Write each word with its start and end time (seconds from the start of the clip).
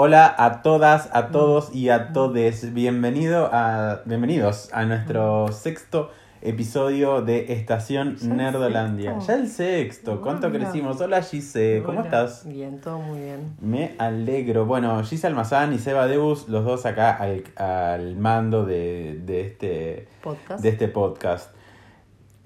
Hola 0.00 0.32
a 0.38 0.62
todas, 0.62 1.10
a 1.12 1.30
todos 1.32 1.74
y 1.74 1.88
a 1.88 2.12
todes. 2.12 2.72
Bienvenido 2.72 3.50
a, 3.52 4.02
bienvenidos 4.04 4.72
a 4.72 4.84
nuestro 4.84 5.50
sexto 5.50 6.12
episodio 6.40 7.20
de 7.20 7.52
Estación 7.52 8.14
Ya 8.14 8.28
Nerdolandia. 8.28 9.18
Ya 9.18 9.34
el 9.34 9.48
sexto. 9.48 10.20
¿Cuánto 10.20 10.52
crecimos? 10.52 11.00
Hola 11.00 11.20
Gise, 11.22 11.82
¿cómo 11.84 11.98
Hola. 11.98 12.06
estás? 12.06 12.46
Bien, 12.46 12.80
todo 12.80 13.00
muy 13.00 13.18
bien. 13.18 13.56
Me 13.60 13.96
alegro. 13.98 14.66
Bueno, 14.66 15.02
Gise 15.02 15.26
Almazán 15.26 15.74
y 15.74 15.80
Seba 15.80 16.06
Debus, 16.06 16.48
los 16.48 16.64
dos 16.64 16.86
acá 16.86 17.10
al, 17.16 17.42
al 17.56 18.14
mando 18.14 18.64
de, 18.64 19.20
de 19.24 19.40
este 19.40 20.08
Podcast. 20.22 20.62
de 20.62 20.68
este 20.68 20.86
podcast. 20.86 21.50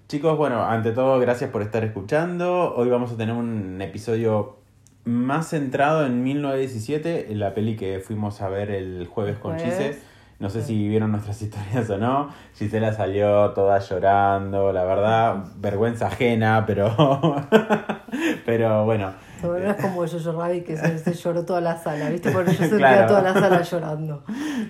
Chicos, 0.08 0.38
bueno, 0.38 0.64
ante 0.64 0.92
todo, 0.92 1.20
gracias 1.20 1.50
por 1.50 1.60
estar 1.60 1.84
escuchando. 1.84 2.74
Hoy 2.74 2.88
vamos 2.88 3.12
a 3.12 3.18
tener 3.18 3.34
un 3.34 3.82
episodio 3.82 4.61
más 5.04 5.48
centrado 5.48 6.06
en 6.06 6.22
1917, 6.22 7.32
en 7.32 7.40
la 7.40 7.54
peli 7.54 7.76
que 7.76 8.00
fuimos 8.00 8.40
a 8.40 8.48
ver 8.48 8.70
el 8.70 9.06
jueves 9.06 9.38
con. 9.38 9.58
Gise. 9.58 9.98
No 10.38 10.50
sé 10.50 10.62
si 10.62 10.88
vieron 10.88 11.12
nuestras 11.12 11.40
historias 11.42 11.88
o 11.90 11.98
no. 11.98 12.30
Gisela 12.56 12.92
salió 12.92 13.50
toda 13.50 13.78
llorando, 13.78 14.72
la 14.72 14.84
verdad, 14.84 15.44
vergüenza 15.56 16.08
ajena, 16.08 16.64
pero. 16.66 16.94
pero 18.46 18.84
bueno. 18.84 19.12
Pero 19.42 19.58
no 19.58 19.70
es 19.70 19.76
como 19.76 20.04
yo 20.06 20.32
Rabbit 20.32 20.64
que 20.64 20.76
se, 20.76 20.98
se 20.98 21.12
lloró 21.14 21.44
toda 21.44 21.60
la 21.60 21.76
sala, 21.76 22.08
¿viste? 22.08 22.30
Porque 22.30 22.52
yo 22.52 22.58
sentía 22.58 22.78
Claro. 22.78 23.06
toda 23.08 23.22
la 23.22 23.32
sala 23.34 23.62
llorando. 23.62 24.22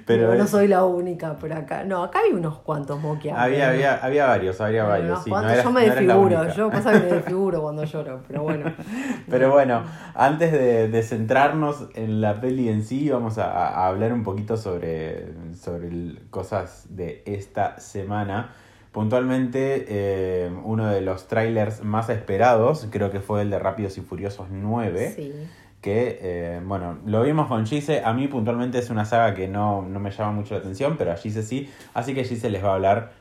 Pero 0.07 0.29
Pero 0.29 0.35
no 0.37 0.45
es- 0.45 0.51
soy 0.51 0.67
la 0.69 0.85
única, 0.85 1.37
pero 1.41 1.55
acá. 1.57 1.85
No, 1.85 2.03
acá 2.03 2.21
hay 2.27 2.33
unos 2.33 2.59
cuantos 2.61 3.01
moquias. 3.01 3.37
Había, 3.39 3.69
había, 3.71 3.95
había 3.97 4.27
varios, 4.27 4.61
había 4.61 4.85
varios. 4.85 5.23
sí, 5.23 5.31
no 5.31 5.41
eras- 5.49 5.63
yo 5.65 5.71
me 5.73 5.87
no 5.87 5.95
desfiguro, 5.95 6.49
yo 6.55 6.71
pasa 6.71 6.93
que 6.93 6.99
me 7.01 7.13
desfiguro 7.17 7.63
cuando 7.63 7.85
lloro, 7.85 8.23
pero 8.27 8.43
bueno. 8.43 8.73
Pero 9.31 9.51
bueno, 9.53 9.83
antes 10.15 10.53
de, 10.53 10.89
de 10.89 11.03
centrarnos 11.03 11.89
en 11.95 12.21
la 12.21 12.41
peli 12.41 12.69
en 12.69 12.83
sí, 12.83 13.09
vamos 13.09 13.39
a, 13.39 13.51
a 13.69 13.87
hablar 13.87 14.13
un 14.13 14.25
poquito 14.25 14.57
sobre, 14.57 15.27
sobre 15.55 15.89
el- 15.89 16.23
cosas 16.31 16.87
de 16.91 17.23
esta 17.27 17.79
semana. 17.81 18.51
Puntualmente, 18.93 19.87
eh, 19.89 20.51
uno 20.65 20.87
de 20.87 21.01
los 21.01 21.27
trailers 21.27 21.83
más 21.83 22.11
esperados, 22.11 22.87
creo 22.91 23.11
que 23.11 23.21
fue 23.21 23.41
el 23.43 23.51
de 23.51 23.59
Rápidos 23.59 23.97
y 23.97 24.03
Furiosos 24.03 24.49
9. 24.51 25.13
Sí. 25.17 25.33
Que, 25.81 26.19
eh, 26.21 26.61
bueno, 26.65 26.99
lo 27.07 27.23
vimos 27.23 27.49
con 27.49 27.65
Gise. 27.67 28.03
A 28.05 28.13
mí 28.13 28.29
puntualmente 28.29 28.79
es 28.79 28.91
una 28.91 29.05
saga 29.07 29.35
que 29.35 29.49
no, 29.49 29.83
no 29.83 29.99
me 29.99 30.11
llama 30.11 30.33
mucho 30.33 30.55
la 30.55 30.61
atención, 30.61 30.97
pero 30.99 31.11
a 31.11 31.17
Gise 31.17 31.43
sí. 31.43 31.71
Así 31.95 32.15
que 32.15 32.23
Gise 32.25 32.51
les 32.51 32.63
va 32.63 32.71
a 32.71 32.75
hablar 32.75 33.13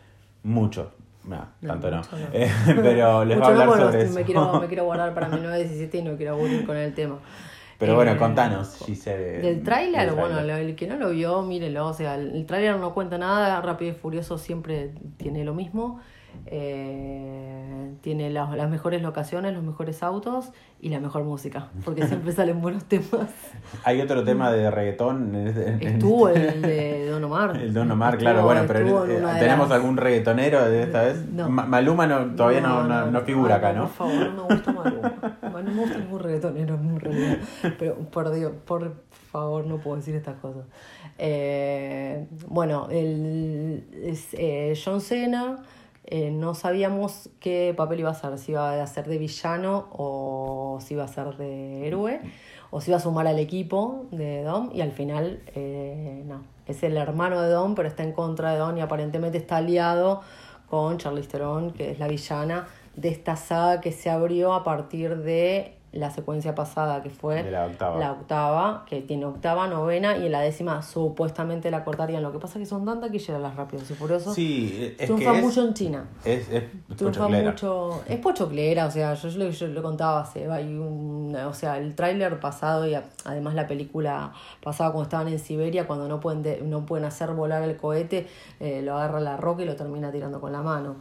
mucho. 0.43 0.91
No, 1.23 1.47
No, 1.61 1.69
tanto 1.73 1.89
no. 1.89 1.97
mucho 1.97 2.17
no. 2.17 2.25
Eh, 2.33 2.51
pero 2.65 3.23
les 3.25 3.39
va 3.41 3.47
a 3.47 3.49
Mucho 3.51 3.61
hablar 3.61 3.79
sobre 3.79 3.97
me 3.97 4.03
eso. 4.03 4.21
quiero, 4.25 4.59
me 4.59 4.67
quiero 4.67 4.83
guardar 4.85 5.13
para 5.13 5.29
1917 5.29 5.97
y 5.97 6.01
no 6.03 6.17
quiero 6.17 6.33
aburrir 6.33 6.65
con 6.65 6.75
el 6.77 6.93
tema. 6.93 7.17
Pero 7.81 7.95
bueno, 7.95 8.11
Eh, 8.11 8.17
contanos, 8.17 8.77
Gise. 8.85 9.17
de- 9.17 9.39
Del 9.41 9.63
tráiler, 9.63 10.05
del 10.11 10.15
bueno, 10.19 10.39
el 10.39 10.75
que 10.75 10.85
no 10.85 10.97
lo 10.97 11.09
vio, 11.09 11.41
mírelo. 11.41 11.87
O 11.87 11.93
sea, 11.93 12.13
el, 12.13 12.35
el 12.35 12.45
tráiler 12.45 12.77
no 12.77 12.93
cuenta 12.93 13.17
nada. 13.17 13.59
Rápido 13.59 13.89
y 13.91 13.95
Furioso 13.95 14.37
siempre 14.37 14.93
tiene 15.17 15.43
lo 15.43 15.55
mismo. 15.55 15.99
Eh, 16.45 17.91
tiene 18.01 18.29
las, 18.29 18.55
las 18.55 18.69
mejores 18.69 19.01
locaciones, 19.01 19.53
los 19.53 19.63
mejores 19.63 20.01
autos 20.03 20.51
y 20.79 20.89
la 20.89 20.99
mejor 20.99 21.23
música. 21.23 21.69
Porque 21.85 22.07
siempre 22.07 22.31
salen 22.33 22.61
buenos 22.61 22.85
temas. 22.85 23.29
Hay 23.83 24.01
otro 24.01 24.23
tema 24.23 24.51
de 24.51 24.69
reggaetón. 24.71 25.35
Estuvo 25.79 26.29
el 26.29 26.61
de 26.61 27.07
Don 27.09 27.23
Omar. 27.23 27.55
El 27.57 27.73
Don 27.73 27.89
Omar, 27.91 28.13
Estuvo- 28.15 28.21
claro, 28.21 28.43
bueno, 28.45 28.61
pero 28.67 29.05
eh, 29.05 29.21
¿tenemos 29.39 29.69
las- 29.69 29.77
algún 29.77 29.97
reggaetonero 29.97 30.69
de 30.69 30.83
esta 30.83 31.03
vez? 31.03 31.25
No. 31.31 31.49
Ma- 31.49 31.65
Maluma 31.65 32.07
no, 32.07 32.35
todavía 32.35 32.61
no, 32.61 32.83
no, 32.83 33.11
no 33.11 33.21
figura 33.21 33.55
acá, 33.55 33.73
¿no? 33.73 33.83
Por 33.87 34.09
favor, 34.09 34.31
no 34.33 34.47
me 34.47 34.55
gusta 34.55 34.71
Maluma. 34.71 35.13
No 35.41 35.61
me 35.71 35.81
gusta 35.81 35.97
ningún 35.97 36.19
reggaetonero 36.19 36.75
en 36.75 36.99
realidad. 36.99 37.37
Pero 37.77 37.95
por 38.09 38.33
Dios, 38.33 38.51
por 38.65 39.03
favor, 39.31 39.65
no 39.67 39.77
puedo 39.77 39.97
decir 39.97 40.15
estas 40.15 40.35
cosas. 40.37 40.63
Eh, 41.17 42.27
bueno, 42.47 42.87
el, 42.89 43.85
es, 44.03 44.29
eh, 44.33 44.73
John 44.83 45.01
Cena. 45.01 45.57
Eh, 46.05 46.31
no 46.31 46.55
sabíamos 46.55 47.29
qué 47.39 47.73
papel 47.77 47.99
iba 47.99 48.09
a 48.09 48.13
hacer, 48.13 48.37
si 48.37 48.53
iba 48.53 48.81
a 48.81 48.87
ser 48.87 49.07
de 49.07 49.17
villano 49.17 49.87
o 49.91 50.79
si 50.81 50.95
iba 50.95 51.03
a 51.03 51.07
ser 51.07 51.37
de 51.37 51.87
héroe, 51.87 52.21
o 52.71 52.81
si 52.81 52.89
iba 52.89 52.97
a 52.97 52.99
sumar 52.99 53.27
al 53.27 53.37
equipo 53.37 54.07
de 54.11 54.43
Dom, 54.43 54.71
y 54.73 54.81
al 54.81 54.91
final, 54.91 55.43
eh, 55.53 56.23
no, 56.25 56.43
es 56.65 56.81
el 56.83 56.97
hermano 56.97 57.41
de 57.41 57.49
Dom, 57.49 57.75
pero 57.75 57.87
está 57.87 58.03
en 58.03 58.13
contra 58.13 58.51
de 58.53 58.57
Dom 58.57 58.77
y 58.77 58.81
aparentemente 58.81 59.37
está 59.37 59.57
aliado 59.57 60.21
con 60.69 60.97
Charlize 60.97 61.29
Theron, 61.29 61.71
que 61.71 61.91
es 61.91 61.99
la 61.99 62.07
villana 62.07 62.67
de 62.95 63.09
esta 63.09 63.35
saga 63.35 63.81
que 63.81 63.91
se 63.91 64.09
abrió 64.09 64.53
a 64.53 64.63
partir 64.63 65.17
de 65.17 65.77
la 65.93 66.09
secuencia 66.09 66.55
pasada, 66.55 67.03
que 67.03 67.09
fue 67.09 67.43
De 67.43 67.51
la 67.51 67.65
octava. 67.65 67.99
la 67.99 68.11
octava, 68.13 68.85
que 68.87 69.01
tiene 69.01 69.25
octava, 69.25 69.67
novena, 69.67 70.15
y 70.17 70.25
en 70.27 70.31
la 70.31 70.39
décima 70.41 70.81
supuestamente 70.81 71.69
la 71.69 71.83
cortarían. 71.83 72.23
Lo 72.23 72.31
que 72.31 72.39
pasa 72.39 72.57
es 72.59 72.63
que 72.63 72.65
son 72.69 72.85
tan 72.85 73.01
taquilleras 73.01 73.41
las 73.41 73.55
rápidos 73.57 73.91
y 73.91 73.93
furiosos. 73.95 74.33
Sí, 74.33 74.93
es 74.93 74.97
que 74.97 75.05
Triunfan 75.05 75.35
es, 75.35 75.43
mucho 75.43 75.61
en 75.67 75.73
China. 75.73 76.05
es, 76.23 76.49
es 76.49 76.63
Triunfa 76.95 77.27
mucho. 77.27 78.03
Es 78.07 78.19
pochoclera, 78.19 78.85
o 78.85 78.91
sea, 78.91 79.13
yo, 79.15 79.27
yo, 79.27 79.37
lo- 79.43 79.49
yo 79.49 79.67
lo 79.67 79.81
contaba 79.83 80.21
hace. 80.21 80.49
Hay 80.49 80.73
un, 80.73 81.35
o 81.35 81.53
sea, 81.53 81.77
el 81.77 81.93
tráiler 81.95 82.39
pasado 82.39 82.87
y 82.87 82.95
además 83.25 83.53
la 83.55 83.67
película 83.67 84.31
pasada 84.63 84.91
cuando 84.91 85.03
estaban 85.03 85.27
en 85.27 85.39
Siberia, 85.39 85.87
cuando 85.87 86.07
no 86.07 86.19
pueden, 86.21 86.41
de- 86.41 86.61
no 86.61 86.85
pueden 86.85 87.05
hacer 87.05 87.31
volar 87.31 87.63
el 87.63 87.75
cohete, 87.75 88.27
eh, 88.61 88.81
lo 88.81 88.95
agarra 88.95 89.19
la 89.19 89.35
roca 89.35 89.63
y 89.63 89.65
lo 89.65 89.75
termina 89.75 90.11
tirando 90.11 90.39
con 90.39 90.53
la 90.53 90.61
mano. 90.61 90.95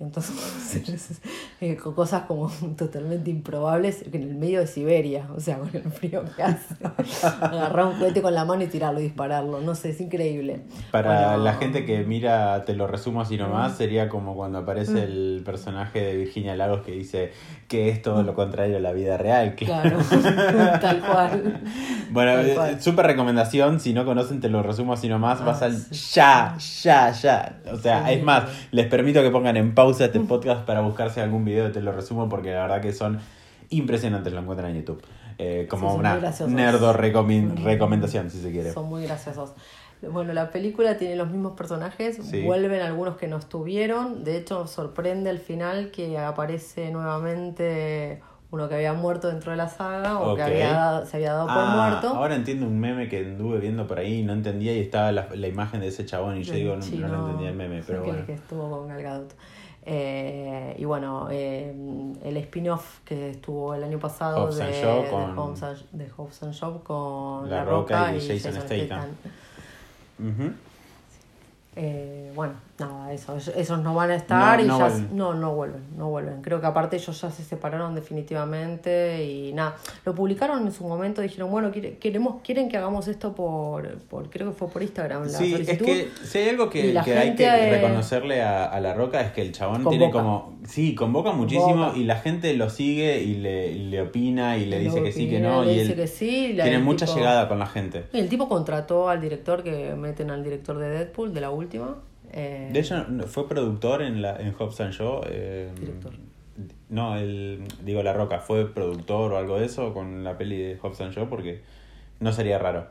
Entonces, 0.00 1.20
eh, 1.60 1.76
co- 1.76 1.92
cosas 1.92 2.22
como 2.22 2.48
totalmente 2.78 3.30
improbables 3.30 4.04
en 4.12 4.22
el 4.22 4.34
medio 4.36 4.60
de 4.60 4.68
Siberia, 4.68 5.26
o 5.34 5.40
sea, 5.40 5.58
con 5.58 5.70
el 5.74 5.82
frío 5.90 6.22
que 6.36 6.42
hace. 6.44 6.76
Agarrar 7.40 7.86
un 7.86 7.98
cohete 7.98 8.22
con 8.22 8.32
la 8.32 8.44
mano 8.44 8.62
y 8.62 8.68
tirarlo 8.68 9.00
y 9.00 9.04
dispararlo, 9.04 9.60
no 9.60 9.74
sé, 9.74 9.90
es 9.90 10.00
increíble. 10.00 10.60
Para 10.92 11.30
Bueno, 11.30 11.44
la 11.44 11.54
gente 11.54 11.84
que 11.84 12.04
mira, 12.04 12.64
te 12.64 12.74
lo 12.74 12.86
resumo 12.86 13.20
así 13.22 13.36
nomás, 13.36 13.76
sería 13.76 14.08
como 14.08 14.36
cuando 14.36 14.58
aparece 14.58 15.02
el 15.02 15.42
personaje 15.44 16.00
de 16.00 16.16
Virginia 16.16 16.54
Lagos 16.54 16.82
que 16.82 16.92
dice 16.92 17.32
que 17.66 17.88
es 17.88 18.00
todo 18.00 18.22
lo 18.22 18.34
contrario 18.34 18.76
a 18.76 18.80
la 18.80 18.92
vida 18.92 19.16
real. 19.16 19.56
que- 19.56 19.64
Claro, 19.66 19.98
tal 20.80 21.00
cual. 21.00 21.60
Bueno, 22.10 22.38
eh, 22.40 22.76
súper 22.80 23.06
recomendación, 23.06 23.80
si 23.80 23.92
no 23.92 24.04
conocen 24.04 24.40
te 24.40 24.48
lo 24.48 24.62
resumo 24.62 24.92
así 24.92 25.08
nomás, 25.08 25.40
Ah, 25.42 25.44
vas 25.44 25.62
al 25.62 25.76
sí. 25.76 26.12
ya, 26.14 26.56
ya, 26.82 27.10
ya. 27.10 27.58
O 27.72 27.76
sea, 27.76 28.06
Sí. 28.06 28.14
es 28.14 28.22
más, 28.22 28.44
les 28.70 28.86
permito 28.86 29.20
que 29.22 29.30
pongan 29.30 29.56
en 29.56 29.74
pausa 29.74 29.87
este 29.90 30.20
podcast 30.20 30.64
para 30.64 30.80
buscarse 30.80 31.20
algún 31.20 31.44
video 31.44 31.64
de 31.64 31.70
te 31.70 31.80
lo 31.80 31.92
resumo 31.92 32.28
porque 32.28 32.52
la 32.52 32.62
verdad 32.62 32.80
que 32.80 32.92
son 32.92 33.18
impresionantes, 33.70 34.32
lo 34.32 34.40
encuentran 34.40 34.70
en 34.70 34.76
YouTube. 34.78 35.02
Eh, 35.38 35.66
como 35.70 35.90
Sí, 35.92 35.96
una 35.98 36.18
nerdo 36.48 36.92
recomendación, 36.92 38.30
si 38.30 38.40
se 38.40 38.50
quiere. 38.50 38.72
Son 38.72 38.88
muy 38.88 39.04
graciosos. 39.04 39.52
Bueno, 40.02 40.32
la 40.32 40.50
película 40.50 40.96
tiene 40.96 41.16
los 41.16 41.28
mismos 41.30 41.52
personajes, 41.56 42.16
Sí. 42.22 42.42
vuelven 42.42 42.80
algunos 42.82 43.16
que 43.16 43.26
no 43.28 43.36
estuvieron. 43.36 44.24
De 44.24 44.36
hecho, 44.36 44.66
sorprende 44.66 45.28
al 45.30 45.38
final 45.38 45.90
que 45.90 46.18
aparece 46.18 46.90
nuevamente 46.92 48.22
uno 48.50 48.68
que 48.68 48.76
había 48.76 48.94
muerto 48.94 49.28
dentro 49.28 49.50
de 49.50 49.58
la 49.58 49.68
saga 49.68 50.20
o 50.20 50.34
que 50.34 50.42
había 50.42 51.04
se 51.04 51.18
había 51.18 51.32
dado 51.34 51.46
por 51.48 51.56
Ah, 51.58 51.88
muerto. 51.90 52.08
Ahora 52.16 52.34
entiendo 52.34 52.66
un 52.66 52.78
meme 52.80 53.08
que 53.08 53.18
anduve 53.18 53.58
viendo 53.58 53.86
por 53.86 53.98
ahí 53.98 54.20
y 54.20 54.22
no 54.22 54.32
entendía 54.32 54.74
y 54.74 54.80
estaba 54.80 55.12
la, 55.12 55.28
la 55.34 55.48
imagen 55.48 55.80
de 55.80 55.88
ese 55.88 56.06
chabón 56.06 56.38
y 56.38 56.44
yo 56.44 56.54
digo, 56.54 56.76
no, 56.76 57.08
lo 57.08 57.26
entendía 57.26 57.50
el 57.50 57.56
meme, 57.56 57.82
pero 57.86 58.04
bueno. 58.04 58.24
que 58.24 58.32
estuvo 58.34 58.70
con. 58.70 58.88
Eh, 59.90 60.74
y 60.78 60.84
bueno, 60.84 61.28
eh, 61.30 61.74
el 62.22 62.36
spin-off 62.36 62.98
que 63.06 63.30
estuvo 63.30 63.72
el 63.74 63.82
año 63.82 63.98
pasado 63.98 64.44
Hobbs 64.44 64.56
de, 64.58 64.64
de 65.04 65.10
con- 65.10 65.38
Hobbs 65.38 65.62
and- 65.62 65.90
de 65.92 66.10
Hobbs 66.10 66.42
and 66.42 66.52
Shaw 66.52 66.82
con 66.82 67.48
La 67.48 67.64
Roca 67.64 68.12
y 68.14 68.18
y, 68.18 68.28
Jason 68.38 68.52
Statham. 68.60 69.08
Eh, 71.76 72.32
bueno, 72.34 72.54
nada, 72.78 73.12
eso, 73.12 73.36
esos 73.36 73.82
no 73.82 73.94
van 73.94 74.10
a 74.10 74.14
estar 74.16 74.58
No, 74.58 74.64
y 74.64 74.68
no 74.68 74.78
ya 74.78 74.84
vuelven. 74.88 75.16
no, 75.16 75.34
no 75.34 75.54
vuelven, 75.54 75.82
no 75.96 76.08
vuelven. 76.08 76.42
Creo 76.42 76.60
que 76.60 76.66
aparte 76.66 76.96
ellos 76.96 77.20
ya 77.20 77.30
se 77.30 77.42
separaron 77.42 77.94
definitivamente 77.94 79.24
y 79.24 79.52
nada, 79.52 79.76
lo 80.04 80.14
publicaron 80.14 80.64
en 80.66 80.72
su 80.72 80.84
momento, 80.86 81.20
dijeron, 81.20 81.50
bueno, 81.50 81.70
quiere- 81.70 81.98
queremos, 81.98 82.36
quieren 82.42 82.68
que 82.68 82.76
hagamos 82.76 83.08
esto 83.08 83.34
por, 83.34 83.98
por 84.04 84.30
creo 84.30 84.48
que 84.50 84.54
fue 84.56 84.68
por 84.68 84.82
Instagram 84.82 85.24
la 85.24 85.28
Sí, 85.28 85.54
es 85.54 85.78
que 85.78 86.08
si 86.24 86.38
hay 86.38 86.48
algo 86.50 86.70
que, 86.70 86.94
que 87.04 87.16
hay 87.18 87.34
que 87.34 87.44
eh, 87.46 87.70
reconocerle 87.70 88.42
a, 88.42 88.64
a 88.66 88.80
La 88.80 88.94
Roca 88.94 89.20
es 89.20 89.32
que 89.32 89.42
el 89.42 89.52
chabón 89.52 89.88
tiene 89.88 90.10
como... 90.10 90.56
Sí, 90.66 90.94
convoca 90.94 91.32
muchísimo 91.32 91.68
Convoca. 91.68 91.96
y 91.98 92.04
la 92.04 92.16
gente 92.16 92.52
lo 92.54 92.68
sigue 92.70 93.20
y 93.22 93.34
le, 93.34 93.74
le 93.74 94.02
opina 94.02 94.56
y 94.58 94.66
le 94.66 94.78
dice 94.80 95.02
que 95.02 95.12
sí, 95.12 95.28
que 95.28 95.40
no. 95.40 95.64
le 95.64 95.72
Y 95.72 95.78
dice 95.80 95.92
él 95.92 95.96
que 95.96 96.06
sí, 96.06 96.52
la- 96.52 96.64
tiene 96.64 96.78
mucha 96.78 97.06
tipo- 97.06 97.18
llegada 97.18 97.48
con 97.48 97.58
la 97.58 97.66
gente. 97.66 98.04
Y 98.12 98.18
el 98.20 98.28
tipo 98.28 98.48
contrató 98.48 99.08
al 99.08 99.20
director 99.20 99.62
que 99.62 99.94
meten 99.94 100.30
al 100.30 100.44
director 100.44 100.78
de 100.78 100.88
Deadpool, 100.90 101.32
de 101.32 101.40
la 101.40 101.50
última. 101.50 101.96
Eh, 102.32 102.70
De 102.72 102.80
hecho, 102.80 103.04
fue 103.26 103.48
productor 103.48 104.02
en, 104.02 104.22
la, 104.22 104.36
en 104.36 104.54
Hobbs 104.54 104.80
and 104.80 104.92
Shaw. 104.92 105.22
eh, 105.26 105.70
Director. 105.78 106.12
No, 106.88 107.16
el, 107.16 107.62
digo 107.84 108.02
La 108.02 108.12
Roca, 108.12 108.40
fue 108.40 108.66
productor 108.72 109.32
o 109.32 109.38
algo 109.38 109.58
de 109.58 109.66
eso 109.66 109.94
con 109.94 110.24
la 110.24 110.36
peli 110.36 110.56
de 110.56 110.78
Hobbs 110.78 111.00
and 111.00 111.12
Shaw 111.14 111.28
porque 111.28 111.62
no 112.20 112.32
sería 112.32 112.58
raro. 112.58 112.88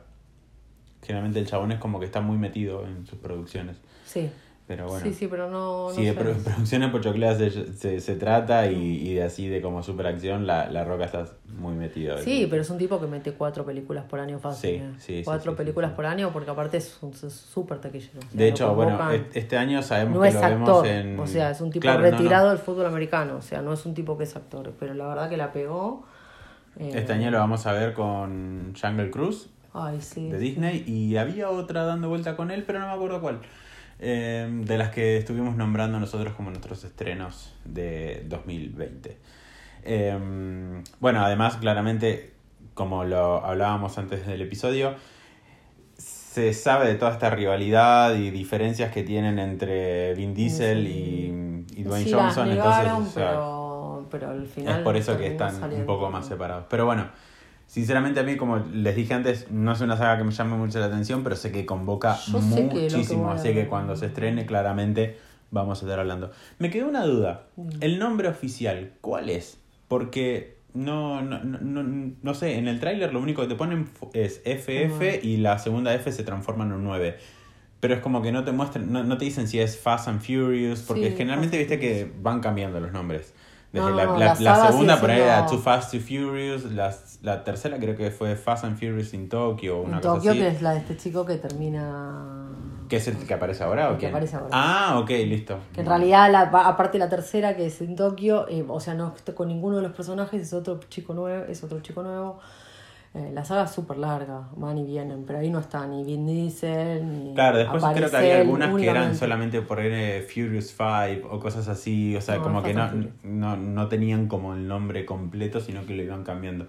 Generalmente 1.02 1.38
el 1.38 1.46
chabón 1.46 1.72
es 1.72 1.78
como 1.78 2.00
que 2.00 2.06
está 2.06 2.20
muy 2.20 2.38
metido 2.38 2.86
en 2.86 3.06
sus 3.06 3.18
producciones. 3.18 3.76
Sí. 4.04 4.30
Pero 4.68 4.86
bueno. 4.86 5.02
Sí, 5.02 5.14
sí, 5.14 5.26
pero 5.28 5.48
no. 5.48 5.88
Si 5.90 6.02
no 6.02 6.06
de 6.08 6.12
pro- 6.12 6.34
producciones 6.34 6.90
pochocleras 6.90 7.38
se, 7.38 7.72
se, 7.72 8.00
se 8.02 8.14
trata 8.16 8.70
y, 8.70 8.76
y 9.08 9.14
de 9.14 9.22
así 9.22 9.48
de 9.48 9.62
como 9.62 9.82
superacción, 9.82 10.46
la, 10.46 10.70
la 10.70 10.84
Roca 10.84 11.06
está 11.06 11.24
muy 11.58 11.74
metido. 11.74 12.18
Sí, 12.18 12.46
pero 12.50 12.60
es 12.60 12.68
un 12.68 12.76
tipo 12.76 13.00
que 13.00 13.06
mete 13.06 13.32
cuatro 13.32 13.64
películas 13.64 14.04
por 14.04 14.20
año 14.20 14.38
fácil. 14.38 14.70
Sí, 14.70 14.76
eh. 14.76 14.90
sí, 14.98 15.22
Cuatro 15.24 15.52
sí, 15.52 15.56
películas 15.56 15.92
por 15.92 16.04
año 16.04 16.30
porque 16.34 16.50
aparte 16.50 16.76
es 16.76 16.98
un- 17.00 17.14
súper 17.14 17.78
taquillero. 17.78 18.18
O 18.18 18.22
sea, 18.22 18.30
De 18.34 18.48
hecho, 18.48 18.74
bueno, 18.74 18.98
convocan. 18.98 19.14
e- 19.34 19.38
este 19.38 19.56
año 19.56 19.82
sabemos 19.82 20.16
no 20.16 20.20
que 20.22 20.28
es 20.28 20.34
lo 20.34 20.40
actor, 20.44 20.84
vemos 20.84 20.86
en... 20.86 21.18
o 21.20 21.26
sea, 21.26 21.50
es 21.50 21.60
un 21.62 21.70
tipo 21.70 21.80
Claro, 21.82 22.00
no, 22.02 22.10
no. 22.10 22.16
retirado 22.18 22.48
del 22.50 22.58
fútbol 22.58 22.84
americano, 22.84 23.36
o 23.36 23.42
sea, 23.42 23.62
no 23.62 23.72
es 23.72 23.86
un 23.86 23.94
tipo 23.94 24.18
que 24.18 24.24
es 24.24 24.36
actor, 24.36 24.74
pero 24.78 24.92
la 24.92 25.06
verdad 25.08 25.30
que 25.30 25.38
la 25.38 25.50
pegó. 25.50 26.04
eh, 26.78 26.92
Este 26.94 27.14
año 27.14 27.30
lo 27.30 27.38
vamos 27.38 27.66
a 27.66 27.72
ver 27.72 27.94
con 27.94 28.74
Jungle 28.78 29.10
Cruise 29.10 29.48
Ay, 29.72 29.98
de 30.14 30.38
Disney 30.38 30.84
y 30.86 31.16
había 31.16 31.48
otra 31.48 31.84
dando 31.84 32.10
vuelta 32.10 32.36
con 32.36 32.50
él, 32.50 32.64
pero 32.66 32.80
no 32.80 32.86
me 32.88 32.92
acuerdo 32.92 33.22
cuál. 33.22 33.40
Eh, 34.00 34.48
de 34.64 34.78
las 34.78 34.90
que 34.90 35.16
estuvimos 35.18 35.56
nombrando 35.56 35.98
nosotros 35.98 36.34
como 36.34 36.50
nuestros 36.50 36.84
estrenos 36.84 37.54
de 37.64 38.24
2020. 38.28 39.16
Eh, 39.82 40.82
bueno, 41.00 41.24
además, 41.24 41.56
claramente, 41.56 42.32
como 42.74 43.04
lo 43.04 43.44
hablábamos 43.44 43.98
antes 43.98 44.26
del 44.26 44.42
episodio, 44.42 44.94
se 45.96 46.52
sabe 46.54 46.86
de 46.86 46.94
toda 46.94 47.12
esta 47.12 47.30
rivalidad 47.30 48.14
y 48.14 48.30
diferencias 48.30 48.92
que 48.92 49.02
tienen 49.02 49.38
entre 49.40 50.14
Vin 50.14 50.34
Diesel 50.34 50.86
y, 50.86 51.64
y 51.74 51.82
Dwayne 51.82 52.04
Sí, 52.04 52.12
Johnson. 52.12 52.50
entonces, 52.50 52.78
negaron, 52.84 53.02
o 53.02 53.06
sea, 53.06 53.28
pero, 53.30 54.06
pero 54.10 54.30
al 54.30 54.46
final. 54.46 54.78
es 54.78 54.84
por 54.84 54.96
eso 54.96 55.18
que 55.18 55.26
están 55.26 55.60
un 55.72 55.86
poco 55.86 56.08
más 56.10 56.26
separados. 56.26 56.66
Pero 56.70 56.86
bueno, 56.86 57.08
sinceramente 57.68 58.18
a 58.18 58.24
mí, 58.24 58.36
como 58.36 58.58
les 58.58 58.96
dije 58.96 59.14
antes, 59.14 59.48
no 59.52 59.72
es 59.72 59.80
una 59.80 59.96
saga 59.96 60.18
que 60.18 60.24
me 60.24 60.32
llame 60.32 60.56
mucho 60.56 60.80
la 60.80 60.86
atención, 60.86 61.22
pero 61.22 61.36
sé 61.36 61.52
que 61.52 61.64
convoca 61.64 62.18
Yo 62.26 62.40
que 62.40 62.44
muchísimo. 62.44 63.30
así 63.30 63.52
que 63.54 63.68
cuando 63.68 63.94
se 63.94 64.06
estrene, 64.06 64.46
claramente 64.46 65.18
vamos 65.52 65.80
a 65.80 65.84
estar 65.86 66.00
hablando. 66.00 66.32
Me 66.58 66.70
quedó 66.70 66.88
una 66.88 67.04
duda. 67.04 67.46
Mm. 67.56 67.68
¿El 67.80 67.98
nombre 68.00 68.28
oficial 68.28 68.92
cuál 69.00 69.30
es? 69.30 69.58
Porque 69.86 70.56
no, 70.74 71.22
no, 71.22 71.44
no, 71.44 71.58
no, 71.60 72.12
no 72.20 72.34
sé, 72.34 72.56
en 72.58 72.68
el 72.68 72.80
tráiler 72.80 73.12
lo 73.12 73.20
único 73.20 73.42
que 73.42 73.48
te 73.48 73.54
ponen 73.54 73.88
es 74.12 74.40
FF 74.44 75.20
y 75.22 75.36
la 75.36 75.58
segunda 75.58 75.94
F 75.94 76.10
se 76.10 76.24
transforma 76.24 76.64
en 76.64 76.72
un 76.72 76.84
9. 76.84 77.16
Pero 77.80 77.94
es 77.94 78.00
como 78.00 78.22
que 78.22 78.32
no 78.32 78.44
te 78.44 78.50
muestran, 78.52 78.90
no, 78.92 79.04
no 79.04 79.18
te 79.18 79.26
dicen 79.26 79.46
si 79.46 79.60
es 79.60 79.78
Fast 79.78 80.08
and 80.08 80.20
Furious, 80.20 80.80
porque 80.82 81.10
Sí, 81.10 81.16
generalmente 81.16 81.58
viste 81.58 81.78
que 81.78 82.10
van 82.20 82.40
cambiando 82.40 82.80
los 82.80 82.92
nombres. 82.92 83.34
Desde 83.72 83.90
No, 83.90 83.94
la, 83.96 84.04
no, 84.06 84.12
la- 84.12 84.18
la 84.18 84.26
la 84.26 84.54
saga 84.54 84.66
segunda 84.68 84.94
sigue 84.94 85.00
por 85.02 85.10
ahí 85.10 85.20
era 85.20 85.46
Too 85.46 85.58
Fast, 85.58 85.90
Too 85.92 86.00
Furious, 86.00 86.64
la, 86.72 86.94
la 87.22 87.44
tercera 87.44 87.76
creo 87.78 87.94
que 87.96 88.10
fue 88.10 88.34
Fast 88.34 88.64
and 88.64 88.78
Furious 88.78 89.12
in 89.12 89.28
Tokyo 89.28 89.80
una 89.82 89.96
En 89.96 90.02
cosa 90.02 90.14
Tokio, 90.14 90.30
así. 90.30 90.40
que 90.40 90.48
es 90.48 90.62
la 90.62 90.70
de 90.72 90.78
este 90.78 90.96
chico 90.96 91.26
que 91.26 91.36
termina. 91.36 92.48
¿Qué 92.88 92.96
es 92.96 93.06
el 93.08 93.18
que 93.26 93.34
aparece 93.34 93.62
ahora 93.64 93.90
o 93.90 93.92
El 93.92 93.98
que 93.98 94.06
aparece 94.06 94.36
ahora. 94.36 94.48
Ah, 94.52 94.98
ok, 95.00 95.10
listo. 95.10 95.58
Que 95.74 95.80
en 95.80 95.86
realidad, 95.86 96.30
la, 96.32 96.40
aparte 96.40 96.96
la 96.98 97.10
tercera, 97.10 97.54
que 97.54 97.66
es 97.66 97.80
en 97.82 97.94
Tokio, 97.96 98.48
eh, 98.48 98.64
o 98.66 98.80
sea, 98.80 98.94
no 98.94 99.14
con 99.34 99.48
ninguno 99.48 99.76
de 99.76 99.82
los 99.82 99.92
personajes, 99.92 100.40
es 100.40 100.52
otro 100.54 100.80
chico 100.88 101.12
nuevo, 101.12 101.44
es 101.44 101.62
otro 101.62 101.80
chico 101.80 102.02
nuevo. 102.02 102.38
Eh, 103.14 103.30
la 103.32 103.42
saga 103.44 103.64
es 103.64 103.70
súper 103.70 103.96
larga, 103.96 104.48
van 104.56 104.76
y 104.76 104.84
vienen, 104.84 105.24
pero 105.26 105.38
ahí 105.38 105.48
no 105.50 105.58
está 105.58 105.86
ni 105.86 106.04
Vin 106.04 106.26
Diesel, 106.26 107.10
ni. 107.10 107.34
Claro, 107.34 107.58
después 107.58 107.82
creo 107.94 108.10
que 108.10 108.16
había 108.16 108.40
algunas 108.40 108.68
que 108.68 108.82
eran 108.82 108.96
únicamente. 108.96 109.18
solamente 109.18 109.62
por 109.62 109.80
eh, 109.80 110.20
Furious 110.22 110.74
5 110.76 111.26
o 111.30 111.40
cosas 111.40 111.68
así, 111.68 112.14
o 112.16 112.20
sea, 112.20 112.36
No, 112.36 112.42
como 112.42 112.62
que 112.62 112.74
no, 112.74 112.90
no, 113.22 113.56
no 113.56 113.88
tenían 113.88 114.28
como 114.28 114.52
el 114.54 114.68
nombre 114.68 115.06
completo, 115.06 115.60
sino 115.60 115.86
que 115.86 115.94
lo 115.94 116.02
iban 116.02 116.22
cambiando. 116.22 116.66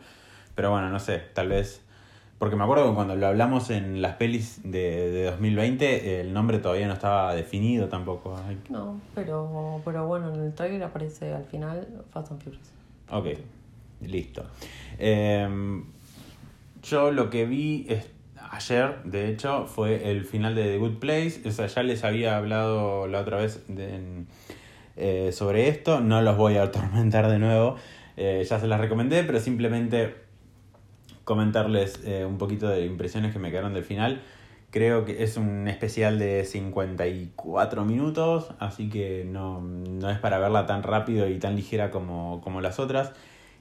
Pero 0.56 0.72
bueno, 0.72 0.90
no 0.90 1.00
sé, 1.00 1.22
tal 1.34 1.50
vez... 1.50 1.84
Porque 2.38 2.56
me 2.56 2.64
acuerdo 2.64 2.88
que 2.88 2.96
cuando 2.96 3.18
lo 3.18 3.28
hablamos 3.28 3.70
en 3.70 4.02
las 4.02 4.16
pelis 4.16 4.62
de, 4.64 5.12
de 5.12 5.24
2020, 5.26 6.22
el 6.22 6.32
nombre 6.32 6.60
todavía 6.60 6.88
no 6.88 6.94
estaba 6.94 7.36
definido 7.36 7.90
tampoco. 7.90 8.40
Ay, 8.48 8.58
No, 8.70 9.02
pero, 9.14 9.82
pero 9.84 10.08
bueno, 10.08 10.34
en 10.34 10.40
el 10.44 10.54
trailer 10.54 10.84
aparece 10.84 11.34
al 11.34 11.44
final 11.44 11.86
Fast 12.12 12.32
and 12.32 12.42
Furious. 12.42 12.72
Ok, 13.12 13.26
listo. 14.08 14.46
Em, 14.98 15.84
yo 16.84 17.12
lo 17.12 17.30
que 17.30 17.46
vi 17.46 17.86
es- 17.90 18.10
ayer, 18.52 19.04
de 19.04 19.30
hecho, 19.30 19.66
fue 19.68 20.10
el 20.12 20.26
final 20.26 20.56
de 20.56 20.64
The 20.64 20.78
Good 20.78 20.98
Place. 20.98 21.42
O 21.48 21.52
sea, 21.52 21.68
ya 21.68 21.84
les 21.84 22.04
había 22.04 22.38
hablado 22.38 23.08
la 23.08 23.20
otra 23.22 23.38
vez 23.38 23.64
eh, 24.98 25.32
sobre 25.32 25.68
esto. 25.70 26.02
No 26.02 26.22
los 26.22 26.38
voy 26.38 26.58
a 26.58 26.64
atormentar 26.70 27.30
de 27.30 27.40
nuevo. 27.40 27.76
Eh, 28.18 28.46
ya 28.50 28.60
se 28.60 28.68
las 28.68 28.80
recomendé, 28.80 29.24
pero 29.24 29.40
simplemente 29.40 30.16
comentarles 31.24 32.02
eh, 32.06 32.26
un 32.26 32.38
poquito 32.38 32.68
de 32.68 32.86
impresiones 32.86 33.32
que 33.34 33.40
me 33.40 33.52
quedaron 33.52 33.74
del 33.74 33.84
final. 33.84 34.22
Creo 34.72 35.04
que 35.06 35.24
es 35.24 35.38
un 35.38 35.68
especial 35.68 36.20
de 36.20 36.46
54 36.46 37.86
minutos, 37.86 38.52
así 38.60 38.90
que 38.90 39.26
no, 39.26 39.62
no 39.62 40.10
es 40.12 40.20
para 40.20 40.38
verla 40.38 40.68
tan 40.68 40.84
rápido 40.84 41.28
y 41.28 41.40
tan 41.40 41.56
ligera 41.56 41.90
como, 41.90 42.42
como 42.42 42.62
las 42.62 42.80
otras. 42.80 43.12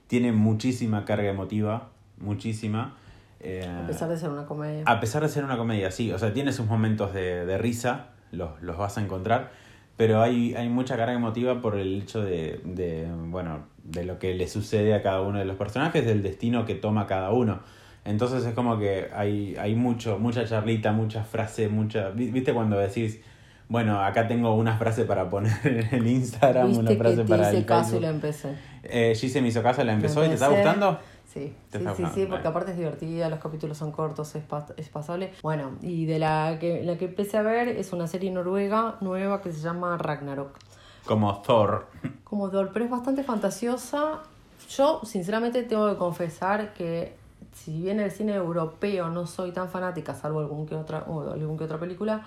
Tiene 0.07 0.33
muchísima 0.33 1.05
carga 1.05 1.29
emotiva, 1.31 1.89
muchísima. 2.19 2.97
Eh, 3.41 3.67
A 3.83 3.87
pesar 3.87 4.09
de 4.09 4.17
ser 4.17 4.31
una 4.31 4.47
comedia. 4.47 4.83
a 4.87 5.01
pesar 5.01 5.23
de 5.23 5.29
ser 5.29 5.45
una 5.45 5.57
comedia, 5.57 5.91
sí, 5.91 6.11
o 6.13 6.19
sea, 6.19 6.33
tiene 6.33 6.53
sus 6.53 6.67
momentos 6.67 7.13
de, 7.15 7.47
de 7.47 7.59
risa, 7.59 8.07
los, 8.33 8.61
los 8.63 8.77
vas 8.77 8.99
a 8.99 9.01
encontrar, 9.03 9.51
pero 9.97 10.21
hay, 10.23 10.55
hay 10.55 10.69
mucha 10.69 10.97
carga 10.97 11.13
emotiva 11.15 11.61
por 11.61 11.77
el 11.77 12.03
hecho 12.03 12.21
de, 12.23 12.61
de, 12.65 13.09
bueno, 13.29 13.67
de 13.85 14.05
lo 14.05 14.19
que 14.19 14.35
le 14.35 14.49
sucede 14.49 14.95
a 14.95 15.03
cada 15.03 15.21
uno 15.23 15.39
de 15.39 15.45
los 15.45 15.57
personajes, 15.57 16.05
del 16.05 16.23
destino 16.23 16.65
que 16.67 16.75
toma 16.75 17.07
cada 17.07 17.31
uno. 17.31 17.61
Entonces 18.05 18.45
es 18.45 18.55
como 18.55 18.79
que 18.79 19.09
hay, 19.15 19.57
hay 19.57 19.75
mucho, 19.75 20.19
mucha 20.19 20.45
charlita, 20.47 20.93
mucha 20.93 21.25
frase, 21.25 21.69
mucha... 21.69 22.11
vi- 22.11 22.31
¿Viste 22.31 22.55
cuando 22.55 22.79
decís, 22.79 23.21
bueno, 23.69 24.01
acá 24.03 24.27
tengo 24.29 24.55
una 24.55 24.77
frase 24.79 25.05
para 25.05 25.29
poner 25.29 25.53
en 25.65 25.95
el 25.95 26.07
Instagram, 26.07 26.71
una 26.79 26.91
Viste 26.91 26.97
frase 26.97 27.17
que 27.17 27.23
te 27.25 27.29
para 27.31 27.49
hice 27.49 27.59
el 27.59 27.67
caso 27.67 27.81
y 27.81 27.91
Facebook? 27.91 28.03
la 28.03 28.09
empecé. 28.11 28.49
Eh, 28.85 29.15
Gise 29.17 29.43
me 29.43 29.49
hizo 29.49 29.63
caso, 29.63 29.85
la 29.85 29.93
empezó 29.93 30.25
y 30.25 30.29
te 30.29 30.35
está 30.35 30.49
gustando. 30.49 31.01
Sí, 31.33 31.55
sí, 31.71 31.79
sí, 31.79 32.05
sí, 32.15 32.21
porque 32.27 32.27
bueno. 32.27 32.49
aparte 32.49 32.71
es 32.73 32.79
divertida, 32.79 33.29
los 33.29 33.39
capítulos 33.39 33.77
son 33.77 33.93
cortos, 33.93 34.35
es, 34.35 34.49
pas- 34.49 34.73
es 34.79 34.89
pasable. 34.89 35.33
Bueno, 35.43 35.73
y 35.83 36.07
de 36.07 36.19
la 36.19 36.57
que, 36.59 36.83
la 36.83 36.97
que 36.97 37.05
empecé 37.05 37.37
a 37.37 37.43
ver 37.43 37.69
es 37.69 37.93
una 37.93 38.07
serie 38.09 38.31
noruega 38.31 38.97
nueva 39.03 39.43
que 39.43 39.53
se 39.53 39.61
llama 39.61 39.99
Ragnarok. 39.99 40.57
Como 41.05 41.41
Thor. 41.43 41.87
Como 42.25 42.49
Doll, 42.49 42.71
pero 42.73 42.85
es 42.87 42.91
bastante 42.91 43.25
fantasiosa. 43.25 44.23
Yo, 44.71 45.01
sinceramente, 45.05 45.63
tengo 45.63 45.89
que 45.91 45.97
confesar 45.97 46.73
que 46.75 47.15
si 47.55 47.83
bien 47.83 48.01
el 48.01 48.11
cine 48.11 48.35
europeo 48.35 49.09
no 49.09 49.27
soy 49.27 49.53
tan 49.53 49.69
fanática, 49.69 50.15
salvo 50.15 50.41
algún 50.41 50.67
que 50.67 50.75
otra, 50.75 51.05
o 51.09 51.31
algún 51.31 51.59
que 51.59 51.65
otra 51.65 51.79
película, 51.79 52.27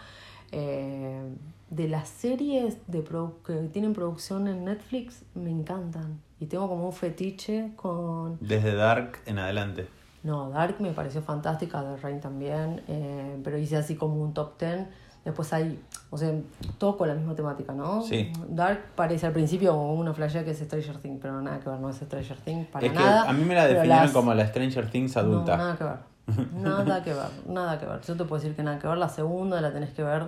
eh, 0.51 1.21
de 1.69 1.87
las 1.87 2.09
series 2.09 2.77
de 2.87 3.03
que 3.45 3.53
tienen 3.71 3.93
producción 3.93 4.47
en 4.47 4.65
Netflix 4.65 5.23
me 5.35 5.49
encantan. 5.49 6.19
Y 6.41 6.47
tengo 6.47 6.67
como 6.67 6.85
un 6.87 6.91
fetiche 6.93 7.71
con... 7.77 8.37
Desde 8.41 8.73
Dark 8.75 9.19
en 9.27 9.37
adelante. 9.39 9.87
No, 10.23 10.49
Dark 10.49 10.75
me 10.81 10.91
pareció 10.91 11.21
fantástica, 11.21 11.81
The 11.83 11.97
Rain 12.01 12.19
también, 12.19 12.81
eh, 12.87 13.39
pero 13.43 13.57
hice 13.57 13.77
así 13.77 13.95
como 13.95 14.15
un 14.21 14.33
top 14.33 14.59
10. 14.59 14.87
Después 15.23 15.53
hay, 15.53 15.79
o 16.09 16.17
sea, 16.17 16.33
todo 16.79 16.97
con 16.97 17.07
la 17.07 17.13
misma 17.13 17.35
temática, 17.35 17.73
¿no? 17.73 18.01
Sí. 18.01 18.31
Dark 18.49 18.85
parece 18.95 19.27
al 19.27 19.33
principio 19.33 19.71
como 19.71 19.93
una 19.93 20.13
flashea 20.15 20.43
que 20.43 20.49
es 20.51 20.57
Stranger 20.57 20.97
Things, 20.97 21.19
pero 21.21 21.39
nada 21.43 21.59
que 21.59 21.69
ver, 21.69 21.79
no 21.79 21.89
es 21.91 21.97
Stranger 21.97 22.37
Things 22.37 22.67
para 22.69 22.87
es 22.87 22.91
que 22.91 22.97
nada. 22.97 23.29
a 23.29 23.33
mí 23.33 23.45
me 23.45 23.53
la 23.53 23.67
definieron 23.67 24.05
las- 24.05 24.11
como 24.11 24.33
la 24.33 24.47
Stranger 24.47 24.89
Things 24.89 25.15
adulta. 25.17 25.57
No, 25.57 25.63
nada 25.63 25.77
que 25.77 25.83
ver. 25.83 26.11
Nada 26.55 27.03
que 27.03 27.13
ver, 27.13 27.25
nada 27.47 27.79
que 27.79 27.85
ver. 27.85 28.01
Yo 28.01 28.15
te 28.17 28.23
puedo 28.25 28.41
decir 28.41 28.55
que 28.55 28.63
nada 28.63 28.79
que 28.79 28.87
ver. 28.87 28.97
La 28.97 29.09
segunda 29.09 29.61
la 29.61 29.71
tenés 29.71 29.91
que 29.91 30.01
ver 30.03 30.25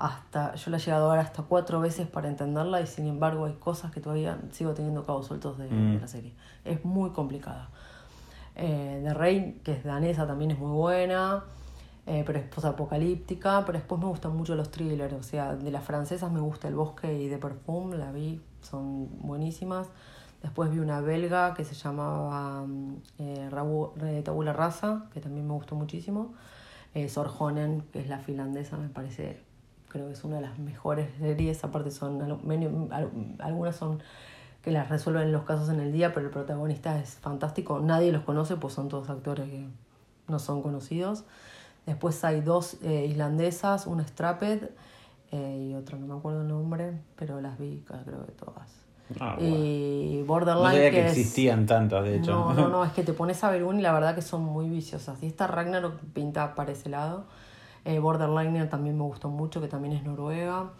hasta. 0.00 0.54
Yo 0.54 0.70
la 0.70 0.76
he 0.76 0.80
llegado 0.80 1.10
a 1.10 1.14
ver 1.16 1.24
hasta 1.24 1.42
cuatro 1.42 1.80
veces 1.80 2.06
para 2.06 2.28
entenderla 2.28 2.80
y 2.80 2.86
sin 2.86 3.06
embargo 3.08 3.46
hay 3.46 3.54
cosas 3.54 3.90
que 3.90 4.00
todavía 4.00 4.38
sigo 4.52 4.72
teniendo 4.72 5.04
cabos 5.04 5.26
sueltos 5.26 5.58
de, 5.58 5.68
Mm. 5.68 5.94
de 5.94 6.00
la 6.00 6.06
serie. 6.08 6.32
Es 6.64 6.84
muy 6.84 7.10
complicada. 7.10 7.68
Eh, 8.54 9.00
The 9.04 9.14
Rain, 9.14 9.60
que 9.64 9.72
es 9.72 9.84
danesa, 9.84 10.26
también 10.26 10.50
es 10.52 10.58
muy 10.58 10.70
buena. 10.72 11.44
eh, 12.10 12.22
pero 12.26 12.38
es 12.38 12.46
posapocalíptica, 12.46 13.64
pero 13.66 13.76
después 13.78 14.00
me 14.00 14.06
gustan 14.06 14.34
mucho 14.34 14.54
los 14.54 14.70
thrillers, 14.70 15.12
o 15.12 15.22
sea, 15.22 15.54
de 15.56 15.70
las 15.70 15.84
francesas 15.84 16.32
me 16.32 16.40
gusta 16.40 16.66
El 16.66 16.74
Bosque 16.74 17.12
y 17.22 17.28
The 17.28 17.36
Perfume, 17.36 17.98
la 17.98 18.10
vi, 18.12 18.40
son 18.62 19.10
buenísimas. 19.20 19.88
Después 20.42 20.70
vi 20.70 20.78
una 20.78 21.02
belga 21.02 21.52
que 21.52 21.64
se 21.66 21.74
llamaba 21.74 22.62
mm, 22.66 22.94
eh, 23.18 23.48
Rabu- 23.50 23.92
eh, 24.02 24.22
Tabula 24.24 24.54
Rasa, 24.54 25.04
que 25.12 25.20
también 25.20 25.46
me 25.46 25.52
gustó 25.52 25.74
muchísimo. 25.74 26.32
Sorjonen, 27.08 27.82
que 27.92 28.00
es 28.00 28.08
la 28.08 28.18
finlandesa, 28.20 28.76
me 28.78 28.88
parece, 28.88 29.42
creo 29.88 30.06
que 30.06 30.12
es 30.12 30.24
una 30.24 30.36
de 30.36 30.42
las 30.42 30.58
mejores 30.58 31.08
series. 31.18 31.62
Aparte 31.64 31.90
son, 31.90 32.20
algunas 33.40 33.76
son 33.76 34.02
que 34.62 34.70
las 34.70 34.88
resuelven 34.88 35.32
los 35.32 35.44
casos 35.44 35.68
en 35.68 35.80
el 35.80 35.92
día, 35.92 36.12
pero 36.12 36.26
el 36.26 36.32
protagonista 36.32 36.98
es 36.98 37.10
fantástico. 37.16 37.80
Nadie 37.80 38.12
los 38.12 38.22
conoce, 38.22 38.56
pues 38.56 38.74
son 38.74 38.88
todos 38.88 39.08
actores 39.10 39.48
que 39.48 39.66
no 40.26 40.38
son 40.38 40.62
conocidos. 40.62 41.24
Después 41.86 42.22
hay 42.24 42.40
dos 42.42 42.76
eh, 42.82 43.06
islandesas, 43.08 43.86
una 43.86 44.06
Strapped 44.06 44.68
eh, 45.30 45.68
y 45.70 45.74
otra, 45.74 45.96
no 45.98 46.06
me 46.06 46.14
acuerdo 46.18 46.42
el 46.42 46.48
nombre, 46.48 47.00
pero 47.16 47.40
las 47.40 47.58
vi 47.58 47.82
creo 47.86 48.26
que 48.26 48.32
todas. 48.32 48.68
Ah, 49.20 49.36
bueno. 49.38 49.54
Y 49.56 50.18
No 50.20 50.26
Borderline 50.26 50.72
sabía 50.72 50.90
que 50.90 51.06
es- 51.06 51.12
existían 51.18 51.64
tantas, 51.66 52.04
de 52.04 52.16
hecho. 52.18 52.32
no, 52.32 52.52
no, 52.52 52.68
no, 52.68 52.84
es 52.86 52.92
que 52.92 53.02
te 53.04 53.14
pones 53.14 53.42
a 53.44 53.50
ver 53.50 53.64
una 53.64 53.78
y 53.78 53.82
la 53.82 53.92
verdad 53.92 54.14
que 54.14 54.20
son 54.22 54.42
muy 54.42 54.68
viciosas. 54.68 55.22
Y 55.22 55.26
esta 55.26 55.46
Ragnarok 55.46 55.98
pinta 56.12 56.54
para 56.54 56.72
ese 56.72 56.88
lado. 56.90 57.24
Eh, 57.84 57.98
Borderliner 57.98 58.68
también 58.68 58.96
me 58.96 59.04
gustó 59.04 59.28
mucho, 59.28 59.60
que 59.60 59.68
también 59.68 59.94
es 59.94 60.04
noruega. 60.04 60.70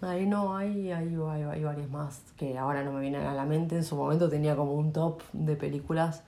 Ahí 0.00 0.26
no, 0.26 0.56
hay, 0.56 0.90
hay, 0.90 1.14
hay, 1.14 1.42
hay 1.42 1.62
varias 1.62 1.88
más 1.88 2.22
que 2.36 2.58
ahora 2.58 2.82
no 2.82 2.92
me 2.92 3.00
vienen 3.00 3.24
a 3.24 3.34
la 3.34 3.44
mente. 3.44 3.76
En 3.76 3.84
su 3.84 3.94
momento 3.94 4.28
tenía 4.28 4.56
como 4.56 4.74
un 4.74 4.92
top 4.92 5.22
de 5.32 5.54
películas. 5.54 6.24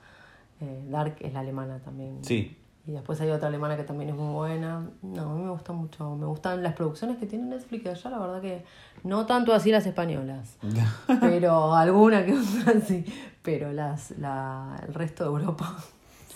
Eh, 0.61 0.85
Dark 0.89 1.17
es 1.19 1.33
la 1.33 1.41
alemana 1.41 1.79
también. 1.79 2.23
Sí. 2.23 2.57
Y 2.87 2.91
después 2.91 3.19
hay 3.19 3.31
otra 3.31 3.47
alemana 3.47 3.75
que 3.75 3.83
también 3.83 4.11
es 4.11 4.15
muy 4.15 4.31
buena. 4.31 4.87
No, 5.01 5.21
a 5.23 5.33
mí 5.33 5.41
me 5.41 5.49
gusta 5.49 5.73
mucho. 5.73 6.15
Me 6.15 6.25
gustan 6.25 6.61
las 6.61 6.73
producciones 6.73 7.17
que 7.17 7.25
tiene 7.25 7.45
Netflix 7.45 7.87
allá, 7.87 8.11
la 8.11 8.19
verdad 8.19 8.41
que 8.41 8.63
no 9.03 9.25
tanto 9.25 9.53
así 9.53 9.71
las 9.71 9.85
españolas. 9.87 10.57
pero 11.19 11.73
alguna 11.73 12.23
que 12.25 12.33
otra 12.33 12.79
sí. 12.79 13.03
Pero 13.41 13.73
las, 13.73 14.11
la, 14.11 14.81
el 14.87 14.93
resto 14.93 15.23
de 15.23 15.29
Europa. 15.31 15.75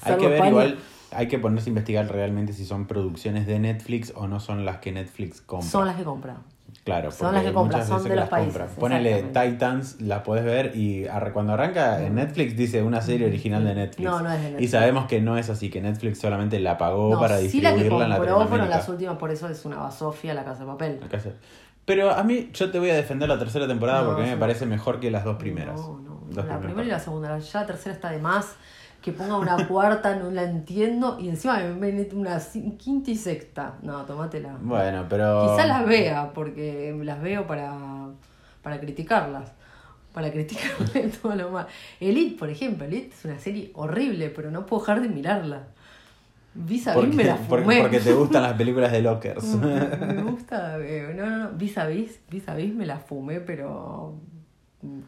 Hay 0.01 0.17
que 0.17 0.25
ver 0.25 0.33
España, 0.33 0.49
igual, 0.49 0.77
hay 1.11 1.27
que 1.27 1.39
ponerse 1.39 1.69
a 1.69 1.71
investigar 1.71 2.07
realmente 2.11 2.53
si 2.53 2.65
son 2.65 2.85
producciones 2.87 3.47
de 3.47 3.59
Netflix 3.59 4.13
o 4.15 4.27
no 4.27 4.39
son 4.39 4.65
las 4.65 4.77
que 4.77 4.91
Netflix 4.91 5.41
compra. 5.41 5.69
Son 5.69 5.85
las 5.85 5.95
que 5.95 6.03
compran. 6.03 6.37
Claro, 6.83 7.11
son 7.11 7.33
las 7.33 7.43
que 7.43 7.51
muchas 7.51 7.87
son 7.87 8.03
de 8.03 8.09
los 8.09 8.17
las 8.19 8.29
países, 8.29 8.53
compran. 8.53 8.75
Ponele. 8.79 9.23
Titans, 9.33 10.01
la 10.01 10.23
podés 10.23 10.45
ver 10.45 10.71
y 10.75 11.05
cuando 11.33 11.53
arranca 11.53 12.03
en 12.03 12.15
Netflix 12.15 12.55
dice 12.55 12.81
una 12.83 13.01
serie 13.01 13.27
original 13.27 13.63
de 13.65 13.75
Netflix. 13.75 14.05
No, 14.09 14.21
no 14.21 14.31
es 14.31 14.41
de 14.41 14.47
Y 14.47 14.51
Netflix. 14.51 14.71
sabemos 14.71 15.05
que 15.07 15.19
no 15.21 15.37
es 15.37 15.49
así, 15.49 15.69
que 15.69 15.81
Netflix 15.81 16.19
solamente 16.19 16.59
la 16.59 16.77
pagó 16.77 17.09
No, 17.11 17.19
para 17.19 17.37
sí 17.39 17.59
la 17.61 17.69
que 17.71 17.75
distribuirla 17.77 18.05
en 18.05 18.11
compró 18.11 18.17
fueron 18.17 18.39
Latinoamérica. 18.39 18.77
las 18.77 18.89
últimas, 18.89 19.17
por 19.17 19.31
eso 19.31 19.49
es 19.49 19.65
una 19.65 19.77
basofia 19.77 20.33
la 20.33 20.43
casa 20.45 20.61
de 20.61 20.65
papel. 20.67 20.99
Acá 21.03 21.19
se- 21.19 21.33
Pero 21.85 22.11
a 22.11 22.23
mí, 22.23 22.49
yo 22.53 22.69
te 22.71 22.77
voy 22.79 22.91
a 22.91 22.95
defender 22.95 23.27
la 23.27 23.39
tercera 23.39 23.67
temporada 23.67 24.01
No, 24.01 24.07
porque 24.09 24.21
a 24.21 24.25
mí 24.25 24.31
me 24.31 24.37
parece 24.37 24.65
mejor 24.67 24.99
que 24.99 25.09
las 25.11 25.23
dos 25.23 25.37
primeras. 25.37 25.75
No, 25.81 25.99
no. 25.99 26.09
Dos 26.29 26.35
la 26.35 26.43
primeras 26.43 26.61
primera 26.61 26.87
y 26.87 26.91
la 26.91 26.99
segunda. 26.99 27.39
Ya 27.39 27.61
la 27.61 27.65
tercera 27.65 27.95
está 27.95 28.11
de 28.11 28.19
más. 28.19 28.55
Que 29.01 29.11
ponga 29.11 29.37
una 29.37 29.67
cuarta, 29.67 30.15
no 30.15 30.31
la 30.31 30.43
entiendo. 30.43 31.17
Y 31.19 31.29
encima 31.29 31.59
me 31.59 31.91
mete 31.91 32.15
una 32.15 32.39
quinta 32.77 33.11
y 33.11 33.15
sexta. 33.15 33.75
No, 33.81 34.03
tomátela. 34.05 34.57
Bueno, 34.61 35.05
pero... 35.09 35.55
Quizá 35.55 35.67
las 35.67 35.85
vea, 35.85 36.31
porque 36.33 36.97
las 37.03 37.21
veo 37.21 37.47
para, 37.47 37.73
para 38.61 38.79
criticarlas. 38.79 39.51
Para 40.13 40.31
criticarle 40.31 41.09
todo 41.21 41.35
lo 41.35 41.51
mal. 41.51 41.67
Elite, 41.99 42.37
por 42.37 42.49
ejemplo, 42.49 42.85
Elite 42.85 43.13
es 43.13 43.25
una 43.25 43.39
serie 43.39 43.71
horrible, 43.75 44.29
pero 44.29 44.51
no 44.51 44.65
puedo 44.65 44.81
dejar 44.81 45.01
de 45.01 45.09
mirarla. 45.09 45.67
Vis 46.53 46.87
a 46.87 46.95
vis 46.99 47.15
me 47.15 47.23
la 47.23 47.35
fumé. 47.47 47.81
porque 47.81 47.99
te 47.99 48.13
gustan 48.13 48.43
las 48.43 48.53
películas 48.53 48.91
de 48.91 49.01
Lockers. 49.01 49.43
me 49.43 50.23
gusta, 50.23 50.79
eh, 50.79 51.13
no, 51.15 51.25
no, 51.25 51.37
no, 51.37 51.49
vis 51.51 51.77
a 51.77 51.85
vis, 51.85 52.19
vis 52.29 52.49
a 52.49 52.55
vis 52.55 52.73
me 52.73 52.85
la 52.85 52.97
fumé, 52.97 53.39
pero 53.39 54.15
mm, 54.15 54.38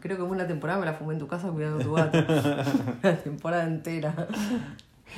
creo 0.00 0.16
que 0.16 0.22
una 0.22 0.46
temporada 0.46 0.78
me 0.78 0.86
la 0.86 0.94
fumé 0.94 1.14
en 1.14 1.20
tu 1.20 1.26
casa 1.26 1.48
cuidando 1.48 1.78
a 1.78 1.82
tu 1.82 1.92
gato. 1.92 2.18
la 3.02 3.16
temporada 3.16 3.64
entera. 3.64 4.14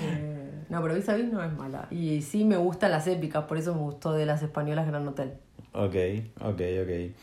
Eh, 0.00 0.50
no, 0.68 0.82
pero 0.82 0.94
vis 0.94 1.08
a 1.08 1.14
vis 1.14 1.32
no 1.32 1.42
es 1.42 1.52
mala. 1.52 1.86
Y 1.90 2.22
sí 2.22 2.44
me 2.44 2.56
gustan 2.56 2.90
las 2.90 3.06
épicas, 3.06 3.44
por 3.44 3.58
eso 3.58 3.74
me 3.74 3.80
gustó 3.80 4.12
de 4.12 4.26
las 4.26 4.42
españolas 4.42 4.86
Gran 4.86 5.06
Hotel. 5.06 5.34
Ok, 5.72 5.94
ok, 6.40 6.60
ok. 6.82 7.14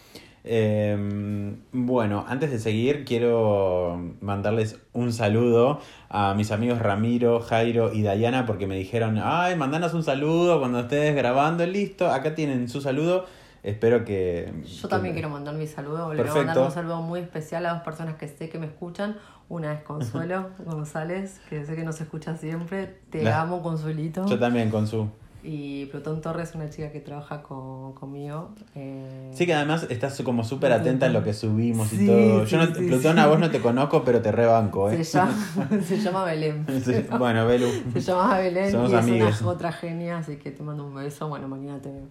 Eh, 0.44 1.56
bueno, 1.72 2.26
antes 2.28 2.52
de 2.52 2.60
seguir, 2.60 3.06
quiero 3.06 4.16
mandarles 4.22 4.80
un 4.92 5.14
saludo 5.14 5.80
a 6.10 6.34
mis 6.34 6.52
amigos 6.52 6.80
Ramiro, 6.80 7.42
Jairo 7.42 7.94
y 7.94 8.02
Dayana 8.02 8.46
porque 8.46 8.66
me 8.66 8.76
dijeron, 8.76 9.20
ay, 9.24 9.56
mandanos 9.56 9.94
un 9.94 10.04
saludo 10.04 10.60
cuando 10.60 10.80
estés 10.80 11.16
grabando, 11.16 11.66
listo, 11.66 12.10
acá 12.10 12.34
tienen 12.34 12.70
su 12.70 12.82
saludo. 12.82 13.26
Espero 13.64 14.04
que... 14.06 14.52
Yo 14.82 14.88
también 14.88 15.14
quiero 15.14 15.30
mandar 15.30 15.54
mi 15.54 15.68
saludo. 15.68 16.10
Le 16.14 16.16
quiero 16.16 16.24
Perfecto. 16.34 16.46
mandar 16.48 16.66
un 16.66 16.72
saludo 16.72 17.02
muy 17.02 17.20
especial 17.20 17.66
a 17.68 17.74
dos 17.74 17.84
personas 17.84 18.16
que 18.16 18.28
sé 18.28 18.50
que 18.50 18.58
me 18.58 18.66
escuchan. 18.66 19.18
Una 19.50 19.74
es 19.74 19.84
Consuelo 19.84 20.50
González, 20.66 21.40
que 21.50 21.64
sé 21.66 21.76
que 21.76 21.84
nos 21.84 22.02
escucha 22.02 22.36
siempre. 22.38 22.88
Te 23.12 23.24
La- 23.24 23.42
amo, 23.42 23.62
Consuelito. 23.62 24.26
Yo 24.26 24.40
también, 24.40 24.70
con 24.72 24.88
su... 24.88 25.10
Y 25.44 25.88
Plutón 25.88 26.22
Torres, 26.22 26.54
una 26.54 26.70
chica 26.70 26.92
que 26.92 27.00
trabaja 27.00 27.42
con, 27.42 27.94
conmigo. 27.94 28.52
eh, 28.76 29.32
Sí, 29.34 29.46
que 29.48 29.54
además 29.56 29.88
estás 29.90 30.22
como 30.22 30.44
súper 30.44 30.72
atenta 30.72 31.08
en 31.08 31.14
lo 31.14 31.24
que 31.24 31.34
subimos 31.34 31.92
y 31.94 32.06
todo. 32.06 32.46
sí, 32.46 32.52
Yo 32.52 32.58
no, 32.66 32.76
sí, 32.76 32.86
Plutón, 32.88 33.18
a 33.18 33.26
vos 33.28 33.40
no 33.40 33.50
te 33.50 33.60
conozco, 33.60 34.04
pero 34.04 34.22
te 34.22 34.32
rebanco, 34.32 34.92
¿eh? 34.92 35.04
se, 35.04 35.18
llama, 35.18 35.34
se 35.88 35.98
llama 36.00 36.26
Belén. 36.26 36.66
Bueno, 37.18 37.48
Belu. 37.48 37.68
Se 37.94 38.02
llama 38.02 38.38
Belén 38.38 38.72
Somos 38.72 38.92
y 39.08 39.20
es 39.20 39.42
una 39.42 39.50
otra 39.52 39.72
genia, 39.72 40.20
así 40.20 40.36
que 40.38 40.52
te 40.52 40.62
mando 40.62 40.86
un 40.86 40.94
beso. 40.94 41.28
Bueno, 41.28 41.48
mañana 41.48 41.80
te 41.82 41.90
veo. 41.90 42.08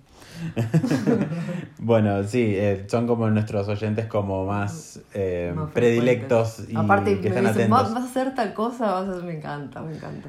Bueno, 1.79 2.23
sí, 2.25 2.55
eh, 2.57 2.85
son 2.89 3.07
como 3.07 3.29
nuestros 3.31 3.69
oyentes 3.69 4.07
como 4.07 4.45
más, 4.47 5.01
eh, 5.15 5.53
Más 5.55 5.71
predilectos 5.73 6.69
y 6.69 6.77
Aparte, 6.77 7.21
que 7.21 7.31
me 7.31 7.37
están 7.37 7.53
dicen, 7.55 7.71
¿vas, 7.71 7.83
atentos. 7.83 7.95
vas 7.95 8.17
a 8.17 8.21
hacer 8.21 8.35
tal 8.35 8.55
cosa? 8.55 8.91
Vas 8.93 9.09
a 9.09 9.11
hacer... 9.13 9.25
Me 9.25 9.37
encanta, 9.37 9.81
me 9.83 9.95
encanta. 9.95 10.29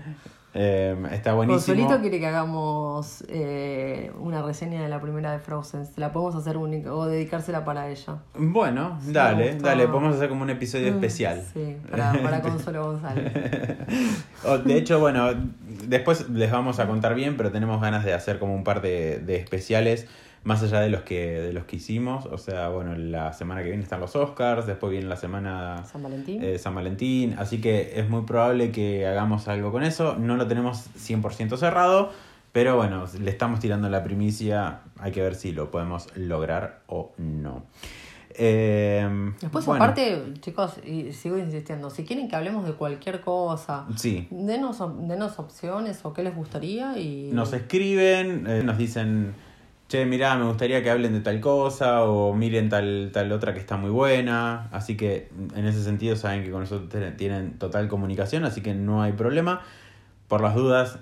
Eh, 0.54 0.96
está 1.14 1.34
buenísimo. 1.34 1.60
Consuelito 1.60 2.02
quiere 2.02 2.20
que 2.20 2.28
hagamos 2.28 3.24
eh, 3.30 4.12
una 4.20 4.42
reseña 4.42 4.82
de 4.82 4.90
la 4.90 5.00
primera 5.00 5.32
de 5.32 5.40
Frozen. 5.40 5.88
La 5.96 6.12
podemos 6.12 6.36
hacer 6.36 6.58
única 6.58 6.94
o 6.94 7.06
dedicársela 7.06 7.64
para 7.64 7.90
ella. 7.90 8.18
Bueno, 8.38 9.00
me 9.06 9.14
dale, 9.14 9.56
dale, 9.56 9.88
podemos 9.88 10.16
hacer 10.16 10.28
como 10.30 10.44
un 10.44 10.50
episodio 10.50 10.92
Mm, 10.92 10.96
especial. 10.96 11.42
Sí, 11.54 11.78
para, 11.90 12.12
para 12.22 12.42
Consuelo 12.42 12.84
González. 12.86 13.32
O, 14.44 14.58
de 14.58 14.76
hecho, 14.76 15.00
bueno, 15.00 15.30
después 15.88 16.28
les 16.30 16.52
vamos 16.52 16.80
a 16.80 16.88
contar 16.88 17.14
bien, 17.16 17.38
pero 17.38 17.52
tenemos 17.52 17.80
ganas 17.80 18.04
de 18.04 18.14
hacer 18.14 18.40
como 18.40 18.56
un 18.56 18.64
par 18.64 18.82
de, 18.82 19.20
de 19.20 19.36
especiales 19.36 20.08
más 20.44 20.64
allá 20.64 20.80
de 20.80 20.90
los 20.90 21.02
que 21.02 21.40
de 21.40 21.54
los 21.54 21.66
que 21.66 21.76
hicimos. 21.76 22.26
O 22.26 22.38
sea, 22.38 22.70
bueno, 22.70 22.96
la 22.96 23.32
semana 23.34 23.62
que 23.62 23.68
viene 23.70 23.84
están 23.84 24.00
los 24.00 24.16
Oscars, 24.16 24.66
después 24.66 24.92
viene 24.92 25.08
la 25.08 25.16
semana 25.18 25.84
San 25.86 26.02
Valentín. 26.04 26.44
eh, 26.44 26.58
San 26.58 26.74
Valentín, 26.76 27.36
así 27.38 27.62
que 27.62 28.00
es 28.00 28.10
muy 28.10 28.24
probable 28.24 28.72
que 28.72 29.06
hagamos 29.06 29.48
algo 29.48 29.72
con 29.72 29.84
eso. 29.84 30.16
No 30.18 30.38
lo 30.38 30.48
tenemos 30.48 30.90
100% 30.98 31.58
cerrado, 31.58 32.12
pero 32.52 32.76
bueno, 32.76 33.06
le 33.20 33.30
estamos 33.32 33.60
tirando 33.60 33.88
la 33.90 34.04
primicia, 34.04 34.82
hay 35.00 35.12
que 35.12 35.22
ver 35.22 35.36
si 35.36 35.52
lo 35.52 35.70
podemos 35.72 36.08
lograr 36.16 36.82
o 36.88 37.14
no. 37.18 37.64
Eh, 38.34 39.08
Después, 39.42 39.66
bueno, 39.66 39.84
aparte, 39.84 40.24
chicos, 40.40 40.76
y 40.86 41.12
sigo 41.12 41.38
insistiendo, 41.38 41.90
si 41.90 42.06
quieren 42.06 42.30
que 42.30 42.36
hablemos 42.38 42.66
de 42.66 42.74
cualquier 42.74 43.20
cosa, 43.22 43.86
Sí, 43.98 44.28
denos, 44.32 44.80
denos 45.08 45.38
opciones 45.38 46.00
o 46.04 46.14
qué 46.14 46.24
les 46.24 46.34
gustaría 46.36 46.98
y... 46.98 47.30
nos 47.34 47.52
escriben, 47.54 48.48
eh, 48.48 48.64
nos 48.64 48.78
dicen, 48.78 49.34
che, 49.92 50.06
mirá, 50.06 50.36
me 50.38 50.46
gustaría 50.46 50.82
que 50.82 50.90
hablen 50.90 51.14
de 51.14 51.20
tal 51.20 51.40
cosa, 51.42 52.04
o 52.04 52.34
miren 52.34 52.70
tal, 52.70 53.10
tal 53.14 53.32
otra 53.32 53.54
que 53.54 53.60
está 53.60 53.76
muy 53.78 53.90
buena. 53.90 54.70
Así 54.72 54.96
que 54.96 55.30
en 55.56 55.66
ese 55.66 55.84
sentido 55.84 56.16
saben 56.16 56.44
que 56.44 56.52
con 56.52 56.62
nosotros 56.62 56.90
tienen- 57.18 57.58
total 57.60 57.88
comunicación, 57.90 58.46
así 58.46 58.62
que 58.62 58.74
no 58.74 59.02
hay 59.02 59.12
problema. 59.12 59.62
Por 60.28 60.42
las 60.42 60.56
dudas, 60.56 61.00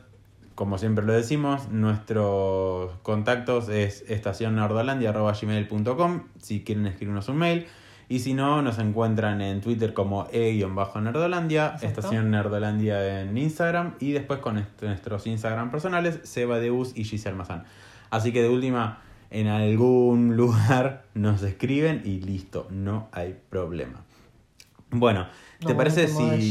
como 0.55 0.77
siempre 0.77 1.05
lo 1.05 1.13
decimos, 1.13 1.69
nuestros 1.69 2.91
contactos 3.03 3.69
es 3.69 4.03
estacionnordolandia.gmail.com 4.10 6.24
si 6.39 6.63
quieren 6.63 6.88
escribirnos 6.88 7.29
un 7.29 7.38
mail. 7.38 7.67
Y 8.12 8.19
si 8.22 8.34
no, 8.34 8.63
nos 8.63 8.79
encuentran 8.79 9.39
en 9.39 9.62
Twitter 9.62 9.93
como 9.93 10.25
e-nerdolandia. 10.31 11.75
Estación 11.81 12.31
Nerdolandia 12.31 13.22
en 13.22 13.38
Instagram 13.38 13.93
y 14.00 14.13
después 14.13 14.39
con 14.39 14.58
est- 14.58 14.81
nuestros 14.81 15.27
Instagram 15.27 15.69
personales, 15.69 16.19
Seba 16.24 16.58
Deus 16.60 16.91
y 16.96 17.03
Giselle 17.03 17.36
Mazán. 17.36 17.65
Así 18.10 18.32
que 18.32 18.42
de 18.42 18.50
última, 18.50 19.01
en 19.32 19.48
algún 19.48 20.36
lugar 20.38 21.04
nos 21.13 21.44
escriben 21.44 22.01
y 22.06 22.20
listo, 22.22 22.68
no 22.72 23.08
hay 23.12 23.36
problema. 23.50 24.04
Bueno, 24.92 25.28
¿te 25.63 25.75
parece 25.75 26.08
si, 26.08 26.13
con- 26.16 26.42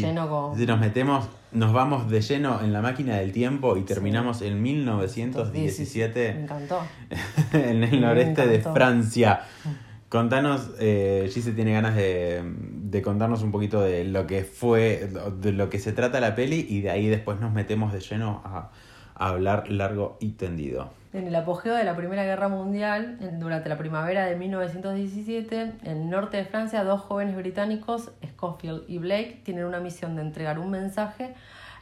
si 0.57 0.65
nos 0.65 0.79
metemos, 0.79 1.29
nos 1.51 1.73
vamos 1.73 2.09
de 2.09 2.21
lleno 2.21 2.61
en 2.63 2.73
la 2.73 2.81
máquina 2.81 3.17
del 3.17 3.33
tiempo 3.33 3.77
y 3.77 3.83
terminamos 3.83 4.43
en 4.43 4.55
Me 4.55 4.61
1917 4.61 6.31
encantó. 6.43 6.81
en 7.53 7.83
el 7.83 7.91
Me 7.91 8.01
noreste 8.01 8.47
de. 8.47 8.61
Francia? 8.61 9.41
Contanos, 10.09 10.71
eh, 10.79 11.29
Gise 11.33 11.53
tiene 11.53 11.73
ganas 11.73 11.95
de, 11.97 12.43
de 12.45 13.03
contarnos 13.03 13.43
un 13.43 13.51
poquito 13.53 13.81
de 13.83 14.05
lo 14.05 14.27
que 14.27 14.45
fue, 14.45 15.11
de 15.41 15.53
lo 15.53 15.69
que 15.69 15.79
se 15.81 15.93
trata 15.93 16.21
la 16.21 16.35
peli 16.35 16.65
y 16.69 16.81
de 16.81 16.91
ahí 16.91 17.09
después 17.09 17.41
nos 17.41 17.53
metemos 17.53 17.93
de 17.93 18.01
lleno 18.01 18.41
a, 18.45 18.71
hablar 19.19 19.71
largo 19.71 20.17
y 20.21 20.31
tendido. 20.33 20.91
En 21.13 21.27
el 21.27 21.35
apogeo 21.37 21.75
de 21.75 21.85
la 21.85 21.97
Primera 21.97 22.25
Guerra 22.25 22.49
Mundial, 22.49 23.19
durante 23.41 23.69
la 23.71 23.79
primavera 23.79 24.27
de 24.27 24.37
1917, 24.37 25.73
en 25.85 25.97
el 25.97 26.11
norte 26.11 26.37
de 26.37 26.45
Francia, 26.45 26.85
dos 26.85 27.01
jóvenes 27.01 27.35
británicos, 27.35 28.11
Schofield 28.35 28.83
y 28.89 28.99
Blake, 28.99 29.41
tienen 29.45 29.65
una 29.65 29.81
misión 29.81 30.17
de 30.17 30.23
entregar 30.23 30.59
un 30.59 30.71
mensaje 30.71 31.35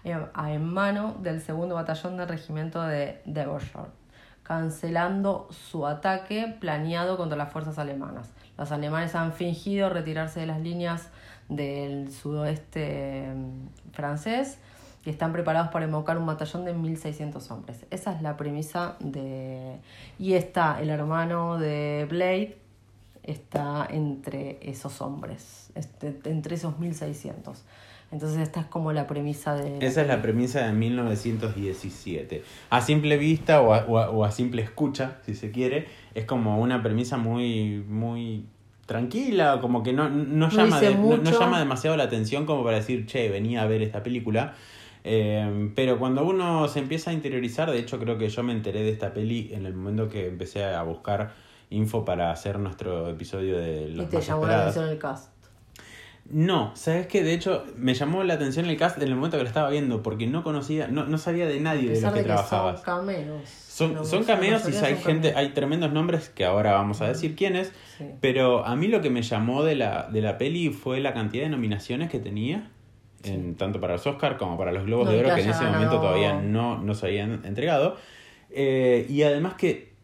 eh, 0.04 0.16
a- 0.32 0.52
en 0.52 0.64
mano 0.64 1.16
del 1.20 1.40
segundo 1.40 1.74
batallón 1.74 2.16
del 2.16 2.28
regimiento 2.28 2.80
de 2.82 3.20
Devonshire, 3.24 3.86
cancelando 4.44 5.48
su 5.50 5.86
ataque 5.86 6.56
planeado 6.60 7.16
contra 7.16 7.36
las 7.36 7.52
fuerzas 7.52 7.78
alemanas. 7.80 8.30
Los 8.56 8.70
alemanes 8.70 9.14
han 9.16 9.32
fingido 9.32 9.88
retirarse 9.90 10.38
de 10.40 10.46
las 10.46 10.60
líneas 10.60 11.10
del 11.48 12.12
sudoeste 12.12 13.32
mm, 13.34 13.92
francés 13.92 14.58
y 15.06 15.10
están 15.10 15.32
preparados 15.32 15.68
para 15.70 15.84
invocar 15.86 16.18
un 16.18 16.26
batallón 16.26 16.64
de 16.64 16.74
1.600 16.74 17.50
hombres. 17.52 17.86
Esa 17.90 18.12
es 18.14 18.22
la 18.22 18.36
premisa 18.36 18.96
de... 19.00 19.76
Y 20.18 20.34
está 20.34 20.80
el 20.82 20.90
hermano 20.90 21.58
de 21.58 22.06
Blade, 22.10 22.56
está 23.22 23.86
entre 23.88 24.58
esos 24.62 25.00
hombres, 25.00 25.70
este- 25.76 26.18
entre 26.24 26.56
esos 26.56 26.74
1.600. 26.78 27.54
Entonces 28.12 28.38
esta 28.40 28.60
es 28.60 28.66
como 28.66 28.92
la 28.92 29.06
premisa 29.06 29.54
de... 29.54 29.78
Esa 29.84 30.02
es 30.02 30.08
la 30.08 30.20
premisa 30.22 30.66
de 30.66 30.72
1917. 30.72 32.42
A 32.70 32.80
simple 32.80 33.16
vista 33.16 33.60
o 33.60 33.72
a, 33.74 33.84
o 33.86 33.98
a- 33.98 34.10
o 34.10 34.24
a 34.24 34.30
simple 34.32 34.62
escucha, 34.62 35.18
si 35.24 35.34
se 35.34 35.50
quiere, 35.50 35.86
es 36.14 36.24
como 36.24 36.60
una 36.60 36.82
premisa 36.82 37.16
muy, 37.16 37.84
muy 37.88 38.44
tranquila, 38.86 39.58
como 39.60 39.82
que 39.82 39.92
no, 39.92 40.08
no, 40.08 40.48
llama, 40.48 40.80
de- 40.80 40.94
no- 40.94 41.30
llama 41.38 41.58
demasiado 41.58 41.96
la 41.96 42.04
atención 42.04 42.46
como 42.46 42.62
para 42.64 42.76
decir, 42.76 43.06
che, 43.06 43.28
venía 43.28 43.62
a 43.62 43.66
ver 43.66 43.82
esta 43.82 44.02
película. 44.02 44.54
Eh, 45.08 45.70
pero 45.76 46.00
cuando 46.00 46.24
uno 46.24 46.66
se 46.66 46.80
empieza 46.80 47.10
a 47.10 47.12
interiorizar, 47.14 47.70
de 47.70 47.78
hecho 47.78 48.00
creo 48.00 48.18
que 48.18 48.28
yo 48.28 48.42
me 48.42 48.52
enteré 48.52 48.82
de 48.82 48.90
esta 48.90 49.14
peli 49.14 49.50
en 49.54 49.64
el 49.64 49.72
momento 49.74 50.08
que 50.08 50.26
empecé 50.26 50.64
a 50.64 50.82
buscar 50.82 51.32
info 51.70 52.04
para 52.04 52.32
hacer 52.32 52.58
nuestro 52.58 53.08
episodio 53.08 53.56
de 53.56 53.82
y 53.82 53.94
Los 53.94 54.10
te 54.10 54.16
Más 54.16 54.26
llamó 54.26 54.46
la 54.46 54.62
atención 54.62 54.88
el 54.88 54.98
cast. 54.98 55.32
No, 56.28 56.72
sabes 56.74 57.06
que 57.06 57.22
de 57.22 57.34
hecho 57.34 57.64
me 57.76 57.94
llamó 57.94 58.24
la 58.24 58.34
atención 58.34 58.66
el 58.66 58.76
cast 58.76 58.96
en 59.00 59.04
el 59.04 59.14
momento 59.14 59.36
que 59.36 59.44
lo 59.44 59.48
estaba 59.48 59.70
viendo, 59.70 60.02
porque 60.02 60.26
no 60.26 60.42
conocía, 60.42 60.88
no, 60.88 61.04
no 61.06 61.18
sabía 61.18 61.46
de 61.46 61.60
nadie 61.60 61.88
de 61.88 62.00
los 62.00 62.12
que 62.12 62.18
de 62.18 62.24
que 62.24 62.24
trabajabas. 62.24 62.82
son 62.82 62.84
cameos. 62.84 63.48
Son, 63.48 64.24
cameos 64.24 64.68
y 64.68 64.74
hay 64.84 64.96
gente, 64.96 65.28
cameos. 65.30 65.36
hay 65.36 65.48
tremendos 65.50 65.92
nombres 65.92 66.30
que 66.30 66.44
ahora 66.44 66.72
vamos 66.72 67.00
a 67.00 67.06
decir 67.06 67.36
quiénes, 67.36 67.72
Sí. 67.96 68.06
pero 68.20 68.64
a 68.66 68.74
mí 68.74 68.88
lo 68.88 69.02
que 69.02 69.10
me 69.10 69.22
llamó 69.22 69.62
de 69.62 69.76
la, 69.76 70.08
de 70.10 70.20
la 70.20 70.36
peli 70.36 70.70
fue 70.70 70.98
la 70.98 71.14
cantidad 71.14 71.44
de 71.44 71.50
nominaciones 71.50 72.10
que 72.10 72.18
tenía, 72.18 72.70
en, 73.26 73.54
tanto 73.56 73.80
para 73.80 73.94
los 73.94 74.06
Oscar 74.06 74.36
como 74.36 74.56
para 74.56 74.72
los 74.72 74.84
Globos 74.84 75.06
No, 75.06 75.12
de 75.12 75.20
Oro, 75.20 75.34
que 75.34 75.42
en 75.42 75.50
ese 75.50 75.64
momento 75.64 75.98
todavía 76.00 76.34
no, 76.34 76.78
no 76.78 76.94
se 76.94 77.06
habían 77.06 77.44
entregado. 77.44 77.96
Eh, 78.50 79.06
y 79.08 79.22
además 79.22 79.54
que 79.54 79.94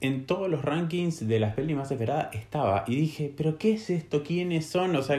en 0.00 0.26
todos 0.26 0.50
los 0.50 0.62
rankings 0.64 1.26
de 1.26 1.40
las 1.40 1.54
pelis 1.54 1.76
más 1.76 1.90
esperadas 1.90 2.34
estaba. 2.34 2.84
Y 2.86 2.96
dije, 2.96 3.32
¿pero 3.36 3.58
qué 3.58 3.72
es 3.74 3.90
esto? 3.90 4.22
¿Quiénes 4.22 4.66
son? 4.66 4.94
O 4.96 5.02
sea, 5.02 5.18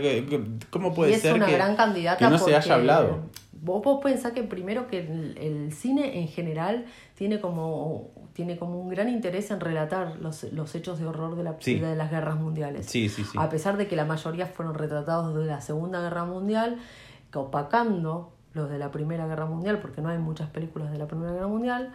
¿cómo 0.69 0.93
puede 0.93 1.11
y 1.11 1.13
es 1.15 1.21
ser 1.21 1.33
una 1.33 1.47
que, 1.47 1.53
gran 1.53 1.75
candidata 1.75 2.17
que 2.17 2.29
no 2.29 2.37
se 2.37 2.55
haya 2.55 2.75
hablado? 2.75 3.21
Vos, 3.59 3.83
vos 3.83 3.99
pensás 4.03 4.33
que 4.33 4.43
primero 4.43 4.87
que 4.87 4.99
el, 4.99 5.37
el 5.39 5.73
cine 5.73 6.19
en 6.19 6.27
general 6.27 6.85
tiene 7.15 7.39
como, 7.41 8.11
tiene 8.33 8.55
como 8.55 8.79
un 8.79 8.89
gran 8.89 9.09
interés 9.09 9.49
en 9.49 9.59
relatar 9.59 10.17
los, 10.21 10.43
los 10.53 10.75
hechos 10.75 10.99
de 10.99 11.07
horror 11.07 11.35
de, 11.35 11.43
la, 11.43 11.55
Sí. 11.59 11.79
de 11.79 11.95
las 11.95 12.11
guerras 12.11 12.35
mundiales. 12.35 12.85
Sí, 12.85 13.09
sí, 13.09 13.23
sí. 13.23 13.35
A 13.39 13.49
pesar 13.49 13.77
de 13.77 13.87
que 13.87 13.95
la 13.95 14.05
mayoría 14.05 14.45
fueron 14.45 14.75
retratados 14.75 15.35
de 15.35 15.45
la 15.45 15.59
Segunda 15.61 16.01
Guerra 16.01 16.25
Mundial, 16.25 16.77
que 17.41 17.47
opacando 17.47 18.31
los 18.53 18.69
de 18.69 18.77
la 18.79 18.91
Primera 18.91 19.27
Guerra 19.27 19.45
Mundial, 19.45 19.79
porque 19.79 20.01
no 20.01 20.09
hay 20.09 20.17
muchas 20.17 20.49
películas 20.49 20.91
de 20.91 20.97
la 20.97 21.07
Primera 21.07 21.31
Guerra 21.33 21.47
Mundial, 21.47 21.91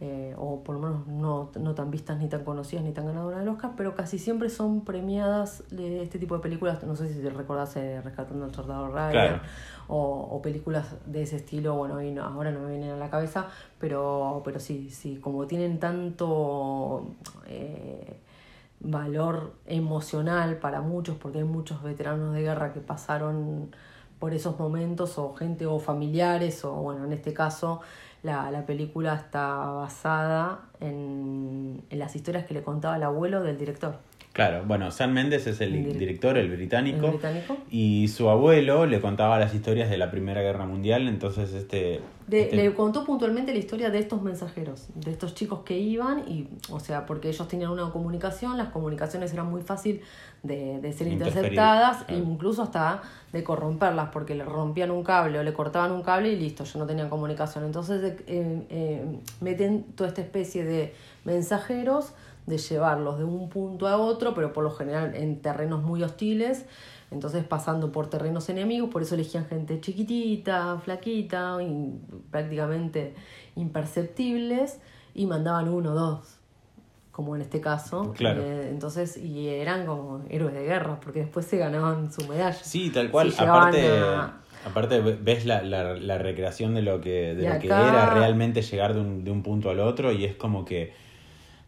eh, 0.00 0.34
o 0.38 0.62
por 0.64 0.74
lo 0.76 0.80
menos 0.82 1.06
no, 1.06 1.50
no 1.58 1.74
tan 1.74 1.90
vistas 1.90 2.18
ni 2.18 2.28
tan 2.28 2.44
conocidas 2.44 2.84
ni 2.84 2.92
tan 2.92 3.06
ganadoras 3.06 3.40
del 3.40 3.48
Oscar, 3.48 3.72
pero 3.76 3.94
casi 3.94 4.18
siempre 4.18 4.48
son 4.50 4.84
premiadas 4.84 5.62
de 5.70 6.02
este 6.02 6.18
tipo 6.18 6.34
de 6.36 6.42
películas. 6.42 6.82
No 6.84 6.94
sé 6.96 7.12
si 7.12 7.20
te 7.20 7.30
recordás 7.30 7.76
eh, 7.76 8.00
Rescatando 8.02 8.44
al 8.44 8.54
Soldado 8.54 8.88
Ryan 8.88 9.10
Claro. 9.12 9.40
o, 9.88 10.28
o 10.32 10.42
películas 10.42 10.94
de 11.06 11.22
ese 11.22 11.36
estilo, 11.36 11.74
bueno, 11.76 12.00
y 12.02 12.10
no- 12.12 12.24
ahora 12.24 12.50
no 12.50 12.60
me 12.60 12.70
vienen 12.70 12.90
a 12.90 12.96
la 12.96 13.08
cabeza, 13.10 13.46
pero, 13.78 14.42
pero 14.44 14.58
sí, 14.60 14.90
sí, 14.90 15.16
como 15.16 15.46
tienen 15.46 15.78
tanto 15.80 17.06
eh, 17.46 18.18
valor 18.80 19.52
emocional 19.66 20.58
para 20.58 20.80
muchos, 20.80 21.16
porque 21.16 21.38
hay 21.38 21.44
muchos 21.44 21.82
veteranos 21.82 22.34
de 22.34 22.42
guerra 22.42 22.72
que 22.72 22.80
pasaron 22.80 23.70
por 24.24 24.32
esos 24.32 24.58
momentos, 24.58 25.18
o 25.18 25.34
gente 25.34 25.66
o 25.66 25.78
familiares, 25.78 26.64
o 26.64 26.72
bueno, 26.72 27.04
en 27.04 27.12
este 27.12 27.34
caso 27.34 27.82
la, 28.22 28.50
la 28.50 28.64
película 28.64 29.14
está 29.16 29.66
basada 29.66 30.60
en, 30.80 31.82
en 31.90 31.98
las 31.98 32.16
historias 32.16 32.46
que 32.46 32.54
le 32.54 32.62
contaba 32.62 32.96
el 32.96 33.02
abuelo 33.02 33.42
del 33.42 33.58
director. 33.58 33.98
Claro, 34.34 34.64
bueno, 34.66 34.90
Sam 34.90 35.12
Mendes 35.12 35.46
es 35.46 35.60
el 35.60 35.74
El 35.76 35.86
direc- 35.86 35.96
director, 35.96 36.36
el 36.36 36.50
británico. 36.50 37.06
¿El 37.06 37.12
británico? 37.12 37.56
Y 37.70 38.08
su 38.08 38.28
abuelo 38.28 38.84
le 38.84 39.00
contaba 39.00 39.38
las 39.38 39.54
historias 39.54 39.88
de 39.88 39.96
la 39.96 40.10
Primera 40.10 40.42
Guerra 40.42 40.66
Mundial, 40.66 41.06
entonces 41.06 41.54
este... 41.54 42.00
De- 42.26 42.42
este- 42.42 42.56
Le 42.56 42.74
contó 42.74 43.04
puntualmente 43.04 43.52
la 43.52 43.60
historia 43.60 43.90
de 43.90 44.00
estos 44.00 44.22
mensajeros, 44.22 44.88
de 44.96 45.12
estos 45.12 45.36
chicos 45.36 45.60
que 45.64 45.78
iban, 45.78 46.24
y, 46.28 46.48
o 46.70 46.80
sea, 46.80 47.06
porque 47.06 47.28
ellos 47.28 47.46
tenían 47.46 47.70
una 47.70 47.88
comunicación, 47.90 48.58
las 48.58 48.70
comunicaciones 48.70 49.32
eran 49.32 49.48
muy 49.48 49.62
fácil 49.62 50.00
de, 50.42 50.80
de 50.80 50.92
ser 50.92 51.06
interceptadas, 51.06 52.02
claro. 52.02 52.20
incluso 52.24 52.62
hasta 52.64 53.02
de 53.32 53.44
corromperlas, 53.44 54.08
porque 54.10 54.34
le 54.34 54.42
rompían 54.44 54.90
un 54.90 55.04
cable 55.04 55.38
o 55.38 55.44
le 55.44 55.52
cortaban 55.52 55.92
un 55.92 56.02
cable 56.02 56.30
y 56.32 56.36
listo, 56.36 56.64
ya 56.64 56.80
no 56.80 56.86
tenían 56.86 57.08
comunicación. 57.08 57.64
Entonces 57.66 58.02
eh, 58.26 58.62
eh, 58.68 59.04
meten 59.40 59.84
toda 59.94 60.08
esta 60.08 60.22
especie 60.22 60.64
de 60.64 60.92
mensajeros 61.24 62.14
de 62.46 62.58
llevarlos 62.58 63.18
de 63.18 63.24
un 63.24 63.48
punto 63.48 63.86
a 63.88 63.96
otro, 63.96 64.34
pero 64.34 64.52
por 64.52 64.64
lo 64.64 64.70
general 64.70 65.14
en 65.14 65.40
terrenos 65.40 65.82
muy 65.82 66.02
hostiles, 66.02 66.66
entonces 67.10 67.44
pasando 67.44 67.90
por 67.92 68.08
terrenos 68.10 68.48
enemigos, 68.48 68.90
por 68.90 69.02
eso 69.02 69.14
elegían 69.14 69.46
gente 69.46 69.80
chiquitita, 69.80 70.78
flaquita, 70.78 71.56
y 71.62 71.92
prácticamente 72.30 73.14
imperceptibles, 73.56 74.80
y 75.14 75.26
mandaban 75.26 75.68
uno 75.68 75.92
o 75.92 75.94
dos, 75.94 76.38
como 77.12 77.36
en 77.36 77.42
este 77.42 77.60
caso. 77.60 78.12
Claro. 78.16 78.42
Eh, 78.42 78.68
entonces, 78.70 79.16
y 79.16 79.48
eran 79.48 79.86
como 79.86 80.22
héroes 80.28 80.54
de 80.54 80.64
guerra, 80.64 80.98
porque 81.00 81.20
después 81.20 81.46
se 81.46 81.58
ganaban 81.58 82.12
su 82.12 82.26
medalla. 82.26 82.52
Sí, 82.52 82.90
tal 82.90 83.10
cual. 83.10 83.30
Si 83.30 83.42
aparte, 83.42 83.86
a- 84.00 84.40
aparte 84.66 85.00
ves 85.00 85.46
la, 85.46 85.62
la, 85.62 85.94
la 85.94 86.18
recreación 86.18 86.74
de 86.74 86.82
lo 86.82 87.00
que, 87.00 87.34
de 87.34 87.48
lo 87.54 87.58
que 87.60 87.68
era 87.68 88.06
realmente 88.10 88.62
llegar 88.62 88.94
de 88.94 89.00
un, 89.00 89.22
de 89.24 89.30
un 89.30 89.42
punto 89.42 89.70
al 89.70 89.78
otro 89.80 90.10
y 90.12 90.24
es 90.24 90.34
como 90.34 90.64
que 90.64 90.92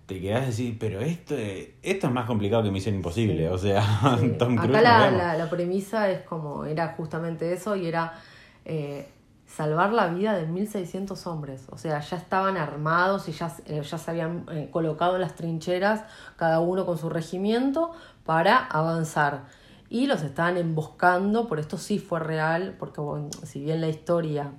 te 0.06 0.20
quedas 0.20 0.44
a 0.44 0.46
decir, 0.46 0.76
pero 0.78 1.00
esto, 1.00 1.34
esto 1.36 2.06
es 2.06 2.12
más 2.12 2.26
complicado 2.26 2.62
que 2.62 2.70
Misión 2.70 2.94
Imposible. 2.94 3.38
Sí. 3.38 3.46
O 3.46 3.58
sea, 3.58 3.82
Sí. 4.20 4.34
Tom 4.38 4.56
Cruise. 4.56 4.76
Acá 4.76 4.80
la, 4.80 5.10
la, 5.10 5.36
la 5.36 5.50
premisa 5.50 6.08
es 6.10 6.22
como, 6.22 6.64
era 6.64 6.94
justamente 6.96 7.52
eso 7.52 7.74
y 7.74 7.86
era 7.86 8.14
eh, 8.64 9.08
salvar 9.46 9.92
la 9.92 10.08
vida 10.08 10.34
de 10.36 10.46
1600 10.46 11.26
hombres. 11.26 11.66
O 11.70 11.78
sea, 11.78 12.00
ya 12.00 12.16
estaban 12.16 12.56
armados 12.56 13.28
y 13.28 13.32
ya, 13.32 13.52
eh, 13.66 13.82
ya 13.82 13.98
se 13.98 14.10
habían 14.10 14.46
eh, 14.50 14.68
colocado 14.70 15.16
en 15.16 15.22
las 15.22 15.34
trincheras, 15.34 16.04
cada 16.36 16.60
uno 16.60 16.86
con 16.86 16.98
su 16.98 17.08
regimiento, 17.08 17.92
para 18.24 18.58
avanzar. 18.58 19.44
Y 19.88 20.06
los 20.06 20.22
estaban 20.22 20.56
emboscando, 20.56 21.48
por 21.48 21.58
esto 21.60 21.78
sí 21.78 21.98
fue 21.98 22.20
real, 22.20 22.76
porque 22.78 23.00
bueno, 23.00 23.28
si 23.44 23.60
bien 23.60 23.80
la 23.80 23.88
historia 23.88 24.52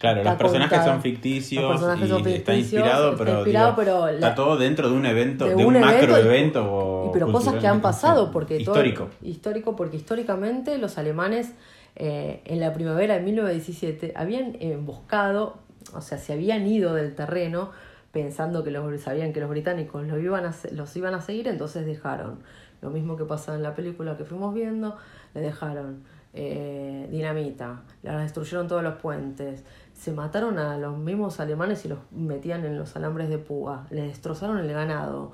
Claro, 0.00 0.24
los 0.24 0.34
personajes 0.36 0.70
contada. 0.78 0.92
son 0.94 1.02
ficticios, 1.02 1.62
Los 1.62 1.72
personajes 1.72 2.06
y 2.06 2.10
son 2.10 2.26
está 2.26 2.54
inspirado, 2.54 3.10
está 3.12 3.24
pero, 3.24 3.36
inspirado, 3.38 3.66
digo, 3.66 3.76
pero 3.76 4.06
la- 4.06 4.12
está 4.12 4.34
todo 4.34 4.56
dentro 4.56 4.88
de 4.90 4.96
un 4.96 5.04
evento, 5.04 5.44
de, 5.44 5.54
de 5.54 5.64
un, 5.64 5.76
un 5.76 5.80
macro 5.82 6.16
evento 6.16 7.02
y-. 7.04 7.08
Y 7.08 7.12
pero 7.12 7.30
cosas 7.30 7.54
que 7.56 7.66
han 7.66 7.82
pasado, 7.82 8.30
porque 8.32 8.54
todo- 8.64 8.74
Histórico. 8.76 9.08
histórico, 9.22 9.76
porque 9.76 9.98
históricamente 9.98 10.78
los 10.78 10.96
alemanes 10.96 11.52
eh, 11.96 12.40
en 12.46 12.60
la 12.60 12.72
primavera 12.72 13.14
de 13.14 13.20
1917 13.20 14.14
habían 14.16 14.56
emboscado, 14.60 15.58
o 15.92 16.00
sea, 16.00 16.16
se 16.18 16.32
habían 16.32 16.66
ido 16.66 16.94
del 16.94 17.14
terreno 17.14 17.70
pensando 18.10 18.64
que 18.64 18.70
los 18.70 19.00
sabían 19.02 19.32
que 19.34 19.40
los 19.40 19.50
británicos 19.50 20.06
los 20.06 20.18
iban 20.18 20.46
a, 20.46 20.54
los 20.72 20.96
iban 20.96 21.14
a 21.14 21.20
seguir, 21.20 21.46
entonces 21.46 21.84
dejaron. 21.84 22.38
Lo 22.80 22.88
mismo 22.90 23.16
que 23.18 23.24
pasa 23.24 23.54
en 23.54 23.62
la 23.62 23.74
película 23.74 24.16
que 24.16 24.24
fuimos 24.24 24.54
viendo, 24.54 24.96
le 25.34 25.42
dejaron 25.42 26.02
eh, 26.32 27.08
dinamita, 27.10 27.82
le 28.02 28.10
destruyeron 28.12 28.68
todos 28.68 28.82
los 28.82 28.94
puentes, 28.94 29.64
se 30.00 30.12
mataron 30.12 30.58
a 30.58 30.78
los 30.78 30.96
mismos 30.96 31.40
alemanes 31.40 31.84
y 31.84 31.88
los 31.88 31.98
metían 32.10 32.64
en 32.64 32.78
los 32.78 32.96
alambres 32.96 33.28
de 33.28 33.36
púa, 33.38 33.86
le 33.90 34.02
destrozaron 34.02 34.56
el 34.58 34.72
ganado, 34.72 35.32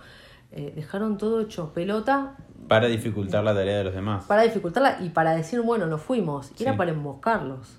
eh, 0.50 0.72
dejaron 0.74 1.18
todo 1.18 1.40
hecho 1.40 1.72
pelota 1.72 2.37
Para 2.66 2.88
dificultar 2.88 3.44
la 3.44 3.55
tarea 3.55 3.79
de 3.79 3.85
los 3.85 3.94
demás. 3.94 4.24
para 4.24 4.42
dificultarla 4.42 4.98
y 5.00 5.11
para 5.11 5.35
decir, 5.37 5.61
bueno, 5.61 5.87
nos 5.87 6.02
fuimos. 6.02 6.50
Y 6.52 6.55
Sí. 6.59 6.64
era 6.64 6.76
para 6.76 6.90
emboscarlos. 6.90 7.79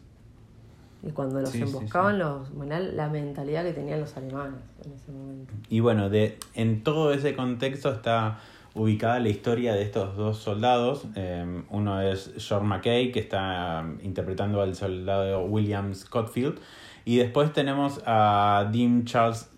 Y 1.04 1.12
cuando 1.12 1.40
los 1.42 1.50
Sí, 1.50 1.62
emboscaban, 1.62 2.16
sí. 2.16 2.20
los 2.20 2.94
la 2.96 3.10
mentalidad 3.10 3.64
que 3.64 3.74
tenían 3.74 4.00
los 4.00 4.16
alemanes 4.18 4.60
en 4.86 4.94
ese 4.94 5.12
momento. 5.12 5.54
Y 5.70 5.80
bueno, 5.82 6.10
de, 6.10 6.40
en 6.54 6.84
todo 6.84 7.12
ese 7.14 7.36
contexto 7.36 7.92
está 7.92 8.40
ubicada 8.78 9.20
la 9.20 9.30
historia 9.30 9.74
de 9.74 9.82
estos 9.82 10.16
dos 10.16 10.38
soldados. 10.38 11.06
Eh, 11.16 11.64
uno 11.70 12.02
es 12.02 12.32
Sean 12.38 12.66
McKay, 12.66 13.12
que 13.12 13.20
está 13.20 13.84
um, 13.84 13.98
interpretando 14.04 14.62
al 14.62 14.76
soldado 14.76 15.44
William 15.46 15.94
Scottfield. 15.94 16.60
Y 17.04 17.18
después 17.18 17.52
tenemos 17.54 18.02
a 18.06 18.70
Dean 18.72 19.06
Charles 19.06 19.50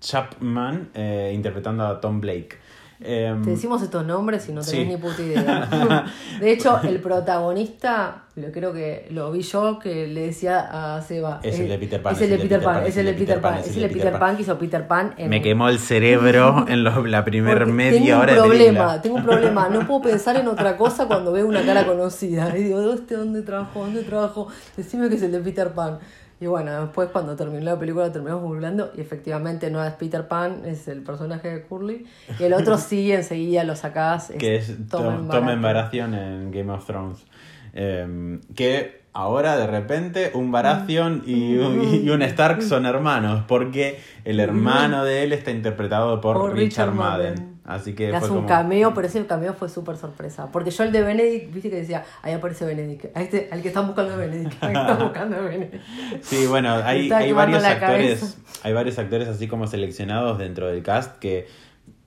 Chapman 0.00 0.90
eh, 0.94 1.32
interpretando 1.34 1.86
a 1.86 2.00
Tom 2.00 2.20
Blake. 2.20 2.58
Eh, 3.06 3.36
Te 3.44 3.50
decimos 3.50 3.82
estos 3.82 4.04
nombres 4.06 4.48
y 4.48 4.52
no 4.52 4.62
tenés 4.62 4.80
Sí. 4.86 4.86
ni 4.86 4.96
puta 4.96 5.20
idea. 5.22 6.04
De 6.40 6.50
hecho, 6.52 6.80
el 6.82 7.00
protagonista, 7.00 8.22
lo 8.36 8.50
creo 8.50 8.72
que 8.72 9.06
lo 9.10 9.30
vi 9.30 9.42
yo, 9.42 9.78
que 9.78 10.06
le 10.06 10.26
decía 10.28 10.96
a 10.96 11.02
Seba. 11.02 11.40
Es 11.42 11.58
el 11.60 11.66
eh, 11.66 11.68
de 11.70 11.78
Peter 11.78 12.02
Pan, 12.02 12.14
Es 12.14 12.22
el 12.22 12.30
de 12.30 12.38
Peter 12.38 12.62
Pan, 12.62 12.84
es 12.86 12.96
el 12.96 13.06
de 13.06 13.12
Peter 13.14 13.40
Pan. 13.40 13.58
Es 13.58 13.76
el 13.76 13.82
de 13.82 13.88
Peter 13.88 14.18
Pan 14.18 14.36
que 14.36 14.42
hizo 14.42 14.58
Peter 14.58 14.86
Pan 14.88 15.14
en 15.18 15.28
me 15.30 15.42
quemó 15.42 15.68
el 15.68 15.78
cerebro 15.78 16.64
en 16.68 16.82
lo- 16.84 17.06
la 17.06 17.24
primer 17.24 17.58
Porque 17.58 17.72
media 17.72 18.00
tengo 18.00 18.20
hora 18.20 18.32
un 18.32 18.36
de 18.36 18.40
problema, 18.42 18.64
película. 18.64 19.02
tengo 19.02 19.16
un 19.16 19.22
problema. 19.24 19.68
No 19.68 19.86
puedo 19.86 20.02
pensar 20.02 20.36
en 20.36 20.48
otra 20.48 20.76
cosa 20.76 21.06
cuando 21.06 21.32
veo 21.32 21.46
una 21.46 21.62
cara 21.64 21.84
conocida. 21.86 22.56
Y 22.56 22.64
digo, 22.64 22.80
¿dónde, 22.80 23.16
dónde 23.16 23.42
trabajo? 23.42 23.80
¿Dónde 23.84 24.02
trabajo? 24.02 24.48
Decime 24.76 25.08
que 25.08 25.16
es 25.16 25.22
el 25.22 25.32
de 25.32 25.40
Peter 25.40 25.68
Pan. 25.72 25.98
Y 26.40 26.46
bueno, 26.46 26.82
después 26.82 27.08
cuando 27.10 27.36
terminó 27.36 27.64
la 27.64 27.78
película 27.78 28.10
terminamos 28.12 28.42
googleando 28.42 28.92
y 28.96 29.00
efectivamente 29.00 29.70
no 29.70 29.84
es 29.84 29.92
Peter 29.94 30.26
Pan, 30.26 30.62
es 30.64 30.88
el 30.88 31.02
personaje 31.02 31.48
de 31.48 31.62
Curly. 31.62 32.06
Y 32.38 32.42
el 32.42 32.52
otro 32.52 32.76
sí, 32.78 33.12
enseguida 33.12 33.64
lo 33.64 33.76
sacás. 33.76 34.32
que 34.38 34.56
es 34.56 34.74
Tom 34.90 35.28
Tom, 35.28 35.48
en 35.48 36.50
Game 36.50 36.72
of 36.72 36.84
Thrones. 36.86 37.24
Eh, 37.72 38.38
que 38.54 39.04
ahora 39.12 39.56
de 39.56 39.66
repente 39.66 40.32
un 40.34 40.52
Baratheon 40.52 41.22
y 41.26 41.56
un, 41.56 42.04
y 42.04 42.10
un 42.10 42.22
Stark 42.22 42.62
son 42.62 42.84
hermanos, 42.84 43.44
porque 43.48 44.00
el 44.24 44.40
hermano 44.40 45.04
de 45.04 45.22
él 45.22 45.32
está 45.32 45.50
interpretado 45.50 46.20
por, 46.20 46.36
Por 46.36 46.52
Richard, 46.52 46.90
Richard 46.90 46.94
Madden. 46.94 47.34
Madden. 47.34 47.53
Así 47.64 47.94
que 47.94 48.10
Le 48.10 48.16
hace 48.16 48.26
fue 48.26 48.36
un 48.36 48.42
como... 48.44 48.48
cameo, 48.48 48.92
pero 48.92 49.06
ese 49.06 49.24
cameo 49.26 49.54
fue 49.54 49.70
súper 49.70 49.96
sorpresa. 49.96 50.52
Porque 50.52 50.70
yo 50.70 50.84
el 50.84 50.92
de 50.92 51.00
Benedict, 51.02 51.52
viste 51.52 51.70
que 51.70 51.76
decía, 51.76 52.04
ahí 52.20 52.34
aparece 52.34 52.66
Benedict. 52.66 53.16
A 53.16 53.22
este, 53.22 53.48
al 53.50 53.62
que 53.62 53.68
están 53.68 53.86
buscando 53.86 54.12
es 54.12 54.18
Benedict. 54.18 54.54
Al 54.62 54.72
que 54.72 54.78
están 54.80 54.98
buscando 54.98 55.42
Benedict. 55.42 55.82
Sí, 56.20 56.46
bueno, 56.46 56.74
hay, 56.84 57.10
hay 57.10 57.32
varios 57.32 57.64
actores, 57.64 58.20
cabeza. 58.20 58.36
hay 58.62 58.72
varios 58.74 58.98
actores 58.98 59.28
así 59.28 59.48
como 59.48 59.66
seleccionados 59.66 60.38
dentro 60.38 60.66
del 60.68 60.82
cast 60.82 61.18
que 61.18 61.46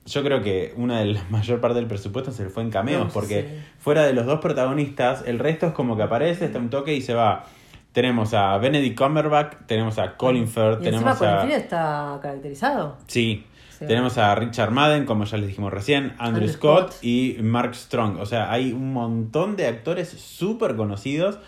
yo 0.06 0.22
creo 0.22 0.42
que 0.42 0.74
una 0.76 1.00
de 1.00 1.06
la 1.06 1.24
mayor 1.30 1.60
parte 1.60 1.78
del 1.78 1.88
presupuesto 1.88 2.30
se 2.30 2.44
le 2.44 2.50
fue 2.50 2.62
en 2.62 2.70
cameos, 2.70 3.06
No, 3.06 3.12
porque 3.12 3.42
sí. 3.42 3.72
fuera 3.78 4.04
de 4.04 4.12
los 4.12 4.26
dos 4.26 4.40
protagonistas, 4.40 5.24
el 5.26 5.40
resto 5.40 5.66
es 5.66 5.72
como 5.72 5.96
que 5.96 6.04
aparece, 6.04 6.44
está 6.46 6.58
un 6.60 6.70
toque 6.70 6.94
y 6.94 7.00
se 7.02 7.14
va. 7.14 7.44
Tenemos 7.92 8.32
a 8.32 8.56
Benedict 8.58 8.96
Cumberbatch, 8.96 9.66
tenemos 9.66 9.98
a 9.98 10.16
Colin 10.16 10.46
Firth, 10.46 10.82
Y 10.82 10.84
tenemos 10.84 11.20
a... 11.20 11.38
Colin 11.38 11.50
Firth 11.50 11.62
está 11.64 12.18
caracterizado. 12.22 12.96
Sí. 13.08 13.44
Sí. 13.78 13.86
Tenemos 13.86 14.18
a 14.18 14.34
Richard 14.34 14.72
Madden, 14.72 15.04
como 15.04 15.24
ya 15.24 15.36
les 15.36 15.46
dijimos 15.46 15.72
recién, 15.72 16.14
Andrew, 16.18 16.26
Andrew 16.26 16.48
Scott, 16.48 16.90
Scott. 16.92 17.04
y 17.04 17.36
Mark 17.42 17.74
Strong. 17.74 18.18
O 18.18 18.26
sea, 18.26 18.50
hay 18.50 18.72
un 18.72 18.92
montón 18.92 19.54
de 19.56 19.68
actores 19.68 20.08
súper 20.08 20.74
conocidos 20.74 21.38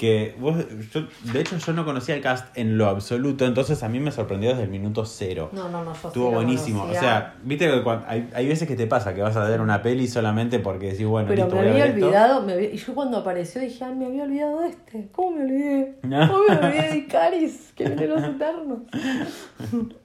que 0.00 0.34
vos, 0.40 0.56
yo, 0.94 1.02
de 1.30 1.40
hecho 1.42 1.58
yo 1.58 1.74
no 1.74 1.84
conocía 1.84 2.14
el 2.14 2.22
cast 2.22 2.56
en 2.56 2.78
lo 2.78 2.86
absoluto, 2.88 3.44
entonces 3.44 3.82
a 3.82 3.88
mí 3.90 4.00
me 4.00 4.10
sorprendió 4.10 4.48
desde 4.48 4.62
el 4.62 4.70
minuto 4.70 5.04
cero. 5.04 5.50
No, 5.52 5.68
no, 5.68 5.84
no, 5.84 5.92
yo 5.92 6.08
Estuvo 6.08 6.30
buenísimo. 6.30 6.84
O 6.84 6.94
sea, 6.94 7.34
viste 7.42 7.66
que 7.66 7.82
hay, 8.08 8.30
hay 8.34 8.48
veces 8.48 8.66
que 8.66 8.76
te 8.76 8.86
pasa 8.86 9.12
que 9.14 9.20
vas 9.20 9.36
a 9.36 9.44
ver 9.46 9.60
una 9.60 9.82
peli 9.82 10.08
solamente 10.08 10.58
porque 10.58 10.92
decís, 10.92 11.06
bueno, 11.06 11.28
Pero 11.28 11.48
me 11.50 11.68
había 11.68 11.84
olvidado, 11.84 12.40
me 12.40 12.54
había- 12.54 12.72
y 12.72 12.78
yo 12.78 12.94
cuando 12.94 13.18
apareció 13.18 13.60
dije, 13.60 13.84
ah, 13.84 13.90
me 13.90 14.06
había 14.06 14.22
olvidado 14.24 14.62
de 14.62 14.68
este. 14.70 15.08
¿Cómo 15.12 15.36
me 15.36 15.42
olvidé? 15.44 15.98
No. 16.02 16.26
¿Cómo 16.28 16.44
me 16.48 16.56
olvidé 16.66 16.88
de 16.92 16.96
Icaris? 16.96 17.72
Que 17.76 17.84
viene 17.84 18.06
los 18.06 18.22
eternos. 18.24 18.78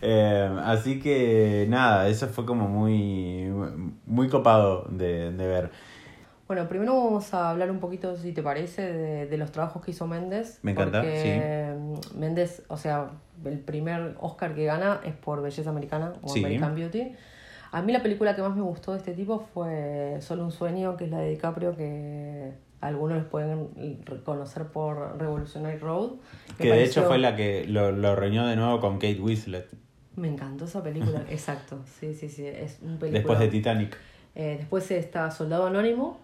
Eh, 0.00 0.50
así 0.64 0.98
que 0.98 1.66
nada, 1.68 2.08
eso 2.08 2.26
fue 2.28 2.44
como 2.46 2.68
muy, 2.68 3.48
muy 4.06 4.28
copado 4.28 4.86
de, 4.90 5.30
de 5.32 5.46
ver. 5.46 5.70
Bueno, 6.52 6.68
primero 6.68 6.94
vamos 7.02 7.32
a 7.32 7.48
hablar 7.48 7.70
un 7.70 7.78
poquito, 7.80 8.14
si 8.14 8.32
te 8.32 8.42
parece, 8.42 8.82
de, 8.92 9.26
de 9.26 9.36
los 9.38 9.52
trabajos 9.52 9.82
que 9.82 9.92
hizo 9.92 10.06
Méndez. 10.06 10.58
Me 10.60 10.72
encanta, 10.72 11.00
porque 11.00 11.72
sí. 12.04 12.18
Méndez, 12.18 12.62
o 12.68 12.76
sea, 12.76 13.08
el 13.42 13.58
primer 13.58 14.16
Oscar 14.20 14.54
que 14.54 14.66
gana 14.66 15.00
es 15.02 15.14
por 15.14 15.40
Belleza 15.40 15.70
Americana 15.70 16.12
o 16.20 16.28
Sí. 16.28 16.40
American 16.40 16.74
Beauty. 16.74 17.12
A 17.70 17.80
mí 17.80 17.90
la 17.94 18.02
película 18.02 18.36
que 18.36 18.42
más 18.42 18.54
me 18.54 18.60
gustó 18.60 18.92
de 18.92 18.98
este 18.98 19.14
tipo 19.14 19.48
fue 19.54 20.18
Solo 20.20 20.44
un 20.44 20.52
sueño, 20.52 20.94
que 20.98 21.04
es 21.06 21.10
la 21.10 21.20
de 21.20 21.30
DiCaprio, 21.30 21.74
que 21.74 22.52
algunos 22.82 23.16
les 23.16 23.24
pueden 23.24 24.02
reconocer 24.04 24.66
por 24.66 25.18
Revolutionary 25.18 25.78
Road. 25.78 26.16
Que 26.58 26.70
de 26.70 26.84
hecho 26.84 27.04
fue 27.04 27.16
la 27.16 27.34
que 27.34 27.64
lo, 27.66 27.92
lo 27.92 28.14
reunió 28.14 28.44
de 28.44 28.56
nuevo 28.56 28.78
con 28.78 28.96
Kate 28.96 29.18
Winslet 29.22 29.70
Me 30.16 30.28
encantó 30.28 30.66
esa 30.66 30.82
película, 30.82 31.22
exacto. 31.30 31.78
Sí, 31.98 32.12
sí, 32.12 32.28
sí, 32.28 32.46
es 32.46 32.76
un 32.82 32.98
película. 32.98 33.20
después 33.20 33.38
de 33.38 33.48
Titanic. 33.48 33.96
Eh, 34.34 34.56
después 34.58 34.90
está 34.90 35.30
Soldado 35.30 35.66
Anónimo, 35.66 36.18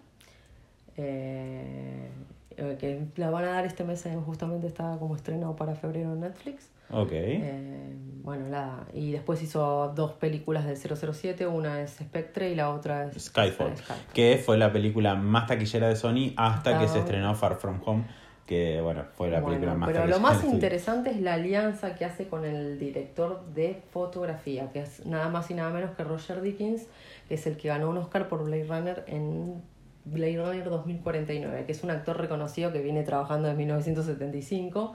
eh, 0.99 2.11
eh, 2.59 2.77
que 2.79 3.07
la 3.17 3.31
van 3.31 3.45
a 3.45 3.51
dar 3.51 3.67
este 3.67 3.85
mes, 3.85 4.05
eh, 4.07 4.17
justamente 4.27 4.67
está 4.67 4.97
como 4.99 5.15
estreno 5.15 5.55
para 5.55 5.77
febrero 5.77 6.13
en 6.13 6.21
Netflix. 6.21 6.71
Ok. 6.91 7.13
Eh, 7.13 7.95
bueno, 8.25 8.49
nada. 8.49 8.87
Y 8.93 9.13
después 9.13 9.41
hizo 9.43 9.93
dos 9.95 10.13
películas 10.15 10.67
del 10.67 10.77
007, 10.77 11.47
una 11.47 11.81
es 11.81 11.93
Spectre 11.93 12.51
y 12.51 12.57
la 12.57 12.71
otra 12.71 13.05
es 13.05 13.27
Skyfall, 13.27 13.77
Skyfall. 13.77 13.97
que 14.13 14.43
fue 14.45 14.59
la 14.59 14.73
película 14.73 15.15
más 15.15 15.47
taquillera 15.47 15.89
de 15.89 15.95
Sony 15.95 16.33
hasta 16.37 16.81
que 16.81 16.89
se 16.89 16.99
estrenó 16.99 17.33
Far 17.37 17.57
From 17.57 17.81
Home, 17.85 18.07
que 18.45 18.81
bueno, 18.81 19.05
fue 19.15 19.31
la 19.31 19.45
película 19.45 19.75
Bueno, 19.75 19.79
más 19.79 19.89
pero 19.91 20.07
lo 20.07 20.17
taquillera 20.17 20.35
más 20.35 20.53
interesante 20.53 21.11
es 21.11 21.21
la 21.21 21.35
alianza 21.35 21.95
que 21.95 22.05
hace 22.07 22.27
con 22.27 22.45
el 22.45 22.81
director 22.81 23.45
de 23.55 23.81
fotografía, 23.93 24.73
que 24.73 24.81
es 24.81 25.07
nada 25.07 25.29
más 25.29 25.49
y 25.53 25.55
nada 25.55 25.71
menos 25.71 25.93
que 25.93 26.03
Roger 26.03 26.41
Dickens, 26.41 26.89
que 27.29 27.35
es 27.35 27.47
el 27.47 27.57
que 27.57 27.69
ganó 27.69 27.89
un 27.89 27.99
Oscar 27.99 28.29
por 28.29 28.43
Blade 28.45 28.65
Runner 28.65 29.05
en 29.07 29.63
Blade 30.13 30.37
Runner 30.39 30.65
2049, 30.69 31.65
que 31.67 31.73
es 31.73 31.83
un 31.85 31.91
actor 31.91 32.17
reconocido 32.19 32.73
que 32.73 32.81
viene 32.81 33.03
trabajando 33.03 33.49
desde 33.49 33.59
1975. 33.59 34.95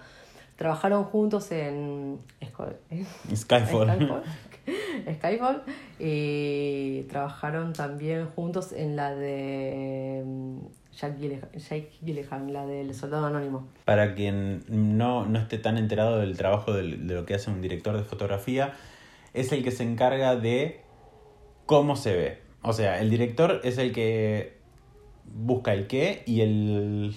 Trabajaron 0.55 1.03
juntos 1.05 1.51
en 1.51 2.19
Sky- 2.43 3.35
Skyfall. 3.35 3.89
Skyfall. 3.89 4.23
Skyfall. 5.15 5.63
Y 5.99 7.01
trabajaron 7.03 7.73
también 7.73 8.27
juntos 8.27 8.71
en 8.71 8.95
la 8.95 9.15
de 9.15 10.21
mm, 10.25 10.57
Jack 10.95 11.17
Jake 11.17 11.89
Gyllenhaal, 12.01 12.53
la 12.53 12.65
del 12.67 12.93
Soldado 12.93 13.25
Anónimo. 13.25 13.67
Para 13.85 14.13
quien 14.13 14.63
no, 14.69 15.25
no 15.25 15.39
esté 15.39 15.57
tan 15.57 15.77
enterado 15.77 16.19
del 16.19 16.37
trabajo 16.37 16.71
del- 16.71 17.07
de 17.07 17.15
lo 17.15 17.25
que 17.25 17.33
hace 17.33 17.49
un 17.49 17.61
director 17.61 17.97
de 17.97 18.03
fotografía, 18.03 18.73
es 19.33 19.51
el 19.51 19.63
que 19.63 19.71
se 19.71 19.83
encarga 19.83 20.35
de 20.35 20.81
cómo 21.65 21.95
se 21.95 22.15
ve. 22.15 22.37
O 22.61 22.73
sea, 22.73 22.99
el 22.99 23.09
director 23.09 23.59
es 23.63 23.79
el 23.79 23.91
que 23.91 24.61
busca 25.25 25.73
el 25.73 25.87
qué 25.87 26.23
y 26.25 26.41
el 26.41 27.15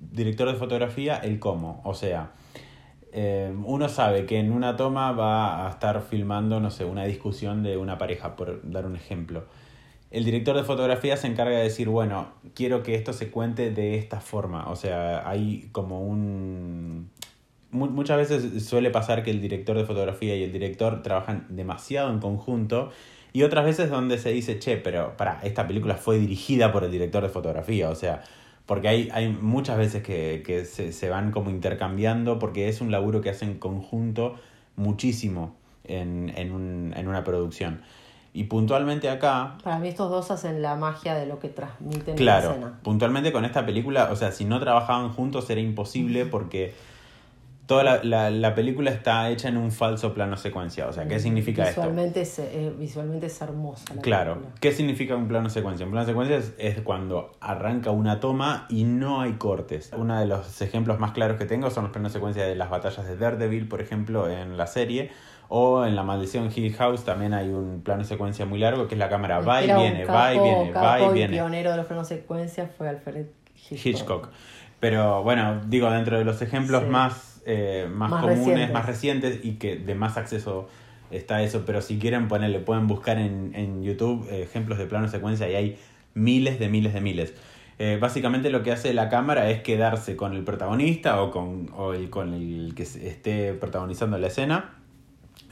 director 0.00 0.48
de 0.50 0.54
fotografía 0.54 1.16
el 1.16 1.38
cómo. 1.38 1.80
O 1.84 1.94
sea, 1.94 2.32
eh, 3.12 3.54
uno 3.64 3.88
sabe 3.88 4.26
que 4.26 4.38
en 4.38 4.52
una 4.52 4.76
toma 4.76 5.12
va 5.12 5.66
a 5.66 5.70
estar 5.70 6.00
filmando, 6.02 6.60
no 6.60 6.70
sé, 6.70 6.84
una 6.84 7.04
discusión 7.04 7.62
de 7.62 7.76
una 7.76 7.98
pareja, 7.98 8.36
por 8.36 8.60
dar 8.70 8.86
un 8.86 8.96
ejemplo. 8.96 9.44
El 10.10 10.24
director 10.24 10.56
de 10.56 10.64
fotografía 10.64 11.16
se 11.16 11.26
encarga 11.26 11.56
de 11.56 11.62
decir, 11.64 11.88
bueno, 11.88 12.28
quiero 12.54 12.82
que 12.82 12.94
esto 12.94 13.12
se 13.14 13.30
cuente 13.30 13.70
de 13.70 13.96
esta 13.96 14.20
forma. 14.20 14.68
O 14.70 14.76
sea, 14.76 15.28
hay 15.28 15.68
como 15.72 16.02
un... 16.06 17.08
mu- 17.70 17.88
Muchas 17.88 18.18
veces 18.18 18.66
suele 18.66 18.90
pasar 18.90 19.22
que 19.22 19.30
el 19.30 19.40
director 19.40 19.76
de 19.76 19.84
fotografía 19.86 20.36
y 20.36 20.42
el 20.42 20.52
director 20.52 21.02
trabajan 21.02 21.46
demasiado 21.48 22.10
en 22.10 22.18
conjunto 22.18 22.90
y 23.32 23.42
otras 23.44 23.64
veces 23.64 23.90
donde 23.90 24.18
se 24.18 24.30
dice, 24.30 24.58
che, 24.58 24.76
pero 24.76 25.16
para, 25.16 25.40
esta 25.42 25.66
película 25.66 25.94
fue 25.94 26.18
dirigida 26.18 26.72
por 26.72 26.84
el 26.84 26.90
director 26.90 27.22
de 27.22 27.28
fotografía. 27.30 27.88
O 27.90 27.94
sea, 27.94 28.22
porque 28.66 28.88
hay, 28.88 29.08
hay 29.12 29.28
muchas 29.28 29.78
veces 29.78 30.02
que, 30.02 30.42
que 30.44 30.64
se, 30.64 30.92
se 30.92 31.08
van 31.08 31.30
como 31.32 31.50
intercambiando 31.50 32.38
porque 32.38 32.68
es 32.68 32.80
un 32.80 32.90
laburo 32.90 33.20
que 33.20 33.30
hacen 33.30 33.50
en 33.50 33.58
conjunto 33.58 34.36
muchísimo 34.76 35.56
en, 35.84 36.32
en, 36.36 36.52
un- 36.52 36.92
en 36.96 37.08
una 37.08 37.24
producción. 37.24 37.80
Y 38.34 38.44
puntualmente 38.44 39.10
acá, 39.10 39.58
Para 39.62 39.78
mí 39.78 39.88
estos 39.88 40.10
dos 40.10 40.30
hacen 40.30 40.62
la 40.62 40.74
magia 40.76 41.14
de 41.14 41.26
lo 41.26 41.38
que 41.38 41.48
transmiten 41.48 42.10
en 42.18 42.24
la 42.26 42.40
claro, 42.40 42.50
escena. 42.52 42.78
puntualmente 42.82 43.30
con 43.30 43.44
esta 43.44 43.66
película, 43.66 44.08
o 44.10 44.16
sea, 44.16 44.32
si 44.32 44.44
no 44.46 44.58
trabajaban 44.58 45.10
juntos 45.12 45.50
era 45.50 45.60
imposible 45.60 46.24
porque 46.24 46.72
toda 47.72 47.84
la, 47.84 48.04
la, 48.04 48.30
la 48.30 48.54
película 48.54 48.90
está 48.90 49.28
hecha 49.30 49.48
en 49.48 49.56
un 49.56 49.70
falso 49.72 50.14
plano 50.14 50.36
secuencia. 50.36 50.86
O 50.88 50.92
sea, 50.92 51.06
¿qué 51.08 51.18
significa 51.18 51.62
esto? 51.64 51.80
visualmente 51.80 52.20
Es, 52.22 52.38
eh, 52.38 52.72
visualmente 52.78 53.26
es 53.26 53.40
hermosa 53.42 53.94
la 53.94 54.02
Claro, 54.02 54.34
película. 54.34 54.54
¿qué 54.60 54.72
significa 54.72 55.16
un 55.16 55.28
plano 55.28 55.48
secuencia? 55.50 55.86
Un 55.86 55.92
plano 55.92 56.06
secuencia 56.06 56.36
es, 56.36 56.54
es 56.58 56.80
cuando 56.82 57.32
arranca 57.40 57.90
una 57.90 58.20
toma 58.20 58.66
y 58.68 58.84
no 58.84 59.20
hay 59.20 59.32
cortes. 59.32 59.90
Uno 59.96 60.18
de 60.18 60.26
los 60.26 60.60
ejemplos 60.62 60.98
más 60.98 61.12
claros 61.12 61.36
que 61.38 61.44
tengo 61.46 61.70
son 61.70 61.84
los 61.84 61.92
planos 61.92 62.12
secuencia 62.12 62.44
de 62.44 62.54
las 62.54 62.70
batallas 62.70 63.06
de 63.06 63.16
Daredevil, 63.16 63.68
por 63.68 63.80
ejemplo, 63.80 64.28
en 64.28 64.56
la 64.56 64.66
serie. 64.66 65.10
O 65.54 65.84
en 65.84 65.96
La 65.96 66.02
Maldición 66.02 66.50
Hill 66.54 66.72
House 66.76 67.04
también 67.04 67.34
hay 67.34 67.50
un 67.50 67.82
plano 67.82 68.04
secuencia 68.04 68.46
muy 68.46 68.58
largo 68.58 68.88
que 68.88 68.94
es 68.94 68.98
la 68.98 69.10
cámara 69.10 69.40
va 69.40 69.62
y 69.62 69.66
viene, 69.66 70.06
va 70.06 70.32
y 70.32 70.38
capo- 70.38 70.42
viene, 70.44 70.72
va 70.72 71.00
y 71.00 71.12
viene. 71.12 71.32
pionero 71.34 71.70
de 71.72 71.76
los 71.76 71.84
planos 71.86 72.08
secuencias 72.08 72.70
fue 72.78 72.88
Alfred 72.88 73.26
Hitchcock. 73.54 73.86
Hitchcock. 73.86 74.28
Pero 74.80 75.22
bueno, 75.22 75.60
digo, 75.66 75.90
dentro 75.90 76.18
de 76.18 76.24
los 76.24 76.40
ejemplos 76.40 76.82
Sí. 76.84 76.88
más, 76.88 77.31
eh, 77.44 77.88
más, 77.90 78.10
Más 78.10 78.20
comunes, 78.22 78.38
recientes. 78.46 78.72
más 78.72 78.86
recientes 78.86 79.40
y 79.44 79.52
que 79.54 79.76
de 79.76 79.94
más 79.94 80.16
acceso 80.16 80.68
está 81.10 81.42
eso, 81.42 81.64
pero 81.66 81.82
si 81.82 81.98
quieren 81.98 82.28
ponerle, 82.28 82.60
pueden 82.60 82.86
buscar 82.86 83.18
en, 83.18 83.52
en 83.54 83.82
YouTube 83.82 84.26
eh, 84.30 84.42
ejemplos 84.42 84.78
de 84.78 84.86
plano 84.86 85.08
secuencia 85.08 85.50
y 85.50 85.54
hay 85.54 85.78
miles 86.14 86.58
de 86.58 86.68
miles 86.68 86.94
de 86.94 87.00
miles. 87.00 87.34
Eh, 87.78 87.98
básicamente 88.00 88.50
lo 88.50 88.62
que 88.62 88.70
hace 88.70 88.94
la 88.94 89.08
cámara 89.08 89.50
es 89.50 89.62
quedarse 89.62 90.14
con 90.14 90.34
el 90.34 90.44
protagonista 90.44 91.20
o 91.22 91.30
con, 91.30 91.70
o 91.76 91.94
el, 91.94 92.10
con 92.10 92.32
el 92.34 92.74
que 92.76 92.84
esté 92.84 93.54
protagonizando 93.54 94.18
la 94.18 94.28
escena 94.28 94.74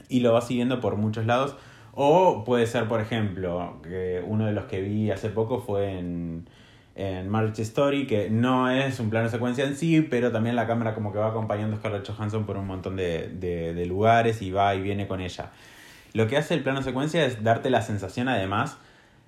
y 0.07 0.21
lo 0.21 0.33
va 0.33 0.41
siguiendo 0.41 0.79
por 0.79 0.95
muchos 0.95 1.25
lados. 1.25 1.55
O 1.93 2.43
puede 2.45 2.67
ser, 2.67 2.87
por 2.87 3.01
ejemplo, 3.01 3.81
que 3.83 4.23
uno 4.25 4.45
de 4.45 4.53
los 4.53 4.65
que 4.65 4.81
vi 4.81 5.11
hace 5.11 5.29
poco 5.29 5.59
fue 5.59 5.99
en, 5.99 6.47
en 6.95 7.29
Marriage 7.29 7.61
Story, 7.61 8.05
que 8.05 8.29
no 8.29 8.69
es 8.69 8.99
un 8.99 9.09
plano 9.09 9.29
secuencia 9.29 9.63
en 9.65 9.75
sí, 9.75 10.01
pero 10.01 10.31
también 10.31 10.55
la 10.55 10.67
cámara 10.67 10.93
como 10.93 11.11
que 11.13 11.19
va 11.19 11.27
acompañando 11.29 11.75
a 11.75 11.79
Scarlett 11.79 12.07
Johansson 12.07 12.45
por 12.45 12.57
un 12.57 12.67
montón 12.67 12.95
de, 12.97 13.29
de- 13.29 13.73
de 13.73 13.85
lugares 13.85 14.41
y 14.41 14.51
va 14.51 14.75
y 14.75 14.81
viene 14.81 15.07
con 15.07 15.21
ella. 15.21 15.51
Lo 16.13 16.27
que 16.27 16.35
hace 16.37 16.53
el 16.53 16.61
plano 16.63 16.81
secuencia 16.81 17.25
es 17.25 17.43
darte 17.43 17.69
la 17.69 17.81
sensación 17.81 18.27
además 18.27 18.77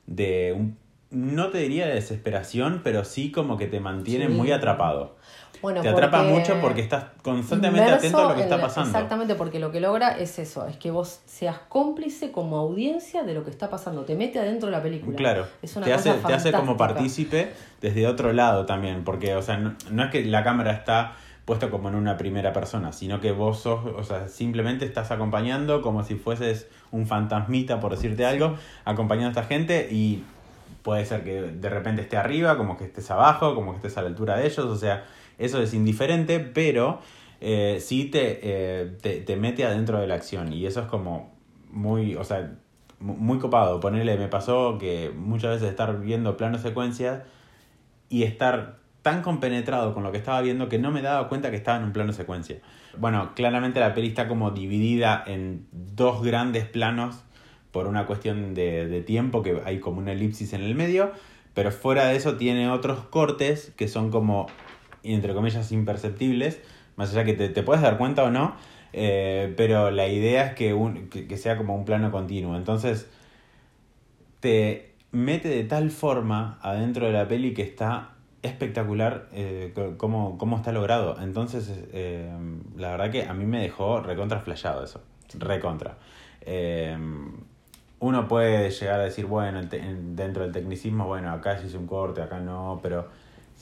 de 0.07 0.53
un, 0.57 0.77
no 1.11 1.49
te 1.49 1.59
diría 1.59 1.87
de 1.87 1.93
desesperación, 1.93 2.81
pero 2.83 3.05
sí 3.05 3.31
como 3.31 3.57
que 3.57 3.67
te 3.67 3.79
mantiene 3.79 4.27
Sí. 4.27 4.33
muy 4.33 4.51
atrapado. 4.51 5.15
Bueno, 5.63 5.81
te 5.81 5.87
atrapa 5.87 6.23
mucho 6.23 6.59
porque 6.59 6.81
estás 6.81 7.05
constantemente 7.21 7.89
atento 7.89 8.19
a 8.19 8.29
lo 8.29 8.35
que 8.35 8.41
está 8.41 8.59
pasando. 8.59 8.89
Exactamente, 8.89 9.35
porque 9.35 9.59
lo 9.59 9.71
que 9.71 9.79
logra 9.79 10.17
es 10.17 10.37
eso, 10.37 10.67
es 10.67 10.75
que 10.75 10.91
vos 10.91 11.21
seas 11.25 11.57
cómplice 11.69 12.33
como 12.33 12.57
audiencia 12.57 13.23
de 13.23 13.33
lo 13.33 13.45
que 13.45 13.49
está 13.49 13.69
pasando, 13.69 14.03
te 14.03 14.15
mete 14.15 14.39
adentro 14.39 14.67
de 14.67 14.73
la 14.73 14.83
película. 14.83 15.15
Claro, 15.15 15.47
es 15.61 15.73
una 15.77 15.85
te, 15.85 15.93
hace, 15.93 16.11
cosa 16.11 16.27
te 16.27 16.33
hace 16.33 16.51
como 16.51 16.75
partícipe 16.75 17.53
desde 17.79 18.05
otro 18.07 18.33
lado 18.33 18.65
también, 18.65 19.05
porque, 19.05 19.37
o 19.37 19.41
sea, 19.41 19.55
no, 19.55 19.73
no 19.89 20.03
es 20.03 20.11
que 20.11 20.25
la 20.25 20.43
cámara 20.43 20.73
está 20.73 21.13
puesta 21.45 21.69
como 21.69 21.87
en 21.87 21.95
una 21.95 22.17
primera 22.17 22.51
persona, 22.51 22.91
sino 22.91 23.21
que 23.21 23.31
vos 23.31 23.59
sos, 23.59 23.85
o 23.85 24.03
sea, 24.03 24.27
simplemente 24.27 24.83
estás 24.83 25.11
acompañando 25.11 25.81
como 25.81 26.03
si 26.03 26.15
fueses 26.15 26.67
un 26.91 27.07
fantasmita, 27.07 27.79
por 27.79 27.91
decirte 27.91 28.25
algo, 28.25 28.57
acompañando 28.83 29.39
a 29.39 29.41
esta 29.41 29.43
gente 29.43 29.87
y 29.89 30.25
puede 30.83 31.05
ser 31.05 31.23
que 31.23 31.41
de 31.41 31.69
repente 31.69 32.01
esté 32.01 32.17
arriba, 32.17 32.57
como 32.57 32.77
que 32.77 32.83
estés 32.83 33.09
abajo, 33.09 33.55
como 33.55 33.71
que 33.71 33.77
estés 33.77 33.97
a 33.97 34.01
la 34.01 34.09
altura 34.09 34.35
de 34.35 34.47
ellos, 34.47 34.65
o 34.65 34.75
sea, 34.75 35.05
eso 35.37 35.61
es 35.61 35.73
indiferente, 35.73 36.39
pero 36.39 36.99
eh, 37.41 37.79
sí 37.81 38.05
te, 38.05 38.39
eh, 38.43 38.91
te, 39.01 39.21
te 39.21 39.35
mete 39.35 39.65
adentro 39.65 39.99
de 39.99 40.07
la 40.07 40.15
acción 40.15 40.53
y 40.53 40.65
eso 40.65 40.81
es 40.81 40.87
como 40.87 41.33
muy, 41.71 42.15
o 42.15 42.23
sea, 42.23 42.53
mu- 42.99 43.15
muy 43.15 43.39
copado. 43.39 43.79
Ponerle, 43.79 44.17
me 44.17 44.27
pasó 44.27 44.77
que 44.79 45.11
muchas 45.15 45.51
veces 45.55 45.69
estar 45.69 45.99
viendo 45.99 46.37
planos 46.37 46.61
secuencias 46.61 47.23
y 48.09 48.23
estar 48.23 48.77
tan 49.01 49.21
compenetrado 49.21 49.93
con 49.93 50.03
lo 50.03 50.11
que 50.13 50.17
estaba 50.17 50.39
viendo 50.41 50.69
que 50.69 50.79
no 50.79 50.89
me 50.91 51.01
daba 51.01 51.27
cuenta 51.27 51.49
que 51.51 51.57
estaba 51.57 51.77
en 51.77 51.83
un 51.83 51.91
plano 51.93 52.13
secuencia. 52.13 52.59
Bueno, 52.97 53.31
claramente 53.35 53.79
la 53.81 53.93
peli 53.93 54.07
está 54.07 54.27
como 54.29 54.51
dividida 54.51 55.21
en 55.27 55.65
dos 55.71 56.23
grandes 56.23 56.63
planos 56.65 57.23
por 57.71 57.87
una 57.87 58.05
cuestión 58.05 58.53
de, 58.53 58.87
de 58.87 59.01
tiempo, 59.01 59.41
que 59.41 59.59
hay 59.65 59.79
como 59.79 59.97
una 59.97 60.11
elipsis 60.13 60.53
en 60.53 60.61
el 60.61 60.75
medio, 60.75 61.11
pero 61.53 61.71
fuera 61.71 62.05
de 62.05 62.15
eso 62.15 62.37
tiene 62.37 62.69
otros 62.69 62.99
cortes 62.99 63.73
que 63.75 63.87
son 63.87 64.09
como, 64.11 64.45
entre 65.03 65.33
comillas, 65.33 65.71
imperceptibles, 65.71 66.59
más 66.95 67.11
allá 67.11 67.23
que 67.25 67.33
te, 67.33 67.49
te 67.49 67.63
puedes 67.63 67.81
dar 67.81 67.97
cuenta 67.97 68.23
o 68.23 68.31
no, 68.31 68.55
eh, 68.93 69.53
pero 69.57 69.91
la 69.91 70.07
idea 70.07 70.47
es 70.47 70.53
que, 70.55 70.73
un- 70.73 71.09
que, 71.09 71.27
que 71.27 71.37
sea 71.37 71.57
como 71.57 71.75
un 71.75 71.85
plano 71.85 72.11
continuo. 72.11 72.55
Entonces, 72.55 73.09
te 74.39 74.93
mete 75.11 75.47
de 75.47 75.63
tal 75.63 75.91
forma 75.91 76.59
adentro 76.61 77.05
de 77.07 77.13
la 77.13 77.27
peli 77.27 77.53
que 77.53 77.61
está 77.61 78.11
espectacular 78.41 79.29
eh, 79.31 79.73
cómo, 79.97 80.37
cómo 80.37 80.57
está 80.57 80.71
logrado. 80.71 81.17
Entonces, 81.21 81.71
eh, 81.93 82.29
la 82.75 82.91
verdad 82.91 83.11
que 83.11 83.23
a 83.23 83.33
mí 83.33 83.45
me 83.45 83.61
dejó 83.61 84.01
recontra 84.01 84.39
flasheado 84.41 84.83
eso. 84.83 85.01
Recontra. 85.39 85.97
Uno 87.99 88.27
puede 88.27 88.69
llegar 88.69 88.99
a 88.99 89.03
decir, 89.05 89.25
bueno, 89.25 89.61
dentro 89.61 90.43
del 90.43 90.51
tecnicismo, 90.51 91.07
bueno, 91.07 91.31
acá 91.31 91.57
se 91.57 91.67
hizo 91.67 91.79
un 91.79 91.87
corte, 91.87 92.21
acá 92.21 92.39
no, 92.41 92.79
pero 92.83 93.07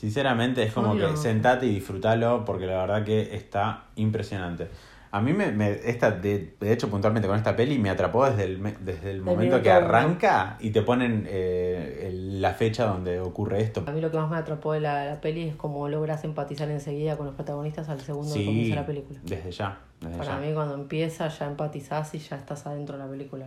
sinceramente 0.01 0.63
es 0.63 0.73
como 0.73 0.93
Obvio. 0.93 1.11
que 1.11 1.17
sentate 1.17 1.67
y 1.67 1.75
disfrútalo 1.75 2.43
porque 2.43 2.65
la 2.65 2.77
verdad 2.77 3.03
que 3.05 3.35
está 3.35 3.83
impresionante. 3.95 4.67
A 5.11 5.21
mí 5.21 5.31
me, 5.33 5.51
me- 5.51 5.71
esta, 5.85 6.09
de, 6.09 6.55
de 6.59 6.73
hecho 6.73 6.89
puntualmente 6.89 7.27
con 7.27 7.37
esta 7.37 7.55
peli 7.55 7.77
me 7.77 7.89
atrapó 7.91 8.25
desde 8.27 8.45
el, 8.45 8.63
desde 8.79 9.11
el 9.11 9.21
momento 9.21 9.61
que 9.61 9.69
arranca 9.69 10.57
y 10.59 10.71
te 10.71 10.81
ponen 10.81 11.27
eh, 11.29 12.07
el- 12.07 12.41
la 12.41 12.53
fecha 12.55 12.85
donde 12.85 13.19
ocurre 13.19 13.61
esto. 13.61 13.83
A 13.85 13.91
mí 13.91 14.01
lo 14.01 14.09
que 14.09 14.17
más 14.17 14.31
me 14.31 14.37
atrapó 14.37 14.73
de 14.73 14.79
la, 14.79 15.05
la 15.05 15.21
peli 15.21 15.49
es 15.49 15.55
cómo 15.55 15.87
logras 15.87 16.23
empatizar 16.23 16.71
enseguida 16.71 17.15
con 17.15 17.27
los 17.27 17.35
protagonistas 17.35 17.87
al 17.89 17.99
segundo 18.01 18.33
que 18.33 18.43
comienza 18.45 18.75
la 18.75 18.85
película. 18.87 19.19
desde 19.23 19.51
ya. 19.51 19.77
Desde 19.99 20.17
Para 20.17 20.39
ya. 20.39 20.47
mí 20.47 20.53
cuando 20.55 20.73
empieza 20.73 21.27
ya 21.27 21.45
empatizás 21.45 22.15
y 22.15 22.17
ya 22.19 22.37
estás 22.37 22.65
adentro 22.65 22.97
de 22.97 23.03
la 23.03 23.09
película. 23.11 23.45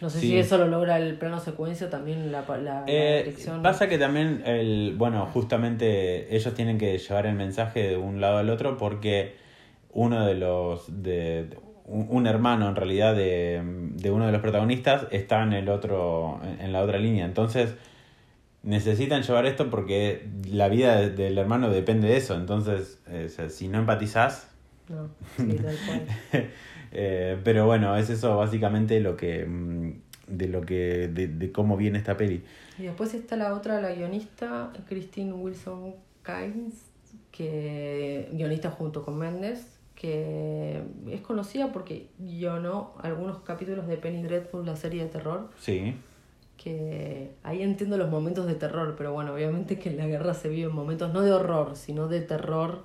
No 0.00 0.08
sé 0.10 0.20
Sí. 0.20 0.28
si 0.28 0.38
eso 0.38 0.58
lo 0.58 0.68
logra 0.68 0.96
el 0.98 1.14
plano 1.16 1.40
secuencia 1.40 1.88
o 1.88 1.90
también 1.90 2.30
la, 2.30 2.42
la, 2.48 2.56
la 2.58 2.84
Eh, 2.86 3.22
dirección. 3.24 3.62
pasa 3.62 3.88
que 3.88 3.98
también, 3.98 4.42
el, 4.46 4.94
bueno, 4.96 5.26
justamente 5.26 6.34
ellos 6.36 6.54
tienen 6.54 6.78
que 6.78 6.96
llevar 6.98 7.26
el 7.26 7.34
mensaje 7.34 7.88
de 7.88 7.96
un 7.96 8.20
lado 8.20 8.38
al 8.38 8.48
otro 8.50 8.76
porque 8.76 9.34
uno 9.92 10.24
de 10.26 10.34
los, 10.34 11.02
de, 11.02 11.48
un, 11.86 12.26
hermano 12.26 12.68
en 12.68 12.76
realidad 12.76 13.14
de, 13.16 13.60
de 13.64 14.10
uno 14.10 14.26
de 14.26 14.32
los 14.32 14.40
protagonistas 14.40 15.06
está 15.10 15.42
en 15.42 15.52
el 15.54 15.68
otro, 15.68 16.40
en, 16.60 16.72
la 16.72 16.82
otra 16.82 16.98
línea. 16.98 17.24
Entonces 17.24 17.74
necesitan 18.62 19.22
llevar 19.22 19.46
esto 19.46 19.70
porque 19.70 20.28
la 20.50 20.68
vida 20.68 20.96
de- 20.96 21.10
del 21.10 21.38
hermano 21.38 21.70
depende 21.70 22.08
de 22.08 22.16
eso. 22.18 22.34
Entonces, 22.34 23.00
eh, 23.08 23.28
si 23.48 23.68
no 23.68 23.78
empatizás, 23.78 24.50
No, 24.88 25.08
sí, 25.36 25.56
tal 25.56 25.76
cual. 25.86 26.50
eh, 26.92 27.38
pero 27.44 27.66
bueno, 27.66 27.96
es 27.96 28.10
eso 28.10 28.36
básicamente 28.36 29.00
lo 29.00 29.16
que 29.16 29.44
mm, 29.46 29.92
de 30.28 30.48
lo 30.48 30.60
que 30.62 31.08
de, 31.08 31.28
de 31.28 31.52
cómo 31.52 31.76
viene 31.76 31.98
esta 31.98 32.16
peli. 32.16 32.42
Y 32.78 32.82
después 32.82 33.14
está 33.14 33.36
la 33.36 33.54
otra, 33.54 33.80
la 33.80 33.92
guionista, 33.94 34.72
Christine 34.88 35.32
Wilson 35.32 35.94
Kynes, 36.22 36.74
que 37.32 38.28
guionista 38.32 38.70
junto 38.70 39.04
con 39.04 39.18
Méndez, 39.18 39.78
que 39.94 40.82
es 41.10 41.20
conocida 41.22 41.72
porque 41.72 42.08
guionó 42.18 42.92
algunos 43.02 43.40
capítulos 43.40 43.86
de 43.88 43.96
Penny 43.96 44.22
Dreadful, 44.22 44.64
la 44.64 44.76
serie 44.76 45.02
de 45.04 45.08
terror, 45.08 45.50
Sí. 45.58 45.94
que 46.56 47.32
ahí 47.42 47.62
entiendo 47.62 47.96
los 47.96 48.10
momentos 48.10 48.46
de 48.46 48.54
terror, 48.54 48.94
pero 48.96 49.12
bueno, 49.12 49.34
obviamente 49.34 49.78
que 49.78 49.88
en 49.90 49.96
la 49.96 50.06
guerra 50.06 50.34
se 50.34 50.48
viven 50.48 50.72
momentos 50.74 51.12
no 51.12 51.22
de 51.22 51.32
horror, 51.32 51.74
sino 51.76 52.06
de 52.08 52.20
terror. 52.20 52.84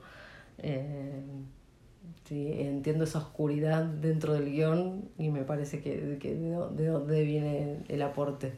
Eh, 0.60 1.22
sí, 2.34 2.52
entiendo 2.60 3.04
esa 3.04 3.20
oscuridad 3.20 3.84
dentro 3.86 4.34
del 4.34 4.52
guion 4.52 5.10
y 5.20 5.30
me 5.30 5.44
parece 5.44 5.82
que, 5.82 5.98
de, 5.98 6.52
dó- 6.52 6.70
de 6.70 6.88
dónde 6.88 7.24
viene 7.24 7.78
el 7.90 8.02
aporte. 8.02 8.54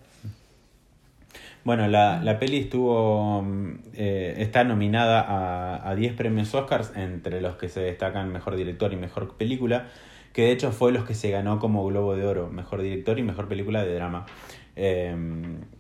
Bueno, 1.64 1.88
la, 1.88 2.22
la 2.24 2.40
peli 2.40 2.58
estuvo 2.60 3.42
mm, 3.42 3.80
eh, 3.96 4.36
está 4.38 4.64
nominada 4.64 5.22
a, 5.22 5.90
a 5.90 5.96
10 5.96 6.14
premios 6.14 6.54
Oscars, 6.54 6.92
entre 6.96 7.42
los 7.42 7.56
que 7.56 7.70
se 7.70 7.82
destacan 7.82 8.32
Mejor 8.32 8.56
Director 8.56 8.94
y 8.94 8.98
Mejor 8.98 9.36
Película, 9.36 9.88
que 10.34 10.44
de 10.44 10.52
hecho 10.52 10.72
fue 10.72 10.92
los 10.92 11.06
que 11.06 11.16
se 11.16 11.32
ganó 11.32 11.60
como 11.60 11.86
Globo 11.86 12.16
de 12.16 12.26
Oro, 12.26 12.50
Mejor 12.50 12.82
Director 12.82 13.18
y 13.20 13.24
Mejor 13.24 13.48
Película 13.48 13.84
de 13.84 13.96
Drama. 13.96 14.26
Eh, 14.76 15.16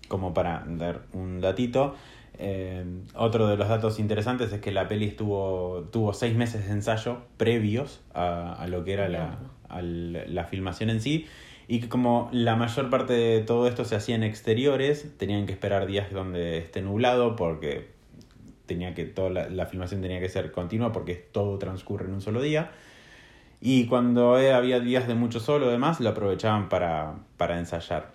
como 0.08 0.34
para 0.34 0.64
dar 0.68 1.02
un 1.14 1.42
datito. 1.42 1.96
Eh, 2.38 2.86
otro 3.16 3.48
de 3.48 3.58
los 3.58 3.70
datos 3.70 4.00
interesantes 4.00 4.52
es 4.52 4.62
que 4.62 4.72
la 4.72 4.88
peli 4.88 5.06
estuvo 5.06 5.88
tuvo 5.92 6.14
seis 6.14 6.36
meses 6.36 6.66
de 6.66 6.74
ensayo 6.74 7.20
previos 7.38 8.02
a, 8.14 8.54
a 8.54 8.68
lo 8.68 8.84
que 8.84 8.94
era 8.94 9.10
la, 9.10 9.40
la 9.70 10.44
filmación 10.46 10.90
en 10.90 11.02
sí 11.02 11.28
y 11.68 11.80
que 11.80 11.90
como 11.90 12.30
la 12.32 12.56
mayor 12.56 12.90
parte 12.90 13.14
de 13.14 13.42
todo 13.42 13.68
esto 13.68 13.86
se 13.86 13.96
hacía 13.96 14.16
en 14.16 14.24
exteriores, 14.24 15.18
tenían 15.18 15.46
que 15.46 15.54
esperar 15.54 15.88
días 15.88 16.12
donde 16.12 16.60
esté 16.60 16.82
nublado 16.82 17.36
porque 17.36 17.90
tenía 18.66 18.94
que 18.94 19.06
toda 19.06 19.30
la, 19.30 19.50
la 19.50 19.66
filmación 19.66 20.02
tenía 20.02 20.20
que 20.20 20.30
ser 20.30 20.52
continua 20.52 20.92
porque 20.92 21.16
todo 21.16 21.58
transcurre 21.58 22.06
en 22.06 22.14
un 22.14 22.22
solo 22.22 22.42
día. 22.42 22.72
Y 23.62 23.88
cuando 23.88 24.38
eh, 24.38 24.54
había 24.54 24.80
días 24.80 25.08
de 25.08 25.16
mucho 25.16 25.40
sol 25.40 25.64
o 25.64 25.70
demás, 25.70 26.00
lo 26.00 26.10
aprovechaban 26.10 26.70
para, 26.70 27.16
para 27.38 27.58
ensayar. 27.58 28.14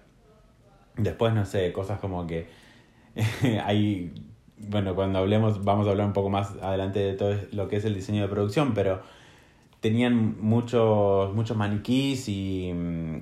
Después, 0.96 1.32
no 1.34 1.44
sé, 1.44 1.72
cosas 1.72 1.98
como 1.98 2.26
que 2.26 2.46
hay, 3.64 4.12
bueno, 4.58 4.94
cuando 4.94 5.18
hablemos, 5.18 5.64
vamos 5.64 5.86
a 5.86 5.90
hablar 5.90 6.06
un 6.06 6.12
poco 6.12 6.30
más 6.30 6.52
adelante 6.62 7.00
de 7.00 7.14
todo 7.14 7.34
lo 7.52 7.68
que 7.68 7.76
es 7.76 7.84
el 7.84 7.94
diseño 7.94 8.22
de 8.22 8.28
producción, 8.28 8.74
pero 8.74 9.02
tenían 9.80 10.36
muchos, 10.40 11.34
muchos 11.34 11.56
maniquís 11.56 12.28
y, 12.28 12.72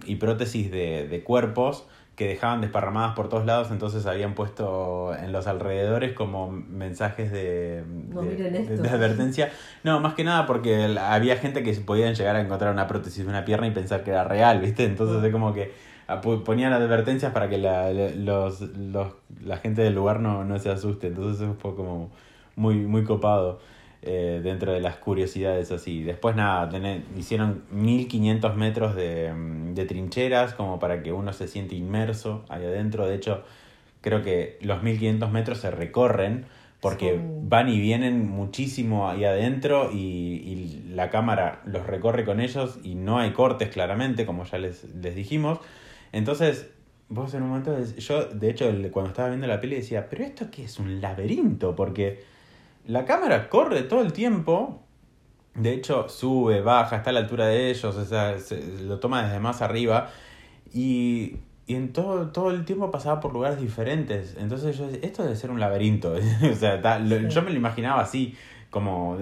y 0.07 0.16
prótesis 0.16 0.70
de, 0.70 1.07
de 1.09 1.22
cuerpos 1.24 1.87
que 2.16 2.27
dejaban 2.27 2.61
desparramadas 2.61 3.14
por 3.14 3.29
todos 3.29 3.46
lados, 3.46 3.70
entonces 3.70 4.05
habían 4.07 4.35
puesto 4.35 5.14
en 5.14 5.31
los 5.31 5.46
alrededores 5.46 6.14
como 6.14 6.51
mensajes 6.51 7.31
de, 7.31 7.85
No, 8.11 8.22
de- 8.22 8.37
de- 8.83 8.88
advertencia. 8.90 9.53
No, 9.85 10.01
más 10.01 10.14
que 10.14 10.24
nada 10.24 10.44
porque 10.44 10.96
había 11.01 11.37
gente 11.37 11.62
que 11.62 11.72
podían 11.74 12.14
llegar 12.16 12.35
a 12.35 12.40
encontrar 12.40 12.72
una 12.72 12.88
prótesis 12.88 13.22
de 13.24 13.31
una 13.31 13.44
pierna 13.44 13.68
y 13.68 13.70
pensar 13.70 14.03
que 14.03 14.11
era 14.11 14.24
real, 14.24 14.61
¿viste? 14.61 14.85
Entonces 14.85 15.22
es 15.22 15.31
como 15.33 15.55
que 15.55 15.72
ponían 16.44 16.73
advertencias 16.73 17.33
para 17.33 17.49
que 17.49 17.59
la, 17.59 17.92
los, 17.92 18.61
los- 18.61 19.12
la 19.44 19.59
gente 19.59 19.83
del 19.83 19.94
lugar 19.94 20.21
no, 20.21 20.44
no 20.44 20.59
se 20.59 20.71
asuste. 20.71 21.09
Entonces 21.09 21.42
eso 21.42 21.55
fue 21.61 21.75
como 21.75 22.11
muy, 22.57 22.77
muy 22.77 23.05
copado 23.05 23.61
eh, 24.03 24.40
dentro 24.42 24.73
de 24.73 24.81
las 24.81 24.97
curiosidades 24.97 25.71
así. 25.73 26.03
Después 26.03 26.35
nada, 26.37 26.68
tené- 26.71 27.03
hicieron 27.16 27.62
1500 27.71 28.57
metros 28.57 28.94
de, 28.94 29.33
mm, 29.33 29.75
de 29.75 29.85
trincheras 29.85 30.55
como 30.55 30.79
para 30.79 31.03
que 31.03 31.12
uno 31.12 31.33
se 31.33 31.49
siente 31.49 31.75
inmerso 31.75 32.44
ahí 32.49 32.64
adentro. 32.64 33.07
De 33.07 33.14
hecho, 33.14 33.42
creo 34.01 34.23
que 34.23 34.59
los 34.62 34.83
1500 34.83 35.31
metros 35.31 35.59
se 35.59 35.71
recorren 35.71 36.47
porque 36.81 37.21
van 37.42 37.68
y 37.68 37.81
vienen 37.81 38.29
muchísimo 38.29 39.09
ahí 39.11 39.25
adentro 39.25 39.90
y, 39.92 39.97
y 39.99 40.92
la 40.94 41.11
cámara 41.11 41.61
los 41.66 41.85
recorre 41.87 42.25
con 42.25 42.40
ellos 42.40 42.79
y 42.85 42.94
no 42.94 43.18
hay 43.18 43.33
cortes 43.33 43.68
claramente, 43.71 44.25
como 44.25 44.44
ya 44.44 44.59
les, 44.59 44.85
les 44.94 45.14
dijimos. 45.16 45.59
Entonces, 46.12 46.71
vos 47.09 47.33
en 47.35 47.42
un 47.42 47.49
momento, 47.51 47.77
yo 47.99 48.25
de 48.27 48.51
hecho 48.51 48.66
cuando 48.92 49.11
estaba 49.11 49.29
viendo 49.29 49.47
la 49.47 49.61
peli 49.61 49.77
decía, 49.77 50.09
pero 50.09 50.25
esto 50.25 50.51
qué 50.51 50.64
es 50.64 50.79
un 50.79 51.01
laberinto, 51.01 51.75
porque 51.75 52.23
la 52.87 53.05
cámara 53.05 53.49
corre 53.49 53.83
todo 53.83 54.03
el 54.03 54.12
tiempo, 54.12 54.83
de 55.55 55.73
hecho 55.75 56.09
sube, 56.09 56.61
baja, 56.61 56.97
está 56.97 57.11
a 57.11 57.12
la 57.12 57.21
altura 57.21 57.47
de 57.47 57.71
ellos, 57.71 57.85
o 57.97 58.05
sea, 58.05 58.38
se- 58.38 58.83
lo 58.83 58.99
toma 59.01 59.25
desde 59.25 59.40
más 59.40 59.61
arriba 59.62 60.11
y, 60.73 61.37
y 61.66 61.75
en 61.75 61.92
todo, 61.92 62.29
todo 62.31 62.51
el 62.51 62.64
tiempo 62.64 62.90
pasaba 62.90 63.21
por 63.21 63.33
lugares 63.33 63.61
diferentes. 63.61 64.37
Entonces 64.38 64.77
yo 64.79 64.87
decía, 64.87 65.01
esto 65.03 65.23
debe 65.23 65.37
ser 65.37 65.51
un 65.51 65.61
laberinto. 65.61 66.14
o 66.53 66.55
sea, 66.55 66.81
ta- 66.81 66.99
lo- 66.99 67.18
Sí. 67.18 67.29
yo 67.29 67.42
me 67.42 67.51
lo 67.51 67.57
imaginaba 67.57 68.01
así, 68.03 68.35
como, 68.71 69.18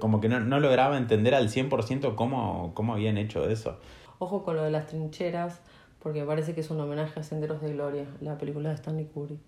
como 0.00 0.20
que 0.20 0.28
no, 0.28 0.40
no 0.40 0.58
lograba 0.60 0.96
entender 0.98 1.34
al 1.34 1.48
100% 1.48 2.14
cómo, 2.16 2.72
cómo 2.74 2.94
habían 2.94 3.16
hecho 3.16 3.48
eso. 3.48 3.78
Ojo 4.18 4.42
con 4.42 4.56
lo 4.56 4.62
de 4.64 4.70
las 4.70 4.86
trincheras, 4.88 5.60
porque 6.02 6.24
parece 6.24 6.54
que 6.54 6.60
es 6.60 6.70
un 6.70 6.80
homenaje 6.80 7.20
a 7.20 7.22
Senderos 7.22 7.60
de 7.60 7.72
Gloria, 7.72 8.04
la 8.20 8.36
película 8.38 8.68
de 8.70 8.74
Stanley 8.76 9.06
Kubrick. 9.06 9.38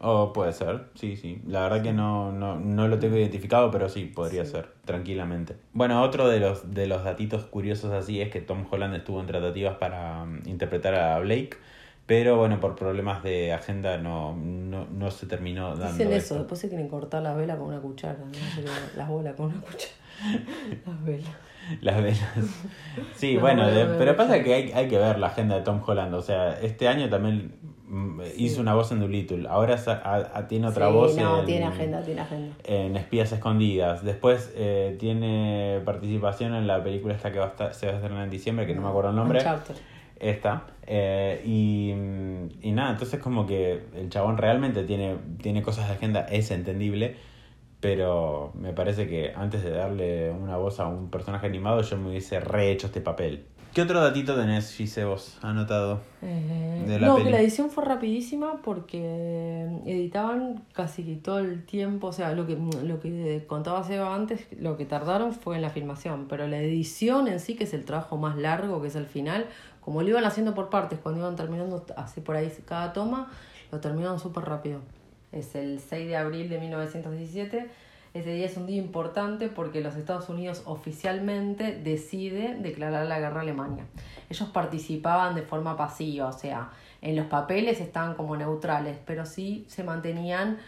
O 0.00 0.32
puede 0.32 0.52
ser, 0.52 0.86
sí, 0.96 1.16
sí. 1.16 1.40
La 1.46 1.60
verdad 1.62 1.82
que 1.82 1.92
no, 1.92 2.32
no, 2.32 2.58
no 2.58 2.88
lo 2.88 2.98
tengo 2.98 3.16
identificado, 3.16 3.70
pero 3.70 3.88
sí, 3.88 4.04
podría 4.06 4.44
Sí. 4.44 4.50
ser, 4.50 4.68
tranquilamente. 4.84 5.56
Bueno, 5.72 6.02
otro 6.02 6.28
de 6.28 6.40
los, 6.40 6.74
de 6.74 6.86
los 6.88 7.04
datitos 7.04 7.44
curiosos 7.44 7.92
así 7.92 8.20
es 8.20 8.30
que 8.30 8.40
Tom 8.40 8.66
Holland 8.70 8.94
estuvo 8.96 9.20
en 9.20 9.26
tratativas 9.26 9.76
para 9.76 10.24
mm, 10.24 10.42
interpretar 10.46 10.94
a 10.96 11.18
Blake, 11.20 11.56
pero 12.06 12.36
bueno, 12.36 12.60
por 12.60 12.74
problemas 12.74 13.22
de 13.22 13.52
agenda 13.52 13.96
no, 13.96 14.34
no, 14.36 14.84
no 14.86 15.10
se 15.10 15.26
terminó 15.26 15.76
dando 15.76 15.86
Dicen 15.86 16.08
eso, 16.08 16.16
esto. 16.16 16.34
después 16.38 16.60
se 16.60 16.68
quieren 16.68 16.88
cortar 16.88 17.22
las 17.22 17.36
velas 17.36 17.56
con 17.56 17.68
una 17.68 17.80
cuchara, 17.80 18.18
¿no? 18.18 18.30
Las 18.96 19.08
bolas 19.08 19.34
con 19.36 19.46
una 19.46 19.60
cuchara. 19.60 19.92
Las 20.86 21.04
velas. 21.04 21.30
Las 21.80 22.02
velas. 22.02 22.20
Sí, 23.16 23.34
No, 23.34 23.40
bueno, 23.42 23.62
no, 23.64 23.70
de- 23.70 23.86
pero 23.98 24.16
pasa 24.16 24.42
que 24.42 24.54
hay, 24.54 24.72
hay 24.72 24.88
que 24.88 24.98
ver 24.98 25.18
la 25.18 25.28
agenda 25.28 25.54
de 25.56 25.62
Tom 25.62 25.80
Holland. 25.84 26.14
O 26.14 26.22
sea, 26.22 26.58
este 26.60 26.88
año 26.88 27.08
también 27.08 27.52
mm, 27.88 28.20
hizo 28.36 28.60
una 28.60 28.74
voz 28.74 28.92
en 28.92 29.00
Doolittle. 29.00 29.46
Ahora 29.48 29.76
a- 29.86 30.28
a- 30.38 30.48
tiene 30.48 30.66
otra 30.68 30.88
Sí, 30.88 30.92
voz 30.92 31.16
no, 31.16 31.40
en, 31.40 31.46
tiene 31.46 31.66
agenda, 31.66 32.02
tiene 32.02 32.20
agenda. 32.20 32.54
en 32.64 32.96
Espías 32.96 33.32
Escondidas. 33.32 34.04
Después 34.04 34.52
eh, 34.56 34.96
tiene 34.98 35.80
participación 35.84 36.54
en 36.54 36.66
la 36.66 36.82
película 36.82 37.14
esta 37.14 37.32
que 37.32 37.38
va 37.38 37.46
a 37.46 37.48
estar, 37.50 37.74
se 37.74 37.86
va 37.86 37.92
a 37.92 37.96
estrenar 37.96 38.24
en 38.24 38.30
diciembre, 38.30 38.66
que 38.66 38.74
no 38.74 38.82
me 38.82 38.88
acuerdo 38.88 39.10
el 39.10 39.16
nombre. 39.16 39.40
Esta. 40.20 40.62
Eh, 40.86 41.42
y, 41.44 41.90
y 42.66 42.72
nada, 42.72 42.90
entonces 42.92 43.20
como 43.20 43.46
que 43.46 43.80
el 43.96 44.08
chabón 44.10 44.36
realmente 44.38 44.84
tiene, 44.84 45.16
tiene 45.42 45.62
cosas 45.62 45.88
de 45.88 45.94
agenda, 45.94 46.20
es 46.30 46.50
entendible. 46.50 47.16
Pero 47.84 48.50
me 48.54 48.72
parece 48.72 49.06
que 49.06 49.34
antes 49.36 49.62
de 49.62 49.70
darle 49.70 50.30
una 50.30 50.56
voz 50.56 50.80
a 50.80 50.88
un 50.88 51.10
personaje 51.10 51.46
animado, 51.46 51.82
yo 51.82 51.98
me 51.98 52.08
hubiese 52.08 52.40
rehecho 52.40 52.86
este 52.86 53.02
papel. 53.02 53.44
¿Qué 53.74 53.82
otro 53.82 54.00
datito 54.00 54.34
tenés, 54.36 54.72
Gise, 54.72 55.04
vos 55.04 55.36
anotado? 55.42 56.00
Eh, 56.22 56.84
De 56.86 56.98
la 56.98 57.08
no, 57.08 57.14
peli. 57.16 57.26
que 57.26 57.30
la 57.32 57.40
edición 57.40 57.68
fue 57.70 57.84
rapidísima 57.84 58.62
porque 58.62 59.66
editaban 59.84 60.64
casi 60.72 61.16
todo 61.16 61.40
el 61.40 61.66
tiempo, 61.66 62.06
o 62.06 62.12
sea, 62.12 62.32
lo 62.32 62.46
que, 62.46 62.56
lo 62.84 63.00
que 63.00 63.44
contaba 63.46 63.82
Seba 63.84 64.14
antes, 64.14 64.46
lo 64.58 64.78
que 64.78 64.86
tardaron 64.86 65.34
fue 65.34 65.56
en 65.56 65.62
la 65.62 65.70
filmación, 65.70 66.26
pero 66.28 66.46
la 66.46 66.58
edición 66.62 67.28
en 67.28 67.38
sí, 67.40 67.54
que 67.56 67.64
es 67.64 67.74
el 67.74 67.84
trabajo 67.84 68.16
más 68.16 68.36
largo, 68.36 68.80
que 68.80 68.88
es 68.88 68.96
el 68.96 69.06
final, 69.06 69.46
como 69.80 70.00
lo 70.02 70.08
iban 70.08 70.24
haciendo 70.24 70.54
por 70.54 70.70
partes, 70.70 71.00
cuando 71.00 71.20
iban 71.20 71.36
terminando 71.36 71.84
así 71.96 72.20
por 72.22 72.36
ahí 72.36 72.50
cada 72.64 72.92
toma, 72.94 73.28
lo 73.72 73.80
terminaron 73.80 74.18
súper 74.20 74.44
rápido. 74.44 74.80
Es 75.34 75.54
el 75.56 75.80
6 75.80 76.06
de 76.06 76.16
abril 76.16 76.48
de 76.48 76.58
1917. 76.58 77.68
Ese 78.14 78.32
día 78.32 78.46
es 78.46 78.56
un 78.56 78.66
día 78.66 78.76
importante 78.76 79.48
porque 79.48 79.80
los 79.80 79.96
Estados 79.96 80.28
Unidos 80.28 80.62
oficialmente 80.66 81.72
decide 81.72 82.54
declarar 82.60 83.06
la 83.06 83.18
guerra 83.18 83.40
a 83.40 83.42
Alemania. 83.42 83.84
Ellos 84.30 84.48
participaban 84.50 85.34
de 85.34 85.42
forma 85.42 85.76
pasiva, 85.76 86.28
o 86.28 86.32
sea, 86.32 86.70
en 87.02 87.16
los 87.16 87.26
papeles 87.26 87.80
estaban 87.80 88.14
como 88.14 88.36
neutrales, 88.36 88.98
pero 89.04 89.26
sí 89.26 89.64
se 89.68 89.82
mantenían 89.82 90.58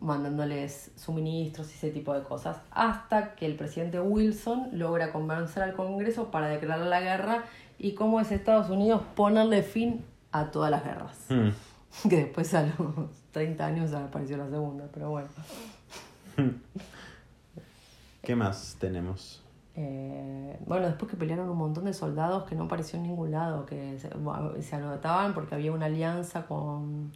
mandándoles 0.00 0.90
suministros 0.96 1.70
y 1.70 1.74
ese 1.74 1.90
tipo 1.90 2.14
de 2.14 2.22
cosas, 2.22 2.56
hasta 2.72 3.36
que 3.36 3.46
el 3.46 3.54
presidente 3.54 4.00
Wilson 4.00 4.70
logra 4.72 5.12
convencer 5.12 5.62
al 5.62 5.74
Congreso 5.74 6.32
para 6.32 6.48
declarar 6.48 6.86
la 6.86 7.00
guerra 7.00 7.44
y 7.78 7.92
cómo 7.92 8.20
es 8.20 8.32
Estados 8.32 8.70
Unidos 8.70 9.02
ponerle 9.14 9.62
fin 9.62 10.04
a 10.32 10.50
todas 10.50 10.70
las 10.72 10.84
guerras. 10.84 11.16
Hmm. 11.28 11.50
Que 12.08 12.16
después 12.16 12.52
a 12.54 12.62
los 12.64 13.17
30 13.32 13.66
años 13.66 13.92
apareció 13.92 14.36
la 14.36 14.48
segunda, 14.48 14.88
pero 14.92 15.10
bueno. 15.10 15.28
¿Qué 18.22 18.36
más 18.36 18.76
tenemos? 18.78 19.42
Eh, 19.80 20.58
bueno, 20.66 20.86
después 20.86 21.08
que 21.08 21.16
pelearon 21.16 21.48
un 21.48 21.56
montón 21.56 21.84
de 21.84 21.92
soldados 21.92 22.48
que 22.48 22.56
no 22.56 22.64
apareció 22.64 22.96
en 22.96 23.04
ningún 23.04 23.30
lado, 23.30 23.64
que 23.64 23.96
se, 23.98 24.74
anotaban 24.76 25.34
porque 25.34 25.54
había 25.54 25.70
una 25.70 25.86
alianza 25.86 26.46
con 26.46 27.12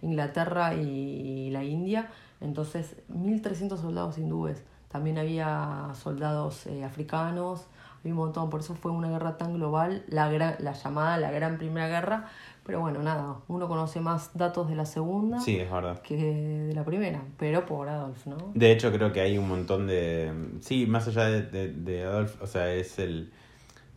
Inglaterra 0.00 0.74
y 0.74 1.50
la 1.50 1.64
India, 1.64 2.08
entonces 2.40 2.94
1.300 3.10 3.78
soldados 3.78 4.16
hindúes, 4.18 4.62
también 4.88 5.18
había 5.18 5.90
soldados 5.94 6.66
eh, 6.68 6.84
africanos, 6.84 7.66
había 7.98 8.12
un 8.12 8.20
montón, 8.20 8.48
por 8.48 8.60
eso 8.60 8.76
fue 8.76 8.92
una 8.92 9.08
guerra 9.08 9.36
tan 9.36 9.54
global, 9.54 10.04
la, 10.06 10.30
gran, 10.30 10.54
la 10.60 10.72
llamada 10.72 11.18
la 11.18 11.32
Gran 11.32 11.58
Primera 11.58 11.88
Guerra, 11.88 12.28
pero 12.64 12.80
bueno, 12.80 13.02
nada, 13.02 13.36
uno 13.48 13.68
conoce 13.68 14.00
más 14.00 14.30
datos 14.34 14.68
de 14.70 14.74
la 14.74 14.86
segunda 14.86 15.38
Sí, 15.38 15.58
es 15.58 15.70
verdad. 15.70 16.00
que 16.00 16.16
de 16.16 16.74
la 16.74 16.82
primera, 16.84 17.22
pero 17.38 17.66
por 17.66 17.88
Adolf, 17.90 18.26
¿no? 18.26 18.36
De 18.54 18.72
hecho, 18.72 18.90
creo 18.90 19.12
que 19.12 19.20
hay 19.20 19.36
un 19.36 19.46
montón 19.48 19.86
de. 19.86 20.32
Sí, 20.60 20.86
más 20.86 21.06
allá 21.08 21.26
de, 21.26 21.42
de, 21.42 21.68
de 21.68 22.04
Adolf, 22.04 22.40
o 22.42 22.46
sea, 22.46 22.72
es 22.72 22.98
el. 22.98 23.30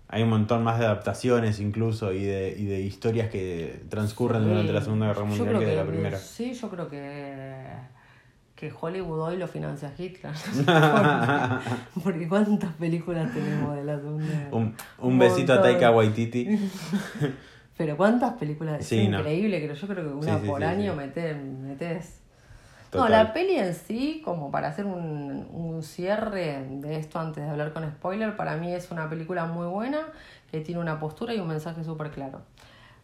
Hay 0.09 0.23
un 0.23 0.29
montón 0.29 0.63
más 0.63 0.79
de 0.79 0.85
adaptaciones 0.85 1.59
incluso 1.59 2.13
y 2.13 2.23
de, 2.23 2.55
y 2.57 2.65
de 2.65 2.81
historias 2.81 3.29
que 3.29 3.83
transcurren 3.89 4.43
durante 4.43 4.71
la 4.73 4.81
Segunda 4.81 5.07
Guerra 5.07 5.23
Mundial 5.25 5.59
que 5.59 5.65
de 5.65 5.75
la 5.75 5.85
Primera. 5.85 6.17
Sí, 6.17 6.53
yo 6.53 6.69
creo 6.69 6.89
que, 6.89 7.65
que 8.55 8.73
Hollywood 8.77 9.19
hoy 9.19 9.37
lo 9.37 9.47
financia 9.49 9.93
Hitler. 9.97 10.33
porque, 12.03 12.27
cuántas 12.27 12.73
películas 12.73 13.33
tenemos 13.33 13.75
de 13.75 13.83
la 13.83 13.97
Segunda 13.97 14.25
Guerra? 14.25 14.49
Un, 14.51 14.75
un 14.99 15.19
besito 15.19 15.53
a. 15.53 15.61
Taika 15.61 15.91
Waititi. 15.91 16.47
Pero 17.77 17.95
cuántas 17.95 18.33
películas, 18.33 18.85
Sí, 18.85 19.03
es 19.03 19.09
no. 19.09 19.19
increíble, 19.19 19.59
que 19.61 19.75
yo 19.75 19.87
creo 19.87 20.03
que 20.03 20.13
una 20.13 20.39
Sí, 20.39 20.47
por 20.47 20.63
año 20.63 20.95
metes, 20.95 21.35
Total. 22.89 23.11
No, 23.11 23.17
la 23.17 23.33
peli 23.33 23.57
en 23.57 23.73
sí, 23.73 24.21
como 24.23 24.49
para 24.49 24.69
hacer 24.69 24.85
un, 24.85 25.47
un 25.51 25.83
cierre 25.83 26.65
de 26.69 26.97
esto 26.97 27.19
antes 27.19 27.43
de 27.43 27.49
hablar 27.49 27.73
con 27.73 27.83
spoiler, 27.89 28.35
para 28.37 28.55
mí 28.55 28.73
es 28.73 28.91
una 28.91 29.09
película 29.09 29.45
muy 29.45 29.67
buena, 29.67 29.99
que 30.51 30.61
tiene 30.61 30.79
una 30.79 30.97
postura 30.99 31.33
y 31.33 31.39
un 31.39 31.47
mensaje 31.47 31.83
súper 31.83 32.11
claro. 32.11 32.41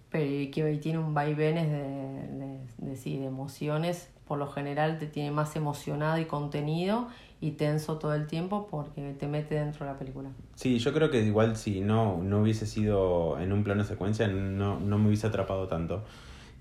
Pero 0.09 0.25
y 0.25 0.51
que 0.51 0.71
y 0.71 0.77
tiene 0.77 0.99
un 0.99 1.13
vaivenes 1.13 1.69
de, 1.69 1.77
de, 1.79 2.59
de, 2.77 2.95
sí, 2.95 3.17
de 3.17 3.25
emociones, 3.25 4.09
por 4.27 4.37
lo 4.37 4.47
general 4.47 4.99
te 4.99 5.07
tiene 5.07 5.31
más 5.31 5.55
emocionado 5.55 6.17
y 6.17 6.25
contenido 6.25 7.09
y 7.43 7.51
tenso 7.51 7.97
todo 7.97 8.13
el 8.13 8.25
tiempo 8.25 8.67
porque 8.71 9.15
te 9.19 9.27
mete 9.27 9.55
dentro 9.55 9.85
de 9.85 9.91
la 9.91 9.99
película. 9.99 10.29
Sí, 10.55 10.79
yo 10.79 10.93
creo 10.93 11.11
que 11.11 11.21
igual 11.21 11.57
si 11.57 11.81
no, 11.81 12.23
no 12.23 12.41
hubiese 12.41 12.65
sido 12.65 13.37
en 13.37 13.51
un 13.51 13.65
plano 13.65 13.83
secuencia, 13.83 14.29
no, 14.29 14.79
no 14.79 14.97
me 14.97 15.07
hubiese 15.07 15.27
atrapado 15.27 15.67
tanto. 15.67 16.05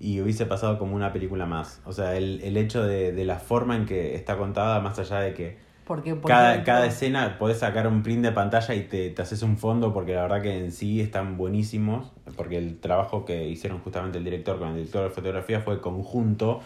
Y 0.01 0.19
hubiese 0.19 0.45
pasado 0.45 0.77
como 0.77 0.93
una 0.93 1.13
película 1.13 1.45
más. 1.45 1.79
O 1.85 1.93
sea, 1.93 2.17
el, 2.17 2.41
el 2.41 2.57
hecho 2.57 2.83
de, 2.83 3.13
de 3.13 3.23
la 3.23 3.39
forma 3.39 3.77
en 3.77 3.85
que 3.85 4.15
está 4.15 4.35
contada, 4.35 4.81
más 4.81 4.99
allá 4.99 5.21
de 5.21 5.33
que 5.33 5.57
Porque, 5.85 6.15
por 6.15 6.29
cada, 6.29 6.51
ejemplo, 6.55 6.73
cada 6.73 6.85
escena 6.87 7.37
podés 7.39 7.59
sacar 7.59 7.87
un 7.87 8.03
print 8.03 8.21
de 8.21 8.33
pantalla 8.33 8.75
y 8.75 8.81
te, 8.81 9.09
te 9.09 9.21
haces 9.21 9.41
un 9.41 9.57
fondo, 9.57 9.93
porque 9.93 10.13
la 10.13 10.23
verdad 10.23 10.41
que 10.41 10.65
en 10.65 10.73
sí 10.73 10.99
están 10.99 11.37
buenísimos. 11.37 12.11
Porque 12.35 12.57
el 12.57 12.81
trabajo 12.81 13.23
que 13.23 13.47
hicieron 13.47 13.79
justamente 13.79 14.17
el 14.17 14.25
director 14.25 14.59
con 14.59 14.67
el 14.67 14.75
director 14.75 15.05
de 15.05 15.11
fotografía 15.11 15.61
fue 15.61 15.79
conjunto, 15.79 16.59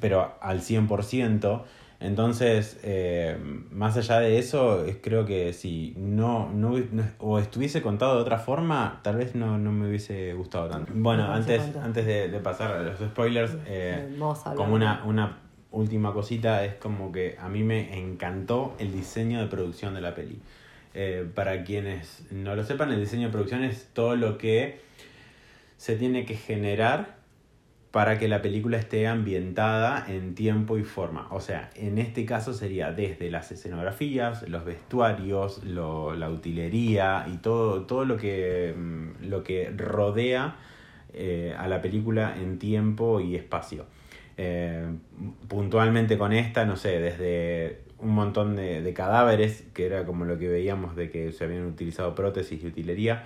pero 0.00 0.36
al 0.40 0.62
100%. 0.62 1.62
Entonces, 2.04 2.78
eh, 2.82 3.36
más 3.70 3.96
allá 3.96 4.20
de 4.20 4.38
eso, 4.38 4.84
es- 4.84 4.96
creo 5.02 5.24
que 5.24 5.52
si 5.52 5.94
no, 5.96 6.50
no, 6.52 6.74
o 7.18 7.38
estuviese 7.38 7.80
contado 7.82 8.16
de 8.16 8.22
otra 8.22 8.38
forma, 8.38 9.00
tal 9.02 9.16
vez 9.16 9.34
no, 9.34 9.58
no 9.58 9.72
me 9.72 9.88
hubiese 9.88 10.34
gustado 10.34 10.68
tanto. 10.68 10.92
Bueno, 10.94 11.24
antes, 11.32 11.62
antes 11.84 12.06
de, 12.06 12.28
de 12.28 12.38
pasar 12.40 12.72
a 12.72 12.82
los 12.82 12.98
spoilers, 12.98 13.52
eh, 13.66 14.06
como 14.56 14.74
una, 14.74 15.04
una 15.04 15.38
última 15.70 16.12
cosita, 16.12 16.64
es 16.64 16.74
como 16.74 17.12
que 17.12 17.36
a 17.40 17.48
mí 17.48 17.62
me 17.62 17.98
encantó 17.98 18.74
el 18.78 18.92
diseño 18.92 19.40
de 19.40 19.46
producción 19.46 19.94
de 19.94 20.00
la 20.00 20.14
peli. 20.14 20.38
Eh, 20.94 21.26
para 21.34 21.64
quienes 21.64 22.24
no 22.30 22.54
lo 22.54 22.64
sepan, 22.64 22.92
el 22.92 23.00
diseño 23.00 23.28
de 23.28 23.32
producción 23.32 23.64
es 23.64 23.88
todo 23.94 24.14
lo 24.16 24.36
que 24.36 24.80
se 25.78 25.96
tiene 25.96 26.26
que 26.26 26.36
generar 26.36 27.21
para 27.92 28.18
que 28.18 28.26
la 28.28 28.42
película 28.42 28.78
esté 28.78 29.06
ambientada 29.06 30.04
en 30.08 30.34
tiempo 30.34 30.78
y 30.78 30.84
forma. 30.84 31.28
O 31.30 31.40
sea, 31.40 31.70
en 31.76 31.98
este 31.98 32.24
caso 32.24 32.54
sería 32.54 32.90
desde 32.92 33.30
las 33.30 33.52
escenografías, 33.52 34.48
los 34.48 34.64
vestuarios, 34.64 35.62
lo- 35.64 36.14
la 36.14 36.30
utilería 36.30 37.26
y 37.32 37.36
todo, 37.38 37.82
todo 37.86 38.04
lo, 38.06 38.16
que, 38.16 38.74
mm, 38.76 39.26
lo 39.28 39.44
que 39.44 39.70
rodea 39.76 40.56
eh, 41.14 41.54
a 41.58 41.68
la 41.68 41.82
película 41.82 42.34
en 42.40 42.58
tiempo 42.58 43.20
y 43.20 43.36
espacio. 43.36 43.84
Eh, 44.38 44.86
puntualmente 45.48 46.16
con 46.18 46.32
esta, 46.32 46.64
no 46.64 46.76
sé, 46.76 46.98
desde 47.00 47.80
un 47.98 48.10
montón 48.14 48.56
de, 48.56 48.82
de 48.82 48.94
cadáveres, 48.94 49.64
que 49.74 49.86
era 49.86 50.04
como 50.06 50.24
lo 50.24 50.38
que 50.38 50.48
veíamos 50.48 50.96
de 50.96 51.10
que 51.10 51.32
se 51.32 51.44
habían 51.44 51.66
utilizado 51.66 52.14
prótesis 52.14 52.62
y 52.62 52.66
utilería, 52.66 53.24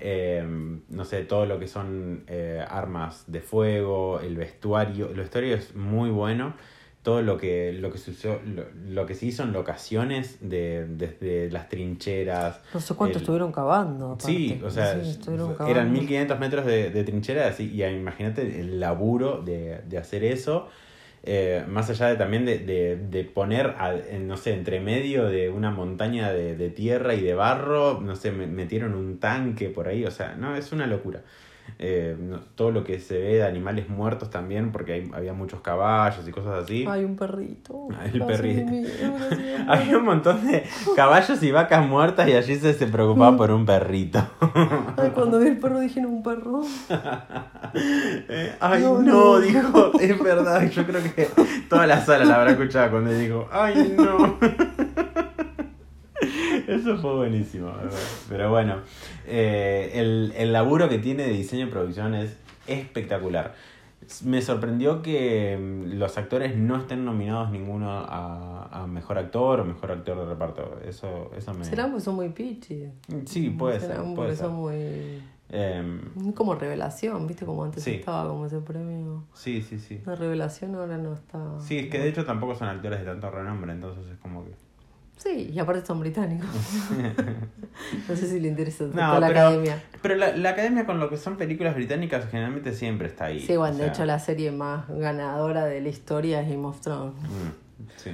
eh, 0.00 0.44
no 0.88 1.04
sé, 1.04 1.24
todo 1.24 1.46
lo 1.46 1.58
que 1.58 1.66
son 1.68 2.24
eh, 2.26 2.64
armas 2.68 3.24
de 3.26 3.40
fuego, 3.40 4.20
el 4.20 4.36
vestuario. 4.36 5.08
El 5.10 5.16
vestuario 5.16 5.54
es 5.56 5.74
muy 5.74 6.10
bueno. 6.10 6.54
Todo 7.02 7.22
lo 7.22 7.38
que, 7.38 7.72
lo 7.72 7.90
que, 7.92 7.96
se, 7.98 8.10
usó- 8.10 8.40
lo, 8.44 8.64
lo 8.88 9.06
que 9.06 9.14
se 9.14 9.26
hizo 9.26 9.42
en 9.42 9.52
locaciones, 9.52 10.38
de, 10.40 10.84
desde 10.86 11.50
las 11.50 11.68
trincheras. 11.68 12.60
No 12.74 12.80
sé 12.80 12.94
cuánto 12.94 13.16
el- 13.18 13.22
estuvieron 13.22 13.52
cavando. 13.52 14.06
aparte. 14.06 14.26
Sí, 14.26 14.60
o 14.64 14.68
sea, 14.70 14.94
Sí, 15.02 15.10
estuvieron 15.10 15.50
eran 15.52 15.56
cavando. 15.56 15.92
1500 15.92 16.38
metros 16.40 16.66
de, 16.66 16.90
de 16.90 17.04
trinchera, 17.04 17.46
así, 17.48 17.70
y 17.72 17.82
imagínate 17.84 18.60
el 18.60 18.80
laburo 18.80 19.40
de, 19.42 19.80
de 19.88 19.96
hacer 19.98 20.24
eso. 20.24 20.68
Eh, 21.24 21.64
más 21.68 21.90
allá 21.90 22.08
de 22.08 22.16
también 22.16 22.44
de, 22.44 22.58
de, 22.58 23.24
poner, 23.24 23.74
a- 23.78 23.94
no 24.20 24.36
sé, 24.36 24.52
entre 24.54 24.80
medio 24.80 25.26
de 25.26 25.50
una 25.50 25.70
montaña 25.70 26.32
de, 26.32 26.56
de 26.56 26.70
tierra 26.70 27.14
y 27.14 27.20
de 27.22 27.34
barro, 27.34 28.00
no 28.00 28.16
sé, 28.16 28.30
me- 28.32 28.46
metieron 28.46 28.94
un 28.94 29.18
tanque 29.18 29.68
por 29.68 29.88
ahí, 29.88 30.04
o 30.04 30.10
sea, 30.10 30.34
no, 30.36 30.56
es 30.56 30.72
una 30.72 30.86
locura. 30.86 31.22
Eh, 31.78 32.16
no- 32.18 32.40
todo 32.54 32.70
lo 32.72 32.82
que 32.84 32.98
se 32.98 33.18
ve 33.18 33.34
de 33.36 33.44
animales 33.44 33.88
muertos 33.88 34.30
también, 34.30 34.72
porque 34.72 34.92
hay- 34.94 35.10
había 35.14 35.32
muchos 35.32 35.60
caballos 35.60 36.26
y 36.26 36.30
cosas 36.32 36.64
así. 36.64 36.84
Hay 36.88 37.04
un 37.04 37.16
perrito. 37.16 37.88
El 38.12 38.22
perrito. 38.24 38.72
Había 39.68 39.98
un 39.98 40.04
montón 40.04 40.46
de 40.46 40.64
caballos 40.96 41.42
y 41.42 41.50
vacas 41.52 41.86
muertas 41.86 42.28
y 42.28 42.32
allí 42.32 42.56
se, 42.56 42.72
se 42.74 42.86
preocupaba 42.86 43.36
por 43.36 43.50
un 43.50 43.64
perrito. 43.66 44.20
Ay, 44.96 45.10
cuando 45.14 45.38
vi 45.38 45.48
el 45.48 45.58
perro 45.58 45.80
dije, 45.80 46.00
no, 46.00 46.08
un 46.08 46.22
perro. 46.22 46.62
Eh, 47.74 48.54
ay, 48.60 48.82
no, 48.82 49.00
No, 49.00 49.12
no. 49.34 49.40
dijo, 49.40 49.92
es 50.00 50.22
verdad, 50.22 50.68
yo 50.70 50.86
creo 50.86 51.02
que 51.02 51.28
toda 51.68 51.86
la 51.86 52.00
sala 52.04 52.24
la 52.24 52.36
habrá 52.36 52.52
escuchado 52.52 52.90
cuando 52.92 53.12
dijo, 53.12 53.46
ay, 53.52 53.94
no. 53.96 54.38
Eso 56.68 56.98
fue 56.98 57.14
buenísimo, 57.16 57.72
pero 58.28 58.50
bueno, 58.50 58.76
eh, 59.26 59.90
el, 59.94 60.32
el 60.36 60.52
laburo 60.52 60.88
que 60.88 60.98
tiene 60.98 61.22
de 61.24 61.30
diseño 61.30 61.66
y 61.66 61.70
producción 61.70 62.14
es 62.14 62.36
espectacular. 62.66 63.54
Me 64.24 64.40
sorprendió 64.40 65.02
que 65.02 65.56
mm, 65.58 65.98
los 65.98 66.16
actores 66.18 66.56
no 66.56 66.76
estén 66.76 67.04
nominados 67.04 67.50
ninguno 67.50 67.90
a, 67.90 68.68
a 68.70 68.86
mejor 68.86 69.18
actor 69.18 69.60
o 69.60 69.64
mejor 69.64 69.92
actor 69.92 70.18
de 70.18 70.24
reparto. 70.26 70.78
Eso, 70.86 71.30
eso 71.36 71.52
me. 71.54 71.64
Será 71.64 71.86
porque 71.86 72.00
son 72.00 72.14
muy 72.16 72.28
pichi. 72.30 72.84
Sí, 73.26 73.50
puede 73.50 73.80
Será 73.80 73.94
ser. 73.96 74.02
porque 74.04 74.14
Puede 74.16 74.36
ser. 74.36 74.46
son 74.46 74.54
muy. 74.54 75.22
Em, 75.50 76.32
Como 76.34 76.54
revelación, 76.54 77.26
¿viste? 77.26 77.44
Como 77.46 77.64
antes 77.64 77.82
Sí. 77.82 77.94
estaba 77.96 78.28
como 78.28 78.44
ese 78.46 78.60
premio. 78.60 79.24
sí, 79.34 79.62
sí, 79.62 79.78
sí. 79.78 80.00
La 80.04 80.14
revelación 80.14 80.74
ahora 80.74 80.96
no 80.98 81.14
está. 81.14 81.58
Sí, 81.60 81.78
es 81.78 81.88
que 81.90 81.98
de 81.98 82.08
hecho 82.10 82.24
tampoco 82.26 82.54
son 82.54 82.68
actores 82.68 83.00
de 83.00 83.06
tanto 83.06 83.30
renombre, 83.30 83.72
entonces 83.72 84.06
es 84.12 84.18
como 84.18 84.44
que. 84.44 84.50
Sí, 85.18 85.50
y 85.52 85.58
aparte 85.58 85.84
son 85.84 86.00
británicos. 86.00 86.48
no 88.08 88.16
sé 88.16 88.28
si 88.28 88.40
le 88.40 88.48
interesa 88.48 88.84
No, 88.92 89.12
a 89.14 89.20
la 89.20 89.26
pero- 89.28 89.40
academia. 89.40 89.82
Pero 90.00 90.14
la, 90.14 90.36
la 90.36 90.50
academia 90.50 90.86
con 90.86 91.00
lo 91.00 91.10
que 91.10 91.16
son 91.16 91.36
películas 91.36 91.74
británicas 91.74 92.26
generalmente 92.30 92.72
siempre 92.72 93.08
está 93.08 93.26
ahí. 93.26 93.40
Sí, 93.40 93.56
bueno, 93.56 93.74
de 93.76 93.82
sea, 93.84 93.92
hecho 93.92 94.04
la 94.04 94.18
serie 94.20 94.52
más 94.52 94.88
ganadora 94.88 95.64
de 95.64 95.80
la 95.80 95.88
historia 95.88 96.40
es 96.40 96.48
Game 96.48 96.64
of 96.66 96.80
Thrones. 96.80 97.14
mm, 97.22 97.82
sí. 97.96 98.10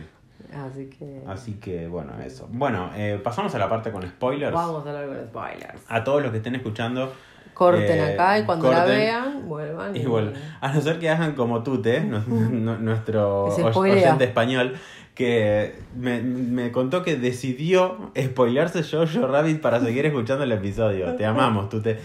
Así 0.54 0.86
que. 0.86 1.22
Así 1.26 1.52
que 1.54 1.88
bueno, 1.88 2.12
eso. 2.24 2.48
Bueno, 2.50 2.90
eh, 2.94 3.20
pasamos 3.22 3.54
a 3.54 3.58
la 3.58 3.68
parte 3.68 3.90
con 3.90 4.02
spoilers. 4.02 4.52
Vamos 4.54 4.86
a 4.86 4.90
hablar 4.90 5.06
con 5.06 5.26
spoilers. 5.26 5.82
A 5.88 6.04
todos 6.04 6.22
los 6.22 6.30
que 6.30 6.38
estén 6.38 6.54
escuchando. 6.54 7.12
Corten 7.54 7.98
eh, 7.98 8.14
acá 8.14 8.38
y 8.38 8.44
cuando 8.44 8.70
la 8.70 8.78
corten 8.80 8.96
vean, 8.98 9.48
vuelvan. 9.48 9.94
Y 9.96 10.04
bueno, 10.06 10.32
a 10.60 10.72
no 10.72 10.80
ser 10.80 10.98
que 10.98 11.08
hagan 11.10 11.34
como 11.34 11.62
Tute, 11.62 12.00
nu- 12.04 12.20
nu- 12.28 12.78
nuestro 12.78 13.44
oyente 13.44 14.24
español, 14.24 14.74
que 15.14 15.76
me, 15.96 16.20
me 16.22 16.72
contó 16.72 17.04
que 17.04 17.14
decidió 17.14 18.10
spoilearse 18.20 18.82
Jojo 18.82 19.28
Rabbit 19.28 19.60
para 19.60 19.78
seguir 19.80 20.04
escuchando 20.06 20.42
el 20.42 20.50
episodio. 20.50 21.14
Te 21.14 21.24
amamos, 21.24 21.68
Tute, 21.68 22.00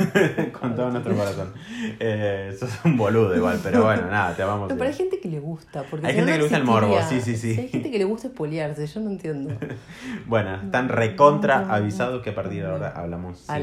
con 0.60 0.76
todo 0.76 0.90
nuestro 0.90 1.14
corazón. 1.16 1.54
Eh, 1.98 2.54
sos 2.58 2.70
un 2.84 2.98
boludo 2.98 3.34
igual, 3.34 3.58
pero 3.62 3.84
bueno, 3.84 4.02
nada, 4.10 4.36
te 4.36 4.42
amamos. 4.42 4.68
Pero 4.70 4.84
hay 4.84 4.92
gente 4.92 5.18
que 5.20 5.28
le 5.30 5.40
gusta. 5.40 5.84
Porque 5.84 6.06
Hay 6.06 6.14
gente 6.14 6.32
que 6.32 6.36
le 6.36 6.42
gusta 6.44 6.58
el 6.58 6.64
morbo, 6.64 6.98
sí, 7.08 7.22
sí, 7.22 7.36
sí. 7.38 7.58
Hay 7.58 7.68
gente 7.68 7.90
que 7.90 7.96
le 7.98 8.04
gusta 8.04 8.28
espolearse, 8.28 8.86
yo 8.86 9.00
no 9.00 9.10
entiendo. 9.10 9.54
Bueno, 10.26 10.56
están 10.62 10.88
recontra 10.90 11.72
avisados 11.74 12.22
que 12.22 12.30
a 12.30 12.34
partir 12.34 12.62
de 12.62 12.68
ahora 12.68 12.92
hablamos 12.94 13.38
sin- 13.38 13.54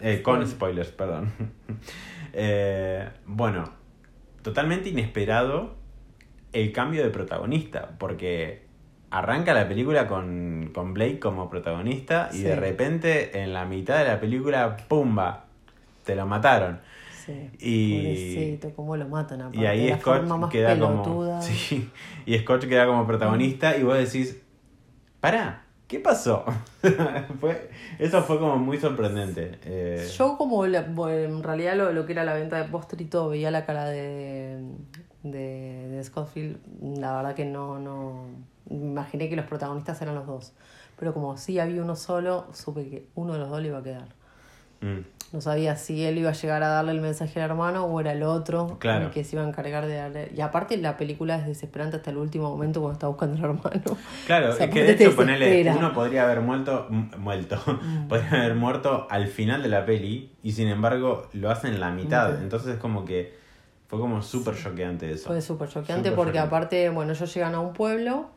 eh, 0.00 0.22
con 0.22 0.46
spoilers, 0.46 0.90
perdón. 0.90 1.32
Eh, 2.34 3.08
bueno, 3.26 3.72
totalmente 4.42 4.90
inesperado 4.90 5.77
el 6.60 6.72
cambio 6.72 7.02
de 7.02 7.10
protagonista, 7.10 7.90
porque 7.98 8.62
arranca 9.10 9.54
la 9.54 9.66
película 9.68 10.06
con, 10.06 10.70
con 10.74 10.92
Blake 10.94 11.18
como 11.18 11.48
protagonista 11.48 12.28
y 12.32 12.42
de 12.42 12.56
repente 12.56 13.42
en 13.42 13.52
la 13.52 13.64
mitad 13.64 13.98
de 13.98 14.04
la 14.04 14.20
película, 14.20 14.76
¡pumba! 14.88 15.44
Te 16.04 16.14
lo 16.14 16.26
mataron. 16.26 16.80
Sí. 17.24 17.50
Y- 17.58 17.96
Pobrecito, 18.56 18.74
cómo 18.76 18.96
lo 18.96 19.06
matan 19.08 19.42
aparte. 19.42 19.58
Y 19.58 19.66
ahí 19.66 19.88
la 19.90 19.98
Scott 19.98 20.18
forma 20.20 20.36
más 20.38 20.50
queda 20.50 20.78
como. 20.78 21.02
pelotuda. 21.02 21.42
Sí, 21.42 21.90
y 22.26 22.38
Scott 22.38 22.66
queda 22.66 22.86
como 22.86 23.06
protagonista 23.06 23.76
y 23.76 23.82
vos 23.82 23.96
decís, 23.98 24.40
pará, 25.20 25.64
¿qué 25.86 26.00
pasó? 26.00 26.44
fue, 27.40 27.70
eso 27.98 28.22
fue 28.22 28.38
como 28.38 28.56
muy 28.56 28.78
sorprendente. 28.78 29.58
Eh, 29.64 30.08
Yo 30.16 30.36
como 30.38 30.66
la- 30.66 30.86
en 30.86 31.42
realidad 31.42 31.76
lo, 31.76 31.92
lo 31.92 32.06
que 32.06 32.12
era 32.12 32.24
la 32.24 32.34
venta 32.34 32.56
de 32.62 32.64
postre 32.70 33.02
y 33.02 33.06
todo, 33.06 33.28
veía 33.30 33.50
la 33.50 33.66
cara 33.66 33.84
de, 33.86 34.62
de, 35.30 35.88
de 35.88 36.04
Scottfield, 36.04 36.58
la 36.98 37.16
verdad 37.16 37.34
que 37.34 37.44
no, 37.44 37.78
no, 37.78 38.24
me 38.70 38.76
imaginé 38.76 39.28
que 39.28 39.36
los 39.36 39.46
protagonistas 39.46 40.00
eran 40.02 40.14
los 40.14 40.26
dos. 40.26 40.52
Pero 40.98 41.14
como 41.14 41.36
sí 41.36 41.58
había 41.58 41.82
uno 41.82 41.96
solo, 41.96 42.46
supe 42.52 42.88
que 42.88 43.06
uno 43.14 43.34
de 43.34 43.38
los 43.38 43.48
dos 43.50 43.60
le 43.62 43.68
iba 43.68 43.78
a 43.78 43.82
quedar. 43.82 44.08
mm, 44.80 44.98
No 45.32 45.40
sabía 45.40 45.76
si 45.76 46.04
él 46.04 46.18
iba 46.18 46.30
a 46.30 46.32
llegar 46.32 46.62
a 46.62 46.68
darle 46.68 46.92
el 46.92 47.00
mensaje 47.00 47.40
al 47.40 47.50
hermano 47.50 47.84
o 47.84 48.00
era 48.00 48.12
el 48.12 48.22
otro 48.24 48.78
Claro. 48.80 49.04
el 49.06 49.10
que 49.12 49.22
se 49.24 49.36
iba 49.36 49.44
a 49.44 49.48
encargar 49.48 49.86
de 49.86 49.94
darle. 49.94 50.32
Y 50.34 50.40
aparte 50.40 50.76
la 50.78 50.96
película 50.96 51.36
es 51.36 51.46
desesperante 51.46 51.96
hasta 51.98 52.10
el 52.10 52.16
último 52.16 52.48
momento 52.50 52.80
cuando 52.80 52.94
está 52.94 53.06
buscando 53.08 53.36
al 53.36 53.44
hermano. 53.44 53.96
Claro, 54.26 54.50
O 54.50 54.52
sea, 54.54 54.66
es 54.66 54.72
que 54.72 54.82
de 54.82 54.92
hecho, 54.92 55.10
desespera. 55.22 55.76
uno 55.76 55.92
podría 55.92 56.24
haber 56.24 56.40
muerto, 56.40 56.88
muerto, 57.18 57.60
podría 58.08 58.30
haber 58.30 58.54
muerto 58.56 59.06
al 59.10 59.28
final 59.28 59.62
de 59.62 59.68
la 59.68 59.84
peli 59.84 60.32
y 60.42 60.52
sin 60.52 60.66
embargo 60.68 61.28
lo 61.32 61.50
hacen 61.50 61.74
en 61.74 61.80
la 61.80 61.90
mitad. 61.90 62.42
Entonces 62.42 62.74
es 62.74 62.80
como 62.80 63.04
que 63.04 63.37
fue 63.88 63.98
como 63.98 64.22
súper 64.22 64.54
choqueante 64.54 65.10
eso. 65.10 65.28
Fue 65.28 65.40
súper 65.40 65.68
choqueante 65.70 66.12
porque 66.12 66.38
aparte, 66.38 66.90
bueno, 66.90 67.12
ellos 67.12 67.34
llegan 67.34 67.54
a 67.54 67.60
un 67.60 67.72
pueblo 67.72 68.28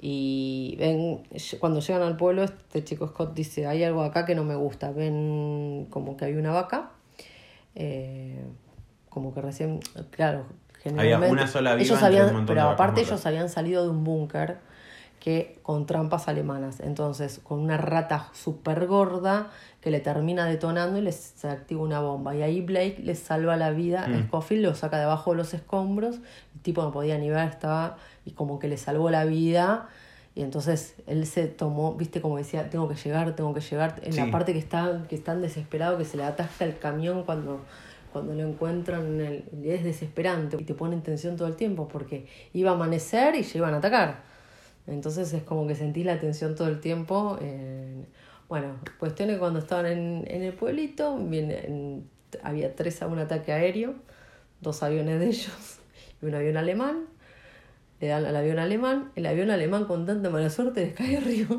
y 0.00 0.76
ven, 0.78 1.24
cuando 1.58 1.80
llegan 1.80 2.02
al 2.02 2.16
pueblo, 2.16 2.44
este 2.44 2.84
chico 2.84 3.08
Scott 3.08 3.34
dice, 3.34 3.66
hay 3.66 3.82
algo 3.82 4.02
acá 4.02 4.24
que 4.24 4.36
no 4.36 4.44
me 4.44 4.54
gusta. 4.54 4.92
Ven 4.92 5.88
como 5.90 6.16
que 6.16 6.26
hay 6.26 6.34
una 6.34 6.52
vaca, 6.52 6.92
eh, 7.74 8.44
como 9.08 9.34
que 9.34 9.40
recién, 9.40 9.80
claro, 10.12 10.46
generalmente... 10.80 11.32
una 11.32 11.48
sola 11.48 11.74
viva 11.74 11.84
ellos 11.84 12.02
habían, 12.02 12.46
Pero 12.46 12.62
aparte 12.62 13.00
ellos 13.00 13.26
habían 13.26 13.48
salido 13.48 13.82
de 13.82 13.90
un 13.90 14.04
búnker 14.04 14.58
que 15.24 15.58
con 15.62 15.86
trampas 15.86 16.28
alemanas. 16.28 16.80
Entonces, 16.80 17.40
con 17.42 17.60
una 17.60 17.78
rata 17.78 18.28
súper 18.34 18.86
gorda 18.86 19.50
que 19.80 19.90
le 19.90 20.00
termina 20.00 20.44
detonando 20.44 20.98
y 20.98 21.00
les 21.00 21.42
activa 21.46 21.80
una 21.80 22.00
bomba. 22.00 22.36
Y 22.36 22.42
ahí 22.42 22.60
Blake 22.60 22.98
les 23.02 23.20
salva 23.20 23.56
la 23.56 23.70
vida. 23.70 24.06
Mm. 24.06 24.26
Scofield 24.26 24.62
lo 24.66 24.74
saca 24.74 24.98
debajo 24.98 25.30
de 25.30 25.38
los 25.38 25.54
escombros. 25.54 26.16
El 26.54 26.60
tipo 26.60 26.82
no 26.82 26.92
podía 26.92 27.16
ni 27.16 27.30
ver, 27.30 27.48
estaba 27.48 27.96
y 28.26 28.32
como 28.32 28.58
que 28.58 28.68
le 28.68 28.76
salvó 28.76 29.08
la 29.08 29.24
vida. 29.24 29.88
Y 30.34 30.42
entonces 30.42 30.96
él 31.06 31.24
se 31.26 31.46
tomó, 31.46 31.94
viste, 31.94 32.20
como 32.20 32.36
decía, 32.36 32.68
tengo 32.68 32.86
que 32.86 32.96
llegar, 32.96 33.34
tengo 33.34 33.54
que 33.54 33.60
llegar. 33.62 34.00
En 34.02 34.12
Sí. 34.12 34.20
la 34.20 34.30
parte 34.30 34.52
que 34.52 34.58
está, 34.58 35.04
que 35.08 35.14
están 35.14 35.40
desesperado, 35.40 35.96
que 35.96 36.04
se 36.04 36.18
le 36.18 36.24
atasca 36.24 36.66
el 36.66 36.76
camión 36.78 37.22
cuando, 37.22 37.60
cuando 38.12 38.34
lo 38.34 38.42
encuentran, 38.46 39.06
en 39.06 39.20
el- 39.22 39.64
es 39.64 39.84
desesperante. 39.84 40.58
Y 40.60 40.64
te 40.64 40.74
pone 40.74 40.96
en 40.96 41.02
tensión 41.02 41.36
todo 41.38 41.48
el 41.48 41.56
tiempo 41.56 41.88
porque 41.88 42.26
iba 42.52 42.72
a 42.72 42.74
amanecer 42.74 43.34
y 43.36 43.42
ya 43.42 43.58
iban 43.58 43.72
a 43.72 43.78
atacar. 43.78 44.33
Entonces 44.86 45.32
es 45.32 45.42
como 45.42 45.66
que 45.66 45.74
sentís 45.74 46.04
la 46.04 46.20
tensión 46.20 46.54
todo 46.54 46.68
el 46.68 46.80
tiempo. 46.80 47.38
bueno, 48.48 48.76
cuestión 48.98 49.30
es 49.30 49.36
que 49.36 49.40
cuando 49.40 49.58
estaban 49.60 49.86
en, 49.86 50.24
en 50.26 50.42
el 50.42 50.52
pueblito, 50.52 51.16
viene, 51.18 52.02
había 52.42 52.74
tres 52.74 53.02
a 53.02 53.06
un 53.06 53.18
ataque 53.18 53.52
aéreo, 53.52 53.94
dos 54.60 54.82
aviones 54.82 55.20
de 55.20 55.26
ellos 55.26 55.78
y 56.22 56.26
un 56.26 56.34
avión 56.34 56.56
alemán. 56.56 57.06
Le 58.00 58.08
dan 58.08 58.24
al 58.26 58.36
avión 58.36 58.58
alemán, 58.58 59.10
el 59.14 59.24
avión 59.24 59.50
alemán 59.50 59.84
con 59.84 60.04
tanta 60.04 60.28
mala 60.28 60.50
suerte 60.50 60.80
les 60.86 60.94
cae 60.94 61.16
arriba 61.16 61.56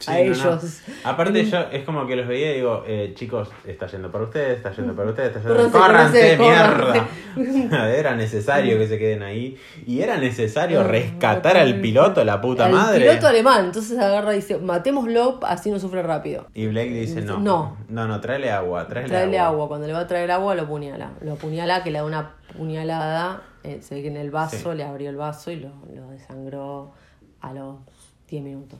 Sí, 0.00 0.10
a 0.10 0.14
no, 0.14 0.18
no. 0.18 0.32
ellos. 0.32 0.82
Aparte 1.04 1.44
yo 1.44 1.58
es 1.72 1.84
como 1.84 2.06
que 2.08 2.16
los 2.16 2.26
veía 2.26 2.50
y 2.52 2.56
digo, 2.56 2.82
eh, 2.88 3.12
chicos, 3.14 3.48
está 3.64 3.86
yendo 3.86 4.10
para 4.10 4.24
ustedes, 4.24 4.56
está 4.56 4.72
yendo 4.72 4.94
para 4.96 5.10
ustedes, 5.10 5.28
está 5.36 5.48
yendo 5.48 5.70
Córranse, 5.70 6.36
¡Córranse, 6.36 6.36
córranse, 6.36 7.06
mierda! 7.46 7.94
era 7.96 8.16
necesario 8.16 8.78
que 8.78 8.88
se 8.88 8.98
queden 8.98 9.22
ahí. 9.22 9.56
Y 9.86 10.00
era 10.00 10.16
necesario 10.16 10.82
No, 10.82 10.88
rescatar 10.88 11.56
al 11.56 11.80
piloto, 11.80 12.24
la 12.24 12.40
puta 12.40 12.66
al 12.66 12.72
madre. 12.72 13.06
piloto 13.08 13.28
alemán, 13.28 13.66
entonces 13.66 13.96
agarra 13.98 14.32
y 14.32 14.36
dice, 14.36 14.58
matémoslo, 14.58 15.38
así 15.44 15.70
no 15.70 15.78
sufre 15.78 16.02
rápido. 16.02 16.46
Y 16.52 16.66
Blake 16.66 16.90
dice, 16.90 17.22
no, 17.22 17.38
No. 17.38 17.76
no, 17.88 18.08
no, 18.08 18.20
tráele 18.20 18.50
agua, 18.50 18.88
tráele, 18.88 19.08
Traerle 19.08 19.38
agua. 19.38 19.50
agua. 19.54 19.68
Cuando 19.68 19.86
le 19.86 19.92
va 19.92 20.00
a 20.00 20.06
traer 20.08 20.30
agua, 20.32 20.54
lo 20.56 20.62
apuñala. 20.62 21.12
Lo 21.20 21.34
apuñala, 21.34 21.84
que 21.84 21.92
le 21.92 21.98
da 22.00 22.04
una 22.04 22.30
puñalada. 22.56 23.42
eh, 23.64 23.78
se 23.82 23.96
ve 23.96 24.02
que 24.02 24.08
en 24.08 24.16
el 24.16 24.30
vaso, 24.30 24.72
Sí. 24.72 24.76
le 24.78 24.84
abrió 24.84 25.10
el 25.10 25.16
vaso 25.16 25.50
y 25.50 25.56
lo, 25.56 25.70
lo 25.94 26.10
desangró 26.10 26.92
a 27.40 27.52
los 27.52 27.76
10 28.28 28.42
minutos. 28.42 28.78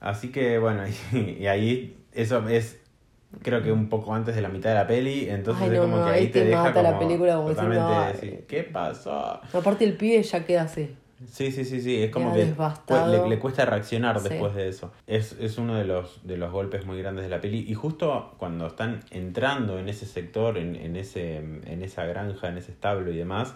Así 0.00 0.30
que 0.30 0.58
bueno, 0.58 0.84
y, 1.12 1.18
y 1.40 1.46
ahí 1.46 1.96
eso 2.12 2.46
es 2.48 2.80
creo 3.42 3.62
que 3.62 3.70
un 3.72 3.88
poco 3.88 4.14
antes 4.14 4.34
de 4.34 4.40
la 4.42 4.48
mitad 4.48 4.70
de 4.70 4.76
la 4.76 4.86
peli, 4.86 5.28
entonces 5.28 5.64
Ay, 5.64 5.70
es 5.70 5.76
no, 5.76 5.82
como 5.82 5.96
no, 5.98 6.04
que 6.04 6.10
ahí 6.10 6.20
ahí 6.20 6.26
te, 6.28 6.40
te 6.40 6.44
deja 6.46 6.62
mata 6.64 6.82
la 6.82 6.88
como 6.90 7.00
película 7.08 7.36
como 7.36 7.48
totalmente 7.50 7.92
decir, 8.12 8.44
¿qué 8.48 8.62
pasó? 8.64 9.40
Aparte, 9.52 9.84
el 9.84 9.96
pibe 9.96 10.22
ya 10.22 10.44
queda 10.46 10.62
así. 10.62 10.96
Sí, 11.26 11.50
sí, 11.50 11.64
sí, 11.64 11.80
sí, 11.80 12.02
es 12.02 12.10
como 12.12 12.32
que 12.32 12.44
le, 13.10 13.28
le 13.28 13.38
cuesta 13.40 13.64
reaccionar 13.64 14.20
Sí. 14.20 14.28
después 14.28 14.54
de 14.54 14.68
eso. 14.68 14.92
Es, 15.06 15.32
es 15.40 15.58
uno 15.58 15.74
de 15.74 15.84
los, 15.84 16.20
de 16.26 16.36
los 16.36 16.52
golpes 16.52 16.86
muy 16.86 16.98
grandes 16.98 17.24
de 17.24 17.28
la 17.30 17.40
peli. 17.40 17.64
Y 17.68 17.74
justo 17.74 18.34
cuando 18.38 18.68
están 18.68 19.00
entrando 19.10 19.78
en 19.78 19.88
ese 19.88 20.06
sector, 20.06 20.56
en, 20.58 20.76
en, 20.76 20.94
ese, 20.96 21.36
en 21.38 21.82
esa 21.82 22.04
granja, 22.06 22.48
en 22.48 22.58
ese 22.58 22.70
establo 22.70 23.10
y 23.12 23.16
demás, 23.16 23.54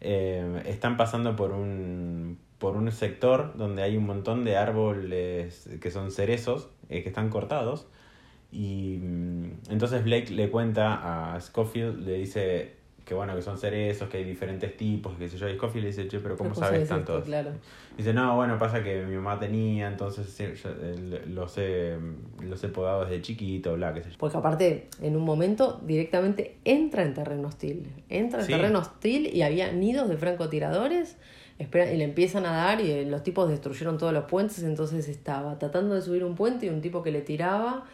eh, 0.00 0.62
están 0.66 0.96
pasando 0.96 1.36
por 1.36 1.52
un, 1.52 2.38
por 2.58 2.76
un 2.76 2.90
sector 2.90 3.52
donde 3.56 3.82
hay 3.82 3.96
un 3.98 4.06
montón 4.06 4.44
de 4.44 4.56
árboles 4.56 5.68
que 5.82 5.90
son 5.90 6.10
cerezos, 6.10 6.68
eh, 6.88 7.02
que 7.02 7.08
están 7.10 7.28
cortados. 7.28 7.86
Y 8.50 8.98
mm, 9.02 9.50
entonces 9.70 10.04
Blake 10.04 10.30
le 10.30 10.50
cuenta 10.50 11.34
a 11.34 11.40
Scofield, 11.40 12.06
le 12.06 12.14
dice 12.14 12.76
que 13.04 13.12
bueno, 13.14 13.34
que 13.36 13.42
son 13.42 13.58
cerezos, 13.58 14.08
que 14.08 14.16
hay 14.18 14.24
diferentes 14.24 14.76
tipos, 14.76 15.16
que 15.18 15.28
sé 15.28 15.36
yo. 15.36 15.48
Y 15.48 15.54
Scofield 15.56 15.84
le 15.84 15.90
dice, 15.90 16.08
che, 16.08 16.20
pero 16.20 16.36
¿cómo 16.36 16.50
¿Cómo 16.54 16.64
sabes 16.66 16.88
tanto? 16.88 17.22
Claro. 17.22 17.50
Dice, 17.96 18.14
no, 18.14 18.34
bueno, 18.36 18.58
pasa 18.58 18.82
que 18.82 19.04
mi 19.04 19.14
mamá 19.16 19.38
tenía, 19.38 19.88
entonces 19.88 20.34
eh, 20.40 21.22
los, 21.28 21.58
he, 21.58 21.96
los 22.42 22.64
he 22.64 22.68
podado 22.68 23.04
desde 23.04 23.20
chiquito, 23.22 23.74
bla, 23.74 23.92
qué 23.92 24.02
sé 24.02 24.10
yo. 24.10 24.16
Porque 24.18 24.36
aparte, 24.38 24.88
en 25.02 25.16
un 25.16 25.22
momento 25.22 25.80
directamente 25.84 26.56
entra 26.64 27.02
en 27.02 27.12
terreno 27.14 27.48
hostil. 27.48 27.92
Entra 28.08 28.40
en 28.40 28.46
Sí. 28.46 28.52
terreno 28.52 28.78
hostil 28.78 29.26
y 29.34 29.42
había 29.42 29.70
nidos 29.72 30.08
de 30.08 30.16
francotiradores. 30.16 31.16
Espera, 31.58 31.92
y 31.92 31.96
le 31.96 32.02
empiezan 32.04 32.46
a 32.46 32.52
dar 32.52 32.80
y 32.80 32.90
eh, 32.90 33.04
los 33.06 33.22
tipos 33.22 33.48
destruyeron 33.48 33.96
todos 33.96 34.12
los 34.12 34.24
puentes. 34.24 34.62
Entonces 34.64 35.08
estaba 35.08 35.58
tratando 35.58 35.94
de 35.94 36.02
subir 36.02 36.24
un 36.24 36.34
puente 36.34 36.66
y 36.66 36.68
un 36.70 36.80
tipo 36.80 37.02
que 37.02 37.12
le 37.12 37.20
tiraba. 37.20 37.84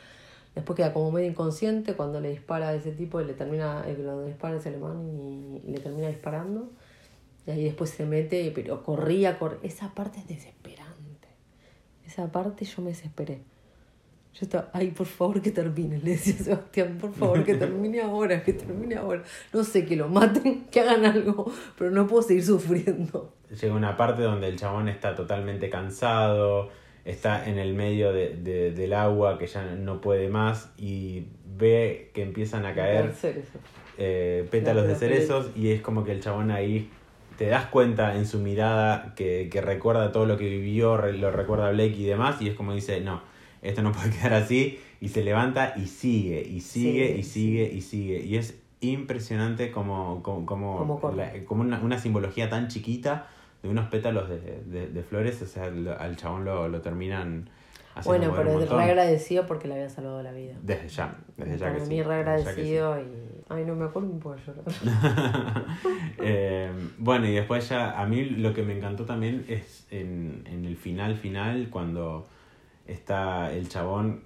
Después 0.54 0.76
queda 0.76 0.92
como 0.92 1.12
medio 1.12 1.28
inconsciente 1.28 1.94
cuando 1.94 2.20
le 2.20 2.30
dispara 2.30 2.70
a 2.70 2.74
ese 2.74 2.92
tipo 2.92 3.20
y 3.20 3.24
le 3.24 3.34
termina, 3.34 3.82
que 3.84 4.02
lo 4.02 4.24
dispara 4.24 4.56
es 4.56 4.66
alemán 4.66 5.08
y, 5.08 5.62
y 5.64 5.72
le 5.72 5.78
termina 5.78 6.08
disparando. 6.08 6.70
Y 7.46 7.50
ahí 7.50 7.64
después 7.64 7.90
se 7.90 8.04
mete, 8.04 8.50
pero 8.54 8.82
corría, 8.82 9.38
corría. 9.38 9.60
Esa 9.62 9.94
parte 9.94 10.18
es 10.18 10.28
desesperante. 10.28 11.28
Esa 12.04 12.30
parte 12.30 12.64
yo 12.64 12.82
me 12.82 12.90
desesperé. 12.90 13.42
Yo 14.34 14.44
estaba, 14.44 14.70
ay, 14.72 14.92
por 14.92 15.06
favor 15.06 15.42
que 15.42 15.50
termine, 15.50 15.98
le 15.98 16.12
decía 16.12 16.34
Sebastián, 16.34 16.98
por 17.00 17.12
favor 17.12 17.44
que 17.44 17.54
termine 17.56 18.00
ahora, 18.00 18.44
que 18.44 18.52
termine 18.52 18.94
ahora. 18.94 19.24
No 19.52 19.64
sé, 19.64 19.84
que 19.84 19.96
lo 19.96 20.08
maten, 20.08 20.66
que 20.70 20.80
hagan 20.80 21.04
algo, 21.04 21.50
pero 21.76 21.90
no 21.90 22.06
puedo 22.06 22.22
seguir 22.22 22.44
sufriendo. 22.44 23.34
Llega 23.50 23.74
una 23.74 23.96
parte 23.96 24.22
donde 24.22 24.46
el 24.48 24.56
chabón 24.56 24.88
está 24.88 25.16
totalmente 25.16 25.68
cansado, 25.68 26.68
está 27.04 27.48
en 27.48 27.58
el 27.58 27.74
medio 27.74 28.12
de, 28.12 28.34
de- 28.36 28.70
del 28.72 28.92
agua 28.92 29.38
que 29.38 29.46
ya 29.46 29.62
no 29.76 30.00
puede 30.00 30.28
más 30.28 30.70
y 30.78 31.24
ve 31.56 32.10
que 32.14 32.22
empiezan 32.22 32.64
a 32.66 32.74
caer 32.74 33.04
eh, 33.98 34.46
pétalos 34.50 34.86
de 34.86 34.94
cerezos 34.96 35.50
y 35.56 35.70
es 35.70 35.80
como 35.80 36.04
que 36.04 36.12
el 36.12 36.20
chabón 36.20 36.50
ahí 36.50 36.88
te 37.38 37.46
das 37.46 37.66
cuenta 37.66 38.16
en 38.16 38.26
su 38.26 38.38
mirada 38.38 39.14
que, 39.16 39.48
que 39.50 39.60
recuerda 39.60 40.12
todo 40.12 40.26
lo 40.26 40.36
que 40.36 40.44
vivió, 40.48 40.96
lo 40.96 41.30
recuerda 41.30 41.68
a 41.68 41.70
Blake 41.72 41.96
y 41.96 42.04
demás 42.04 42.40
y 42.42 42.48
es 42.48 42.54
como 42.54 42.74
dice, 42.74 43.00
no, 43.00 43.22
esto 43.62 43.82
no 43.82 43.92
puede 43.92 44.10
quedar 44.10 44.34
así 44.34 44.78
y 45.00 45.08
se 45.08 45.22
levanta 45.24 45.74
y 45.76 45.86
sigue 45.86 46.42
y 46.42 46.60
sigue 46.60 47.14
Sí, 47.14 47.20
y 47.20 47.22
sigue 47.22 47.72
y 47.72 47.80
sigue. 47.80 48.20
Y 48.22 48.36
es 48.36 48.58
impresionante 48.82 49.70
como, 49.70 50.22
como, 50.22 50.44
como, 50.46 50.84
la- 51.16 51.32
como 51.44 51.62
una, 51.62 51.80
una 51.80 51.98
simbología 51.98 52.48
tan 52.50 52.68
chiquita 52.68 53.28
de 53.62 53.68
unos 53.68 53.88
pétalos 53.88 54.28
de, 54.28 54.62
de- 54.66 54.88
de 54.88 55.02
flores, 55.02 55.40
o 55.42 55.46
sea, 55.46 55.64
al 55.98 56.16
chabón 56.16 56.44
lo, 56.44 56.68
lo 56.68 56.80
terminan 56.80 57.48
Bueno, 58.04 58.32
pero 58.34 58.50
un 58.52 58.66
re 58.66 58.84
agradecido 58.84 59.46
porque 59.46 59.68
le 59.68 59.74
había 59.74 59.88
salvado 59.90 60.22
la 60.22 60.32
vida. 60.32 60.54
Desde 60.62 60.88
ya, 60.88 61.16
desde 61.36 61.58
ya 61.58 61.72
que 61.74 61.80
mí 61.80 61.86
sí, 61.86 62.02
re 62.02 62.24
desde 62.24 62.24
ya 62.44 62.54
que 62.54 62.64
sí. 62.64 62.76
agradecido 62.78 63.00
y... 63.00 63.06
Ay, 63.48 63.64
no 63.64 63.74
me 63.74 63.84
acuerdo, 63.86 64.08
me 64.08 64.20
puedo 64.20 64.36
llorar. 64.36 64.64
Eh, 66.22 66.70
bueno, 66.98 67.26
y 67.26 67.32
después 67.32 67.68
ya, 67.68 67.98
a 68.00 68.06
mí 68.06 68.24
lo 68.24 68.52
que 68.52 68.62
me 68.62 68.76
encantó 68.76 69.04
también 69.06 69.44
es 69.48 69.86
en, 69.90 70.44
en 70.46 70.64
el 70.66 70.76
final 70.76 71.16
final, 71.16 71.68
cuando 71.70 72.28
está 72.86 73.52
el 73.52 73.68
chabón 73.68 74.22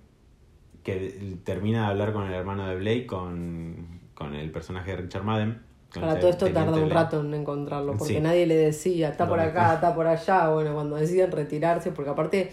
que 0.82 1.36
termina 1.44 1.82
de 1.82 1.86
hablar 1.86 2.12
con 2.12 2.26
el 2.26 2.34
hermano 2.34 2.66
de 2.66 2.76
Blake, 2.76 3.06
con, 3.06 4.00
con 4.14 4.34
el 4.34 4.50
personaje 4.50 4.90
de 4.90 4.96
Richard 5.02 5.22
Madden. 5.24 5.60
Para 6.00 6.18
todo 6.20 6.30
esto 6.30 6.46
tarda 6.50 6.76
un 6.82 6.90
rato 6.90 7.20
en 7.20 7.34
encontrarlo, 7.34 7.96
porque 7.96 8.14
Sí. 8.14 8.20
nadie 8.20 8.46
le 8.46 8.56
decía, 8.56 9.10
está 9.10 9.26
por 9.28 9.38
¿Dónde 9.38 9.50
acá, 9.50 9.62
está? 9.62 9.74
está 9.74 9.94
por 9.94 10.06
allá. 10.06 10.48
Bueno, 10.50 10.74
cuando 10.74 10.96
deciden 10.96 11.30
retirarse, 11.32 11.92
porque 11.92 12.10
aparte 12.10 12.52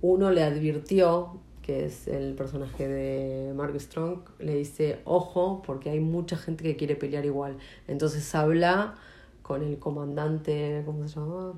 uno 0.00 0.30
le 0.30 0.42
advirtió, 0.42 1.40
que 1.62 1.86
es 1.86 2.08
el 2.08 2.34
personaje 2.34 2.86
de 2.88 3.52
Mark 3.54 3.78
Strong, 3.80 4.20
le 4.38 4.54
dice, 4.56 5.00
ojo, 5.04 5.62
porque 5.66 5.90
hay 5.90 6.00
mucha 6.00 6.36
gente 6.36 6.62
que 6.62 6.76
quiere 6.76 6.94
pelear 6.94 7.24
igual. 7.24 7.56
Entonces 7.88 8.34
habla 8.34 8.94
con 9.42 9.62
el 9.62 9.78
comandante, 9.78 10.82
¿cómo 10.84 11.06
se 11.08 11.14
llamaba? 11.20 11.54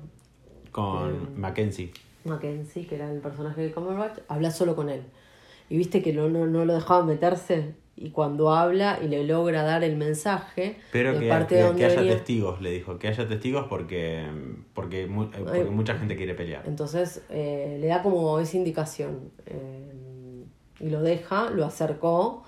Con 0.71 1.13
Eh, 1.13 1.19
Mackenzie. 1.35 1.91
Mackenzie, 2.23 2.87
que 2.87 2.95
era 2.95 3.11
el 3.11 3.19
personaje 3.19 3.61
de 3.61 3.71
Cumberbatch, 3.71 4.19
habla 4.27 4.51
solo 4.51 4.75
con 4.75 4.89
él. 4.89 5.01
Y 5.69 5.77
viste 5.77 6.01
que 6.01 6.13
no, 6.13 6.29
no, 6.29 6.45
no 6.47 6.63
lo 6.65 6.73
dejaba 6.73 7.03
meterse. 7.03 7.75
Y 7.99 8.11
cuando 8.11 8.53
habla 8.53 8.99
y 9.03 9.07
le 9.07 9.23
logra 9.23 9.63
dar 9.63 9.83
el 9.83 9.97
mensaje, 9.97 10.77
Pero 10.91 11.17
que, 11.19 11.27
parte 11.27 11.47
que- 11.49 11.55
de 11.55 11.61
donde 11.63 11.79
que 11.79 11.85
haya 11.87 11.95
venía- 12.01 12.13
testigos, 12.13 12.61
le 12.61 12.69
dijo. 12.71 12.99
Que 12.99 13.07
haya 13.07 13.27
testigos 13.27 13.65
porque, 13.67 14.23
porque, 14.75 15.05
eh, 15.05 15.09
porque 15.09 15.59
Ay. 15.61 15.63
mucha 15.71 15.95
gente 15.97 16.15
quiere 16.15 16.35
pelear. 16.35 16.63
Entonces 16.67 17.23
eh, 17.29 17.77
le 17.81 17.87
da 17.87 18.03
como 18.03 18.39
esa 18.39 18.55
indicación. 18.55 19.31
eh, 19.47 19.93
y 20.79 20.89
lo 20.91 21.01
deja, 21.01 21.49
lo 21.49 21.65
acercó. 21.65 22.43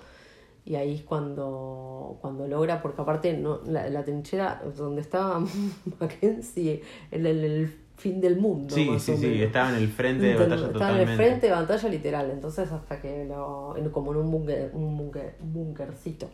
Y 0.64 0.76
ahí 0.76 0.94
es 0.94 1.02
cuando, 1.02 2.18
cuando 2.20 2.46
logra, 2.46 2.80
porque 2.80 3.02
aparte 3.02 3.32
no, 3.36 3.60
la, 3.66 3.88
la 3.88 4.04
trinchera 4.04 4.62
donde 4.76 5.00
estaba 5.00 5.40
Mackenzie, 6.00 6.82
en 7.10 7.26
el, 7.26 7.44
el 7.44 7.74
fin 8.00 8.20
del 8.20 8.36
mundo. 8.36 8.74
Sí, 8.74 8.86
más 8.86 9.02
sí, 9.02 9.12
o 9.12 9.16
sí, 9.16 9.42
estaba 9.42 9.70
en 9.70 9.76
el 9.76 9.88
frente 9.88 10.26
de 10.26 10.34
batalla 10.34 10.54
Estaba 10.54 10.72
totalmente. 10.72 11.02
en 11.04 11.08
el 11.10 11.16
frente 11.16 11.46
de 11.46 11.52
batalla 11.52 11.88
literal, 11.88 12.30
entonces 12.30 12.72
hasta 12.72 13.00
que 13.00 13.24
lo. 13.26 13.74
como 13.92 14.12
en 14.12 14.18
un 14.18 14.30
búnker, 14.30 14.70
un 14.74 14.96
búnker, 14.96 15.34
un 15.40 15.52
búnkercito. 15.52 16.28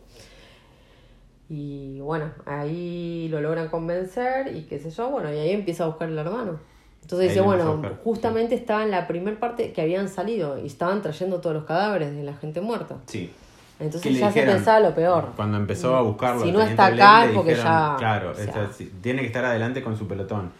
Y 1.49 1.99
bueno, 2.01 2.31
ahí 2.45 3.27
lo 3.29 3.39
logran 3.39 3.69
convencer 3.69 4.53
y 4.55 4.63
qué 4.63 4.79
sé 4.79 4.89
yo, 4.89 5.09
bueno, 5.09 5.33
y 5.33 5.37
ahí 5.37 5.51
empieza 5.51 5.85
a 5.85 5.87
buscar 5.87 6.09
el 6.09 6.17
hermano. 6.17 6.59
Entonces 7.01 7.29
Ahí 7.29 7.35
dice, 7.35 7.41
bueno, 7.41 7.81
justamente 8.03 8.55
estaba 8.55 8.83
en 8.83 8.91
la 8.91 9.07
primera 9.07 9.39
parte 9.39 9.71
que 9.71 9.81
habían 9.81 10.09
salido 10.09 10.59
y 10.61 10.65
estaban 10.67 11.01
trayendo 11.01 11.39
todos 11.39 11.55
los 11.55 11.63
cadáveres 11.63 12.13
de 12.13 12.23
la 12.23 12.33
gente 12.33 12.59
muerta. 12.59 12.97
Sí. 13.05 13.31
¿Qué 13.77 13.83
Entonces 13.85 14.19
ya 14.19 14.31
se 14.31 14.43
pensaba 14.43 14.79
lo 14.81 14.93
peor. 14.93 15.29
Cuando 15.35 15.55
empezó 15.57 15.95
a 15.95 16.01
buscarlo, 16.01 16.43
Si 16.43 16.51
no 16.51 16.61
está 16.61 16.87
acá, 16.87 17.29
porque 17.33 17.51
dijeron, 17.51 17.71
ya- 17.71 17.95
Claro, 17.97 18.31
o 18.31 18.35
sea. 18.35 18.69
tiene 19.01 19.21
que 19.21 19.27
estar 19.27 19.45
adelante 19.45 19.81
con 19.83 19.95
su 19.97 20.05
pelotón. 20.07 20.51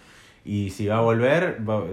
Y 0.47 0.69
si 0.69 0.87
va 0.87 0.97
a 0.99 1.01
volver, 1.01 1.57
va- 1.67 1.83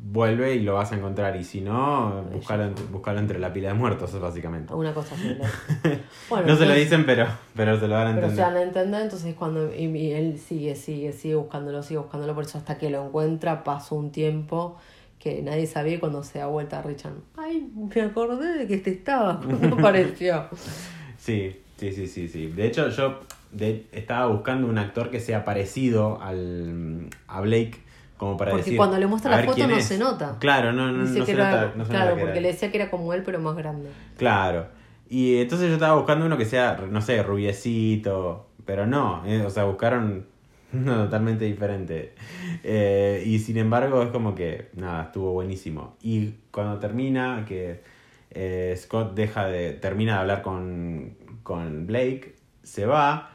vuelve 0.00 0.54
y 0.54 0.60
lo 0.60 0.74
vas 0.74 0.92
a 0.92 0.96
encontrar. 0.96 1.36
Y 1.36 1.44
si 1.44 1.60
no, 1.60 2.24
buscalo, 2.32 2.70
buscalo 2.90 3.18
entre 3.18 3.38
la 3.38 3.52
pila 3.52 3.68
de 3.68 3.74
muertos, 3.74 4.18
básicamente. 4.20 4.72
Una 4.72 4.94
cosa 4.94 5.14
así. 5.14 5.36
¿no? 5.38 5.44
Bueno, 6.30 6.46
no 6.46 6.56
se 6.56 6.66
lo 6.66 6.74
dicen, 6.74 7.04
pero, 7.04 7.26
pero 7.56 7.78
se 7.78 7.88
lo 7.88 7.94
van 7.94 8.06
a 8.08 8.14
Pero 8.14 8.26
entender. 8.28 8.36
se 8.36 8.42
van 8.52 8.56
a 8.56 8.62
entender, 8.62 9.02
entonces 9.02 9.34
cuando 9.34 9.74
y, 9.74 9.84
y 9.96 10.12
él 10.12 10.38
sigue, 10.38 10.74
sigue, 10.76 11.12
sigue 11.12 11.34
buscándolo, 11.34 11.82
sigue 11.82 11.98
buscándolo, 11.98 12.34
por 12.34 12.44
eso 12.44 12.58
hasta 12.58 12.78
que 12.78 12.90
lo 12.90 13.04
encuentra 13.06 13.64
pasó 13.64 13.94
un 13.96 14.10
tiempo 14.12 14.76
que 15.18 15.42
nadie 15.42 15.66
sabía 15.66 15.94
y 15.94 15.98
cuando 15.98 16.22
se 16.22 16.38
da 16.38 16.46
vuelta 16.46 16.80
Richard, 16.82 17.14
ay, 17.36 17.68
me 17.74 18.02
acordé 18.02 18.58
de 18.58 18.66
que 18.68 18.74
este 18.74 18.90
estaba 18.90 19.40
cuando 19.44 19.76
apareció. 19.76 20.46
Sí, 21.18 21.56
sí, 21.76 21.92
sí, 21.92 22.06
sí, 22.06 22.28
sí. 22.28 22.46
De 22.46 22.66
hecho, 22.66 22.88
yo 22.90 23.20
de- 23.52 23.86
estaba 23.92 24.26
buscando 24.28 24.68
un 24.68 24.78
actor 24.78 25.10
que 25.10 25.18
sea 25.20 25.44
parecido 25.44 26.20
al, 26.22 27.08
a 27.26 27.40
Blake, 27.40 27.76
como 28.18 28.36
para 28.36 28.50
Porque 28.50 28.64
decir. 28.64 28.76
cuando 28.76 28.98
le 28.98 29.06
muestra 29.06 29.30
la 29.30 29.42
foto 29.44 29.66
no 29.66 29.76
es. 29.76 29.84
se 29.86 29.96
nota. 29.96 30.36
Claro, 30.38 30.72
no, 30.72 30.92
no, 30.92 31.04
Dice 31.06 31.20
no 31.20 31.24
que 31.24 31.32
se 31.32 31.38
era- 31.38 31.50
nota. 31.50 31.64
no 31.76 31.84
se 31.86 31.92
nota 31.92 32.02
claro, 32.04 32.16
que 32.16 32.22
porque 32.22 32.40
le 32.42 32.48
decía 32.48 32.70
que 32.70 32.76
era 32.78 32.90
como 32.90 33.14
él, 33.14 33.22
pero 33.22 33.38
más 33.38 33.56
grande. 33.56 33.88
Claro. 34.18 34.66
Y 35.08 35.38
entonces 35.38 35.68
yo 35.68 35.74
estaba 35.74 35.94
buscando 35.96 36.26
uno 36.26 36.36
que 36.36 36.44
sea, 36.44 36.76
no 36.90 37.00
sé, 37.00 37.22
rubiecito, 37.22 38.48
pero 38.66 38.86
no, 38.86 39.22
eh, 39.24 39.42
o 39.46 39.48
sea, 39.50 39.64
buscaron 39.64 40.26
uno 40.74 41.04
totalmente 41.04 41.44
diferente. 41.46 42.14
Eh, 42.62 43.22
y 43.24 43.38
sin 43.38 43.56
embargo 43.56 44.02
es 44.02 44.10
como 44.10 44.34
que, 44.34 44.68
nada, 44.74 45.04
estuvo 45.04 45.32
buenísimo. 45.32 45.96
Y 46.02 46.34
cuando 46.50 46.78
termina, 46.78 47.44
que 47.46 47.82
eh, 48.30 48.74
Scott 48.76 49.14
deja 49.14 49.46
de, 49.46 49.72
termina 49.72 50.14
de 50.14 50.18
hablar 50.20 50.42
con, 50.42 51.16
con 51.42 51.86
Blake, 51.86 52.34
se 52.62 52.84
va 52.84 53.30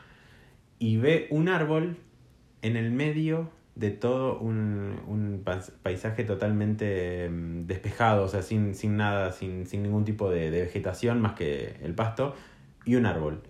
y 0.78 0.98
ve 0.98 1.28
un 1.32 1.50
árbol 1.50 1.98
en 2.62 2.76
el 2.78 2.92
medio 2.92 3.50
de 3.76 3.90
todo 3.92 4.38
un, 4.40 5.00
un 5.08 5.44
paisaje 5.82 6.24
totalmente 6.24 7.30
mm, 7.30 7.66
despejado, 7.68 8.26
o 8.26 8.28
sea, 8.28 8.42
sin, 8.44 8.76
sin 8.76 8.98
nada, 8.98 9.32
sin, 9.32 9.66
sin 9.68 9.84
ningún 9.84 10.06
tipo 10.06 10.30
de, 10.30 10.52
de 10.52 10.62
vegetación 10.62 11.22
más 11.22 11.34
que 11.34 11.78
el 11.82 11.96
pasto, 11.96 12.36
y 12.86 12.96
un 12.96 13.06
árbol. 13.06 13.42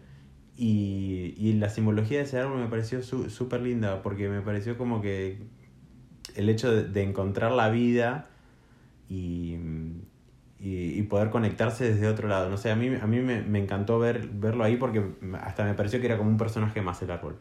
Y, 0.57 1.33
y 1.37 1.53
la 1.53 1.69
simbología 1.69 2.19
de 2.19 2.25
ese 2.25 2.39
árbol 2.39 2.59
me 2.59 2.67
pareció 2.67 3.01
su- 3.03 3.29
súper 3.29 3.61
linda, 3.61 4.01
porque 4.01 4.29
me 4.29 4.41
pareció 4.41 4.77
como 4.77 5.01
que 5.01 5.39
el 6.35 6.49
hecho 6.49 6.71
de, 6.73 6.83
de 6.85 7.03
encontrar 7.03 7.51
la 7.51 7.69
vida 7.69 8.29
y, 9.09 9.57
y, 10.59 10.99
y 10.99 11.01
poder 11.03 11.29
conectarse 11.29 11.91
desde 11.93 12.07
otro 12.07 12.27
lado. 12.27 12.49
No 12.49 12.57
sé, 12.57 12.71
a 12.71 12.75
mí, 12.75 12.87
a 13.01 13.07
mí 13.07 13.19
me, 13.19 13.41
me 13.41 13.59
encantó 13.59 13.99
ver, 13.99 14.27
verlo 14.27 14.63
ahí 14.63 14.77
porque 14.77 15.03
hasta 15.41 15.65
me 15.65 15.73
pareció 15.73 15.99
que 15.99 16.05
era 16.07 16.17
como 16.17 16.29
un 16.29 16.37
personaje 16.37 16.81
más 16.81 17.01
el 17.01 17.11
árbol. 17.11 17.37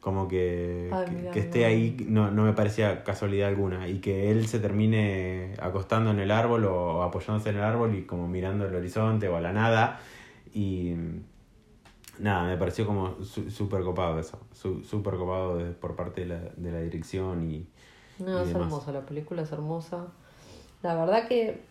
Como 0.00 0.28
que, 0.28 0.90
Ay, 0.94 1.28
que- 1.32 1.40
esté 1.40 1.66
ahí 1.66 2.06
no, 2.08 2.30
no 2.30 2.44
me 2.44 2.52
parecía 2.54 3.04
casualidad 3.04 3.48
alguna. 3.48 3.86
Y 3.88 3.98
que 4.00 4.30
él 4.30 4.46
se 4.46 4.58
termine 4.58 5.54
acostando 5.60 6.10
en 6.10 6.20
el 6.20 6.30
árbol 6.30 6.64
o 6.64 7.02
apoyándose 7.02 7.50
en 7.50 7.56
el 7.56 7.62
árbol 7.64 7.94
y 7.94 8.02
como 8.04 8.26
mirando 8.26 8.66
el 8.66 8.74
horizonte 8.74 9.28
o 9.28 9.36
a 9.36 9.40
la 9.40 9.52
nada. 9.52 10.00
Y 10.54 10.94
nada, 12.18 12.48
me 12.48 12.56
pareció 12.56 12.86
como 12.86 13.22
súper 13.24 13.82
copado 13.82 14.18
eso, 14.18 14.38
súper 14.52 15.14
copado 15.16 15.72
por 15.80 15.96
parte 15.96 16.22
de 16.22 16.26
la, 16.28 16.40
de 16.56 16.72
la 16.72 16.80
dirección 16.80 17.50
y... 17.50 17.66
No, 18.18 18.42
es 18.42 18.54
hermosa, 18.54 18.92
la 18.92 19.06
película 19.06 19.42
es 19.42 19.52
hermosa. 19.52 20.08
La 20.82 20.94
verdad 20.94 21.26
que, 21.26 21.62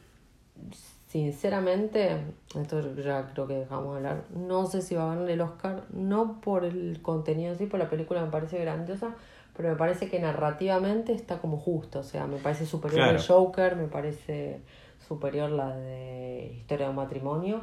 sinceramente, 1.10 2.22
esto 2.56 2.96
ya 2.96 3.32
creo 3.34 3.48
que 3.48 3.56
dejamos 3.56 3.94
de 3.94 3.98
hablar, 3.98 4.24
no 4.30 4.68
sé 4.68 4.84
si 4.84 4.94
va 4.94 5.06
a 5.12 5.16
ganar 5.16 5.30
el 5.30 5.42
Oscar, 5.42 5.86
no 5.90 6.40
por 6.40 6.66
el 6.66 7.02
contenido 7.02 7.56
sí, 7.56 7.66
por 7.66 7.80
la 7.80 7.90
película 7.90 8.24
me 8.24 8.30
parece 8.30 8.60
grandiosa, 8.60 9.16
pero 9.58 9.70
me 9.70 9.76
parece 9.76 10.08
que 10.08 10.20
narrativamente 10.20 11.14
está 11.14 11.40
como 11.40 11.58
justo, 11.58 12.00
o 12.00 12.04
sea, 12.04 12.28
me 12.28 12.38
parece 12.38 12.68
superior 12.68 13.08
el 13.08 13.20
Joker, 13.20 13.76
me 13.76 13.88
parece 13.88 14.62
superior 15.00 15.50
la 15.50 15.76
de 15.76 16.54
Historia 16.60 16.86
de 16.86 16.90
un 16.92 16.98
matrimonio 16.98 17.62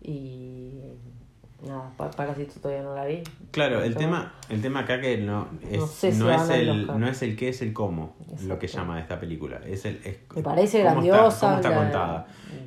y 0.00 0.78
nada, 1.62 1.90
Parásito 1.96 2.60
todavía 2.60 2.82
no 2.82 2.94
la 2.94 3.04
vi. 3.04 3.22
Claro, 3.50 3.82
el 3.82 3.94
tema, 3.96 4.34
el 4.48 4.60
tema 4.60 4.80
acá 4.80 5.00
que 5.00 5.18
no 5.18 5.48
es, 5.70 5.80
no, 6.16 6.30
es 6.30 6.50
el, 6.50 6.86
no 6.86 7.08
es 7.08 7.22
el 7.22 7.36
qué, 7.36 7.48
es 7.48 7.62
el 7.62 7.72
cómo, 7.72 8.14
lo 8.42 8.58
que 8.58 8.66
llama 8.66 9.00
esta 9.00 9.18
película. 9.18 9.60
Es 9.64 9.84
el, 9.84 10.00
es, 10.04 10.18
me 10.34 10.42
parece 10.42 10.80
grandiosa. 10.82 11.56
Está, 11.56 11.74
contada. 11.74 12.26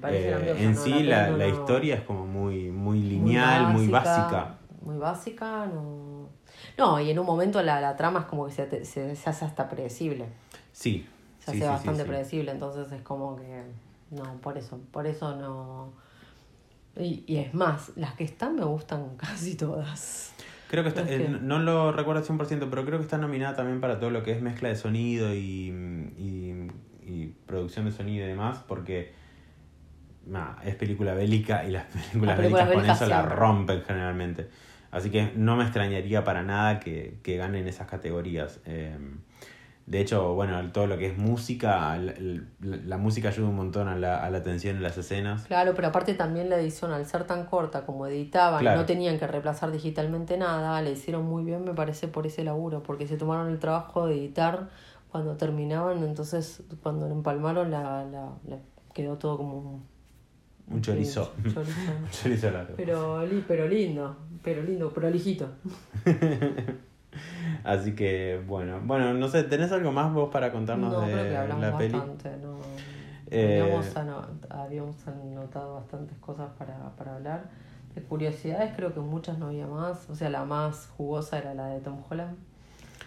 Eh, 0.10 0.56
en 0.60 0.76
sí 0.76 1.04
la, 1.04 1.30
la, 1.30 1.48
historia 1.48 1.96
es 1.96 2.02
como 2.02 2.26
muy, 2.26 2.72
muy 2.72 3.02
lineal, 3.02 3.74
muy 3.74 3.88
básica. 3.88 4.56
Muy 4.82 4.98
básica, 4.98 5.66
no... 5.66 6.30
No, 6.78 7.00
y 7.00 7.10
en 7.10 7.20
un 7.20 7.26
momento 7.26 7.62
la, 7.64 7.82
la 7.82 7.96
trama 7.96 8.22
es 8.22 8.26
como 8.26 8.46
que 8.46 8.52
se, 8.52 8.86
se, 8.86 9.16
se 9.16 9.30
hace 9.30 9.46
hasta 9.46 9.68
predecible. 9.68 10.26
Sí. 10.72 11.08
Se 11.40 11.52
hace 11.52 11.66
bastante 11.66 12.06
predecible, 12.06 12.52
entonces 12.52 12.92
es 12.92 13.02
como 13.02 13.36
que... 13.36 13.64
No, 14.12 14.24
por 14.42 14.58
eso, 14.58 14.80
por 14.92 15.06
eso 15.06 15.36
no 15.36 15.92
y, 17.00 17.24
y, 17.28 17.38
es 17.38 17.54
más, 17.54 17.91
las 17.95 18.14
que 18.14 18.24
están 18.24 18.56
me 18.56 18.64
gustan 18.64 19.16
casi 19.18 19.56
todas. 19.56 20.34
Creo 20.70 20.84
que, 20.84 20.89
está, 20.89 21.02
eh, 21.08 21.39
no 21.41 21.60
lo 21.60 21.93
recuerdo 21.93 22.24
100%, 22.24 22.68
pero 22.70 22.86
creo 22.86 22.98
que 22.98 23.04
está 23.04 23.18
nominada 23.18 23.56
también 23.56 23.80
para 23.80 24.00
todo 24.00 24.10
lo 24.10 24.24
que 24.24 24.32
es 24.32 24.41
mezcla 24.41 24.68
de 24.68 24.76
sonido 24.76 25.34
y, 25.34 25.70
y, 26.18 26.68
y 27.06 27.34
producción 27.45 27.86
de 27.86 27.91
sonido 27.91 28.26
y 28.26 28.28
demás, 28.28 28.64
porque 28.68 29.14
es 30.64 30.76
película 30.76 31.14
bélica 31.14 31.64
y 31.66 31.72
las 31.72 31.86
películas, 32.12 32.38
bélicas, 32.38 32.70
con 32.70 32.89
eso 32.89 33.06
la 33.06 33.22
rompen 33.22 33.82
generalmente. 33.84 34.50
Así 34.91 35.10
que 35.10 35.32
no 35.36 35.56
me 35.56 35.64
extrañaría 35.64 36.24
para 36.24 36.43
nada 36.43 36.80
que, 36.80 37.20
que 37.24 37.38
ganen 37.38 37.68
esas 37.68 37.88
categorías. 37.88 38.60
Eh, 38.66 38.98
de 39.88 40.02
hecho, 40.02 40.34
bueno, 40.34 40.62
todo 40.74 40.86
lo 40.86 40.98
que 40.98 41.08
es 41.08 41.18
música, 41.18 41.98
la, 41.98 42.98
música 42.98 43.30
ayuda 43.30 43.48
un 43.48 43.56
montón 43.56 43.88
a 43.88 43.96
la, 43.96 44.22
a 44.22 44.30
la 44.30 44.40
atención 44.40 44.76
en 44.76 44.84
las 44.84 44.98
escenas. 44.98 45.46
Claro, 45.46 45.74
pero 45.76 45.88
aparte 45.88 46.14
también 46.14 46.50
la 46.50 46.60
edición, 46.60 46.92
al 46.92 47.06
ser 47.06 47.24
tan 47.24 47.46
corta 47.46 47.86
como 47.86 48.06
editaban, 48.06 48.66
no 48.66 48.86
tenían 48.86 49.18
que 49.18 49.26
reemplazar 49.26 49.72
digitalmente 49.72 50.38
nada, 50.38 50.82
le 50.82 50.92
hicieron 50.92 51.26
muy 51.26 51.46
bien, 51.46 51.64
me 51.64 51.74
parece, 51.74 52.10
por 52.10 52.28
ese 52.28 52.44
laburo, 52.44 52.84
porque 52.84 53.08
se 53.08 53.16
tomaron 53.16 53.50
el 53.50 53.60
trabajo 53.60 54.08
de 54.08 54.16
editar 54.16 54.68
cuando 55.10 55.38
terminaban, 55.38 56.04
entonces 56.04 56.64
cuando 56.84 57.08
empalmaron 57.08 57.72
la, 57.72 58.04
la, 58.04 58.60
quedó 58.94 59.18
todo 59.18 59.38
como 59.38 59.86
un 60.70 60.82
chorizo. 60.82 61.34
Un 61.46 62.10
chorizo, 62.12 62.52
largo. 62.52 62.74
Pero, 62.76 63.24
pero 63.48 63.70
lindo, 63.70 64.18
pero 64.44 64.62
lindo, 64.64 64.92
prolijito. 64.94 65.48
Así 67.64 67.95
que, 67.95 68.41
bueno, 68.48 68.80
bueno, 68.84 69.14
no 69.14 69.28
sé, 69.28 69.43
¿tenés 69.43 69.72
algo 69.72 69.91
más 69.91 70.14
vos 70.14 70.30
para 70.32 70.52
contarnos 70.52 70.93
no, 70.93 71.02
de 71.02 71.12
creo 71.12 71.30
que 71.30 71.38
hablamos 71.38 71.64
la 71.64 71.78
peli? 71.78 71.93
Bastante, 71.93 72.38
no. 72.38 72.58
Eh, 73.30 73.60
habíamos, 74.50 75.08
anotado 75.08 75.76
bastantes 75.76 76.18
cosas 76.20 76.50
para, 76.58 76.95
para 76.95 77.16
hablar. 77.16 77.50
De 77.93 78.02
curiosidades 78.02 78.74
creo 78.76 78.93
que 78.93 79.00
muchas 79.00 79.38
no 79.38 79.48
había 79.48 79.68
más. 79.68 80.10
O 80.10 80.16
sea, 80.16 80.30
la 80.30 80.45
más 80.45 80.88
jugosa 80.95 81.38
era 81.38 81.54
la 81.54 81.68
de 81.68 81.80
Tom 81.80 82.02
Holland. 82.10 82.38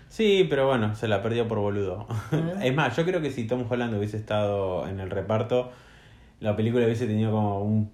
Sí, 0.09 0.47
pero 0.51 0.67
bueno, 0.67 0.95
se 0.97 1.07
la 1.07 1.23
perdió 1.23 1.47
por 1.47 1.59
boludo. 1.61 2.07
¿Eh? 2.33 2.55
Es 2.65 2.75
más, 2.75 2.97
yo 2.97 3.05
creo 3.05 3.23
que 3.23 3.31
si 3.31 3.47
Tom 3.47 3.65
Holland 3.69 3.97
hubiese 3.97 4.17
estado 4.17 4.87
en 4.89 5.01
el 5.01 5.09
reparto, 5.09 5.71
la 6.41 6.57
película 6.57 6.85
hubiese 6.85 7.07
tenido 7.07 7.31
como 7.31 7.63
un 7.63 7.93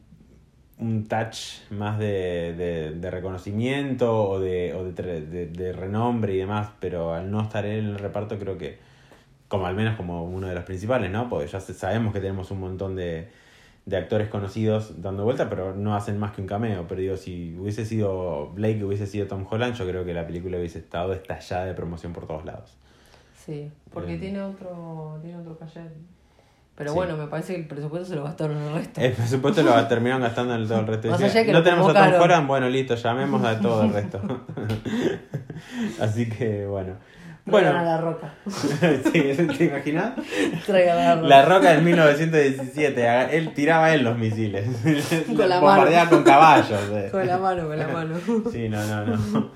un 0.78 1.08
touch 1.08 1.62
más 1.70 1.98
de, 1.98 2.94
de, 2.98 3.10
reconocimiento 3.10 4.28
o, 4.28 4.40
de, 4.40 4.74
o 4.74 4.84
de, 4.84 5.46
de, 5.46 5.72
renombre 5.72 6.34
y 6.34 6.38
demás, 6.38 6.70
pero 6.80 7.14
al 7.14 7.30
no 7.30 7.42
estar 7.42 7.64
él 7.64 7.78
en 7.78 7.90
el 7.92 7.98
reparto 7.98 8.38
creo 8.38 8.58
que, 8.58 8.78
como 9.48 9.66
al 9.66 9.74
menos 9.74 9.96
como 9.96 10.24
uno 10.24 10.48
de 10.48 10.54
los 10.54 10.64
principales, 10.64 11.10
¿no? 11.10 11.28
Porque 11.28 11.46
ya 11.46 11.60
sabemos 11.60 12.12
que 12.12 12.20
tenemos 12.20 12.50
un 12.50 12.60
montón 12.60 12.94
de, 12.94 13.28
de 13.86 13.96
actores 13.96 14.28
conocidos 14.28 15.00
dando 15.00 15.24
vuelta, 15.24 15.48
pero 15.48 15.74
no 15.74 15.94
hacen 15.94 16.18
más 16.18 16.32
que 16.32 16.42
un 16.42 16.46
cameo. 16.46 16.86
Pero 16.88 17.00
digo, 17.00 17.16
si 17.16 17.56
hubiese 17.58 17.86
sido 17.86 18.50
Blake, 18.50 18.84
hubiese 18.84 19.06
sido 19.06 19.28
Tom 19.28 19.46
Holland, 19.48 19.74
yo 19.76 19.86
creo 19.86 20.04
que 20.04 20.12
la 20.12 20.26
película 20.26 20.58
hubiese 20.58 20.80
estado 20.80 21.14
estallada 21.14 21.64
de 21.64 21.74
promoción 21.74 22.12
por 22.12 22.26
todos 22.26 22.44
lados. 22.44 22.76
Sí, 23.34 23.70
porque 23.92 24.18
tiene 24.18 24.42
otro 24.42 25.20
tiene 25.22 25.38
otro 25.38 25.56
pero 26.76 26.92
bueno, 26.92 27.16
me 27.16 27.26
parece 27.26 27.54
que 27.54 27.60
el 27.60 27.66
presupuesto 27.66 28.06
se 28.06 28.16
lo 28.16 28.24
gastaron 28.24 28.58
el 28.58 28.74
resto. 28.74 29.00
El 29.00 29.12
presupuesto 29.12 29.62
lo 29.62 29.86
terminaron 29.88 30.20
gastando 30.20 30.54
en 30.54 30.68
todo 30.68 30.80
el 30.80 30.86
resto. 30.86 31.08
no 31.08 31.62
tenemos 31.62 31.96
a 31.96 32.10
Tom 32.10 32.20
Holland, 32.20 32.46
bueno, 32.46 32.68
listo, 32.68 32.94
llamemos 32.94 33.42
a 33.44 33.58
todo 33.58 33.82
el 33.84 33.92
resto. 33.94 34.20
Así 36.00 36.28
que 36.28 36.66
bueno. 36.66 36.94
Bueno. 37.46 37.70
a 37.70 37.82
la 37.82 37.98
roca. 37.98 38.34
sí, 38.48 39.22
¿te 39.56 39.64
imaginas? 39.66 40.14
La 40.66 41.14
roca. 41.14 41.28
La 41.28 41.44
roca 41.44 41.72
del 41.72 41.82
1917. 41.82 43.36
Él 43.36 43.54
tiraba 43.54 43.94
él 43.94 44.02
los 44.02 44.18
misiles. 44.18 44.66
Con 45.26 45.48
la 45.48 45.60
bombardeaba 45.60 46.04
mano. 46.06 46.16
con 46.16 46.24
caballos. 46.24 46.80
Eh. 46.92 47.08
Con 47.12 47.24
la 47.24 47.38
mano, 47.38 47.68
con 47.68 47.78
la 47.78 47.88
mano. 47.88 48.16
Sí, 48.50 48.68
no, 48.68 48.84
no, 48.84 49.06
no. 49.06 49.50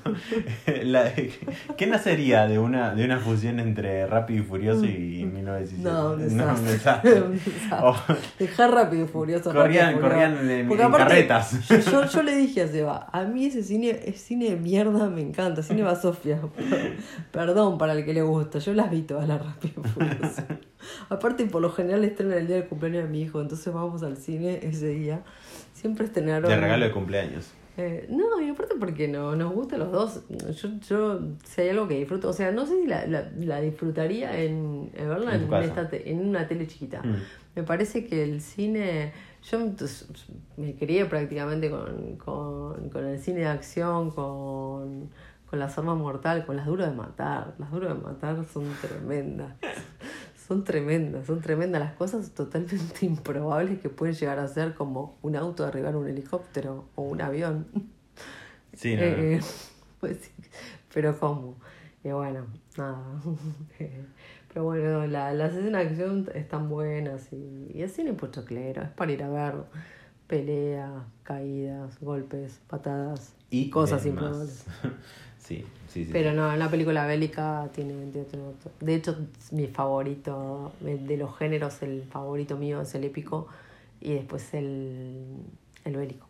La, 0.85 1.13
¿Qué 1.77 1.87
nacería 1.87 2.47
de 2.47 2.59
una, 2.59 2.95
de 2.95 3.05
una 3.05 3.19
fusión 3.19 3.59
entre 3.59 4.07
Rápido 4.07 4.43
y 4.43 4.47
Furioso 4.47 4.85
y 4.85 5.25
1917? 5.25 5.83
No, 5.83 6.53
un 6.53 6.67
desastre. 6.67 7.23
No, 7.71 7.97
Dejar 8.39 8.71
Rápido 8.73 9.05
y 9.05 9.09
Furioso. 9.09 9.53
Corrían, 9.53 9.99
corrían 10.01 10.49
en, 10.49 10.69
carretas. 10.69 11.69
Yo, 11.91 12.05
yo, 12.05 12.23
le 12.23 12.37
dije 12.37 12.63
a 12.63 12.69
Seba, 12.69 13.09
a 13.13 13.25
mí 13.25 13.47
ese 13.47 13.63
cine, 13.63 13.99
es 14.05 14.21
cine 14.21 14.51
de 14.51 14.57
mierda 14.57 15.09
me 15.09 15.23
encanta. 15.23 15.63
Cine 15.63 15.83
Basofia. 15.83 16.39
Perdón 17.33 17.79
para 17.81 17.95
el 17.95 18.05
que 18.05 18.13
le 18.13 18.21
gusta. 18.21 18.59
Yo 18.59 18.75
las 18.75 18.91
vi 18.91 19.01
todas 19.01 19.27
las 19.27 19.43
rápido 19.43 19.83
Aparte, 21.09 21.47
por 21.47 21.63
lo 21.63 21.71
general 21.71 22.05
estrenan 22.05 22.37
el 22.37 22.47
día 22.47 22.57
del 22.57 22.67
cumpleaños 22.67 23.05
de 23.05 23.09
mi 23.09 23.23
hijo, 23.23 23.41
entonces 23.41 23.73
vamos 23.73 24.03
al 24.03 24.19
cine 24.19 24.61
ese 24.63 24.89
día. 24.89 25.23
Siempre 25.73 26.05
estrenaron. 26.05 26.51
De 26.51 26.61
regalo 26.61 26.85
de 26.85 26.93
cumpleaños. 26.93 27.51
Eh, 27.79 28.07
no, 28.11 28.39
y 28.43 28.51
aparte 28.51 28.75
porque 28.79 29.09
no, 29.09 29.35
nos 29.35 29.55
gusta 29.55 29.79
los 29.79 29.91
dos. 29.91 30.21
Yo, 30.29 30.69
yo, 30.87 31.21
si 31.43 31.63
hay 31.63 31.71
algo 31.71 31.89
que 31.89 31.95
disfruto, 31.95 32.29
o 32.29 32.35
sea, 32.35 32.53
no 32.53 32.67
sé 32.67 32.83
si 32.83 32.87
la, 32.87 33.07
la, 33.07 33.61
disfrutaría 33.63 34.39
en, 34.39 34.93
verla 34.93 35.35
en, 35.37 35.49
en, 36.05 36.29
una 36.29 36.47
tele 36.47 36.67
chiquita. 36.67 37.01
Mm. 37.03 37.17
Me 37.57 37.63
parece 37.63 38.05
que 38.05 38.23
el 38.23 38.43
cine, 38.43 39.15
yo 39.51 39.59
me 40.59 40.75
crié 40.75 41.07
prácticamente 41.07 41.71
con, 41.71 42.17
con, 42.17 42.91
con 42.91 43.07
el 43.07 43.19
cine 43.19 43.41
de 43.41 43.47
acción, 43.47 44.11
con 44.11 45.09
con 45.51 45.59
las 45.59 45.77
armas 45.77 45.99
mortales, 45.99 46.45
con 46.45 46.57
las 46.57 46.65
duras 46.65 46.91
de 46.91 46.97
matar. 46.97 47.55
Las 47.59 47.73
duras 47.73 47.97
de 47.97 48.01
matar 48.01 48.45
son 48.47 48.65
tremendas. 48.81 49.57
Son 50.47 50.65
tremendas, 50.65 51.27
son 51.27 51.41
tremendas 51.41 51.81
las 51.81 51.93
cosas 51.93 52.33
totalmente 52.33 52.77
improbables 53.07 53.79
que 53.79 53.89
pueden 53.89 54.17
llegar 54.17 54.41
a 54.41 54.49
ser 54.49 54.75
como 54.75 55.17
un 55.23 55.37
auto 55.37 55.65
arribar 55.65 55.95
un 55.95 56.09
helicóptero 56.09 56.87
o 56.97 57.03
un 57.03 57.21
avión. 57.21 57.69
Sí, 58.73 58.97
no, 58.97 59.03
eh, 59.03 59.41
pues 60.01 60.33
pero 60.93 61.17
¿cómo? 61.21 61.55
Y 62.03 62.09
bueno, 62.09 62.47
nada. 62.77 63.01
Pero 64.53 64.65
bueno, 64.65 65.07
la, 65.07 65.33
las 65.33 65.55
escenas 65.55 65.83
de 65.85 65.89
acción 65.89 66.29
están 66.35 66.69
buenas 66.69 67.33
y, 67.33 67.71
y 67.73 67.83
el 67.83 67.89
cine 67.89 68.17
claro, 68.17 68.83
es 68.83 68.89
para 68.89 69.13
ir 69.13 69.23
a 69.23 69.29
ver 69.29 69.55
peleas, 70.27 71.05
caídas, 71.23 72.01
golpes, 72.01 72.61
patadas 72.67 73.37
y 73.51 73.71
cosas 73.71 74.07
improbables. 74.07 74.65
Sí, 75.51 75.65
sí, 75.89 76.05
sí. 76.05 76.11
Pero 76.13 76.33
no, 76.33 76.53
en 76.53 76.61
la 76.61 76.71
película 76.71 77.09
bélica 77.09 77.69
tiene 77.75 77.93
De 78.79 78.95
hecho, 78.95 79.19
mi 79.51 79.67
favorito 79.67 80.71
de 80.81 81.17
los 81.17 81.37
géneros, 81.37 81.83
el 81.83 82.05
favorito 82.05 82.57
mío 82.57 82.83
es 82.83 82.95
el 82.95 83.03
épico 83.03 83.49
y 84.01 84.15
después 84.15 84.55
el, 84.55 85.39
el 85.85 85.97
bélico. 85.97 86.29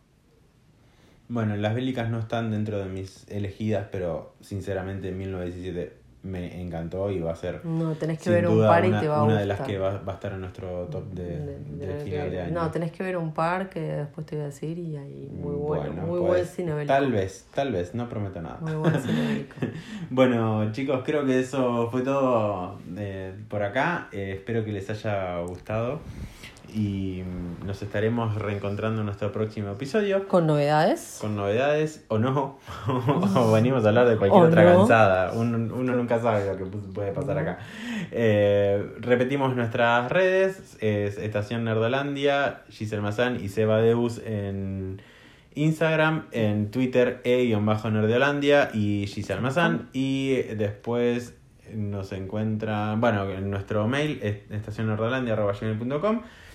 Bueno, 1.29 1.55
las 1.55 1.75
bélicas 1.75 2.09
no 2.09 2.17
están 2.17 2.49
dentro 2.49 2.79
de 2.79 2.85
mis 2.85 3.27
elegidas, 3.29 3.89
pero 3.91 4.33
sinceramente 4.41 5.09
en 5.09 5.19
1917 5.19 6.00
me 6.23 6.61
encantó 6.61 7.09
y 7.09 7.19
va 7.19 7.31
a 7.31 7.35
ser. 7.35 7.65
No, 7.65 7.93
tenés 7.95 8.19
que 8.19 8.29
ver 8.29 8.47
un 8.47 8.59
par 8.59 8.85
y 8.85 8.91
te 8.91 9.07
va 9.07 9.17
a 9.17 9.23
Una 9.23 9.39
de 9.39 9.45
las 9.45 9.61
que 9.61 9.77
va, 9.77 9.97
va, 9.97 10.11
a 10.11 10.15
estar 10.15 10.33
en 10.33 10.41
nuestro 10.41 10.85
top 10.85 11.05
de, 11.11 11.57
de, 11.57 12.03
final 12.03 12.29
de 12.29 12.41
año. 12.41 12.53
No, 12.53 12.69
tenés 12.69 12.91
que 12.91 13.03
ver 13.03 13.17
un 13.17 13.33
par 13.33 13.69
que 13.69 13.79
después 13.79 14.27
te 14.27 14.35
voy 14.35 14.43
a 14.43 14.47
decir 14.47 14.77
y 14.77 14.97
ahí 14.97 15.29
muy 15.31 15.55
bueno, 15.55 15.93
muy 15.93 16.19
buen 16.19 16.33
pues, 16.33 16.49
cine 16.51 16.85
Tal 16.85 17.11
vez, 17.11 17.47
tal 17.53 17.71
vez, 17.71 17.95
no 17.95 18.07
prometo 18.07 18.41
nada. 18.41 18.59
Muy 18.61 18.73
buen 18.73 19.01
cine 19.01 19.47
bueno, 20.09 20.71
chicos, 20.71 21.01
creo 21.03 21.25
que 21.25 21.39
eso 21.39 21.89
fue 21.89 22.01
todo 22.01 22.77
eh, 22.97 23.33
por 23.49 23.63
acá. 23.63 24.07
Eh, 24.11 24.33
espero 24.37 24.63
que 24.63 24.71
les 24.71 24.89
haya 24.89 25.39
gustado. 25.41 26.01
Y 26.73 27.23
nos 27.65 27.81
estaremos 27.81 28.35
reencontrando 28.35 29.01
en 29.01 29.05
nuestro 29.05 29.31
próximo 29.31 29.71
episodio. 29.71 30.27
Con 30.27 30.47
novedades. 30.47 31.17
Con 31.21 31.35
novedades 31.35 32.03
o 32.07 32.17
no. 32.17 32.57
o 33.35 33.51
venimos 33.51 33.83
a 33.85 33.89
hablar 33.89 34.07
de 34.07 34.17
cualquier 34.17 34.43
O 34.43 34.47
otra 34.47 34.63
no. 34.63 34.79
cansada. 34.79 35.31
Uno, 35.33 35.57
uno 35.75 35.95
nunca 35.95 36.19
sabe 36.19 36.45
lo 36.45 36.57
que 36.57 36.63
pu- 36.65 36.93
puede 36.93 37.11
pasar 37.11 37.37
acá. 37.37 37.59
Eh, 38.11 38.93
repetimos 38.99 39.55
nuestras 39.55 40.11
redes. 40.11 40.77
Es 40.81 41.17
Estación 41.17 41.63
Nerdolandia, 41.63 42.61
Giselle 42.69 43.01
Mazán 43.01 43.43
y 43.43 43.49
Seba 43.49 43.77
Deus 43.79 44.21
en 44.25 45.01
Instagram, 45.53 46.27
en 46.31 46.71
Twitter 46.71 47.19
e-nerdolandia 47.25 48.69
y 48.73 49.07
Giselle 49.07 49.41
Mazán. 49.41 49.89
Y 49.93 50.35
después 50.55 51.35
nos 51.73 52.11
encuentran, 52.11 52.99
bueno, 52.99 53.29
en 53.29 53.49
nuestro 53.49 53.87
mail 53.87 54.19
es 54.23 54.37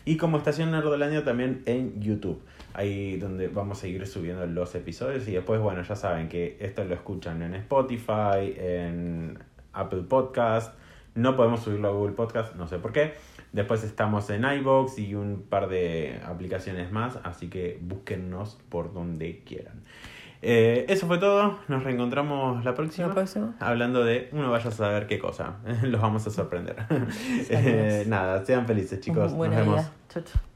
y 0.07 0.17
como 0.17 0.39
Estación 0.39 0.71
Nerdolandia 0.71 1.25
también 1.25 1.63
en 1.67 2.01
YouTube. 2.01 2.41
Ahí 2.73 3.17
donde 3.17 3.49
vamos 3.49 3.83
a 3.83 3.89
ir 3.89 4.07
subiendo 4.07 4.47
los 4.47 4.73
episodios 4.77 5.27
y 5.27 5.33
después, 5.33 5.61
bueno, 5.61 5.83
ya 5.83 5.97
saben 5.97 6.29
que 6.29 6.57
esto 6.61 6.85
lo 6.85 6.95
escuchan 6.95 7.43
en 7.43 7.55
Spotify, 7.55 8.55
en 8.57 9.39
Apple 9.73 10.05
Podcast. 10.09 10.79
No 11.17 11.35
podemos 11.35 11.61
subirlo 11.61 11.89
a 11.89 11.91
Google 11.91 12.15
Podcast, 12.15 12.55
no 12.55 12.69
sé 12.69 12.79
por 12.79 12.93
qué. 12.93 13.15
Después 13.53 13.83
estamos 13.83 14.31
en 14.31 14.45
iBox 14.45 14.97
y 15.01 15.17
un 15.17 15.43
par 15.43 15.69
de 15.69 16.21
aplicaciones 16.25 16.93
más, 16.93 17.19
así 17.25 17.49
que 17.49 17.79
búsquennos 17.83 18.61
por 18.69 18.93
donde 18.93 19.43
quieran. 19.45 19.83
Eh, 20.49 20.87
eso 20.89 21.09
fue 21.09 21.19
todo, 21.19 21.59
nos 21.67 21.83
reencontramos 21.83 22.65
la 22.65 22.73
próxima. 22.73 23.09
¿La 23.09 23.15
próxima? 23.15 23.57
Hablando 23.59 24.05
de 24.05 24.29
uno 24.31 24.49
vaya 24.53 24.69
a 24.69 24.73
saber 24.73 25.09
qué 25.09 25.19
cosa, 25.19 25.57
los 25.83 26.01
vamos 26.01 26.25
a 26.27 26.31
sorprender. 26.31 26.77
Eh, 27.51 28.05
nada, 28.07 28.45
sean 28.45 28.65
felices 28.67 29.01
chicos, 29.01 29.33
Buena 29.33 29.57
nos 29.57 29.65
vemos. 29.67 29.81
idea. 29.81 29.93
Chau, 30.09 30.23
chau. 30.23 30.41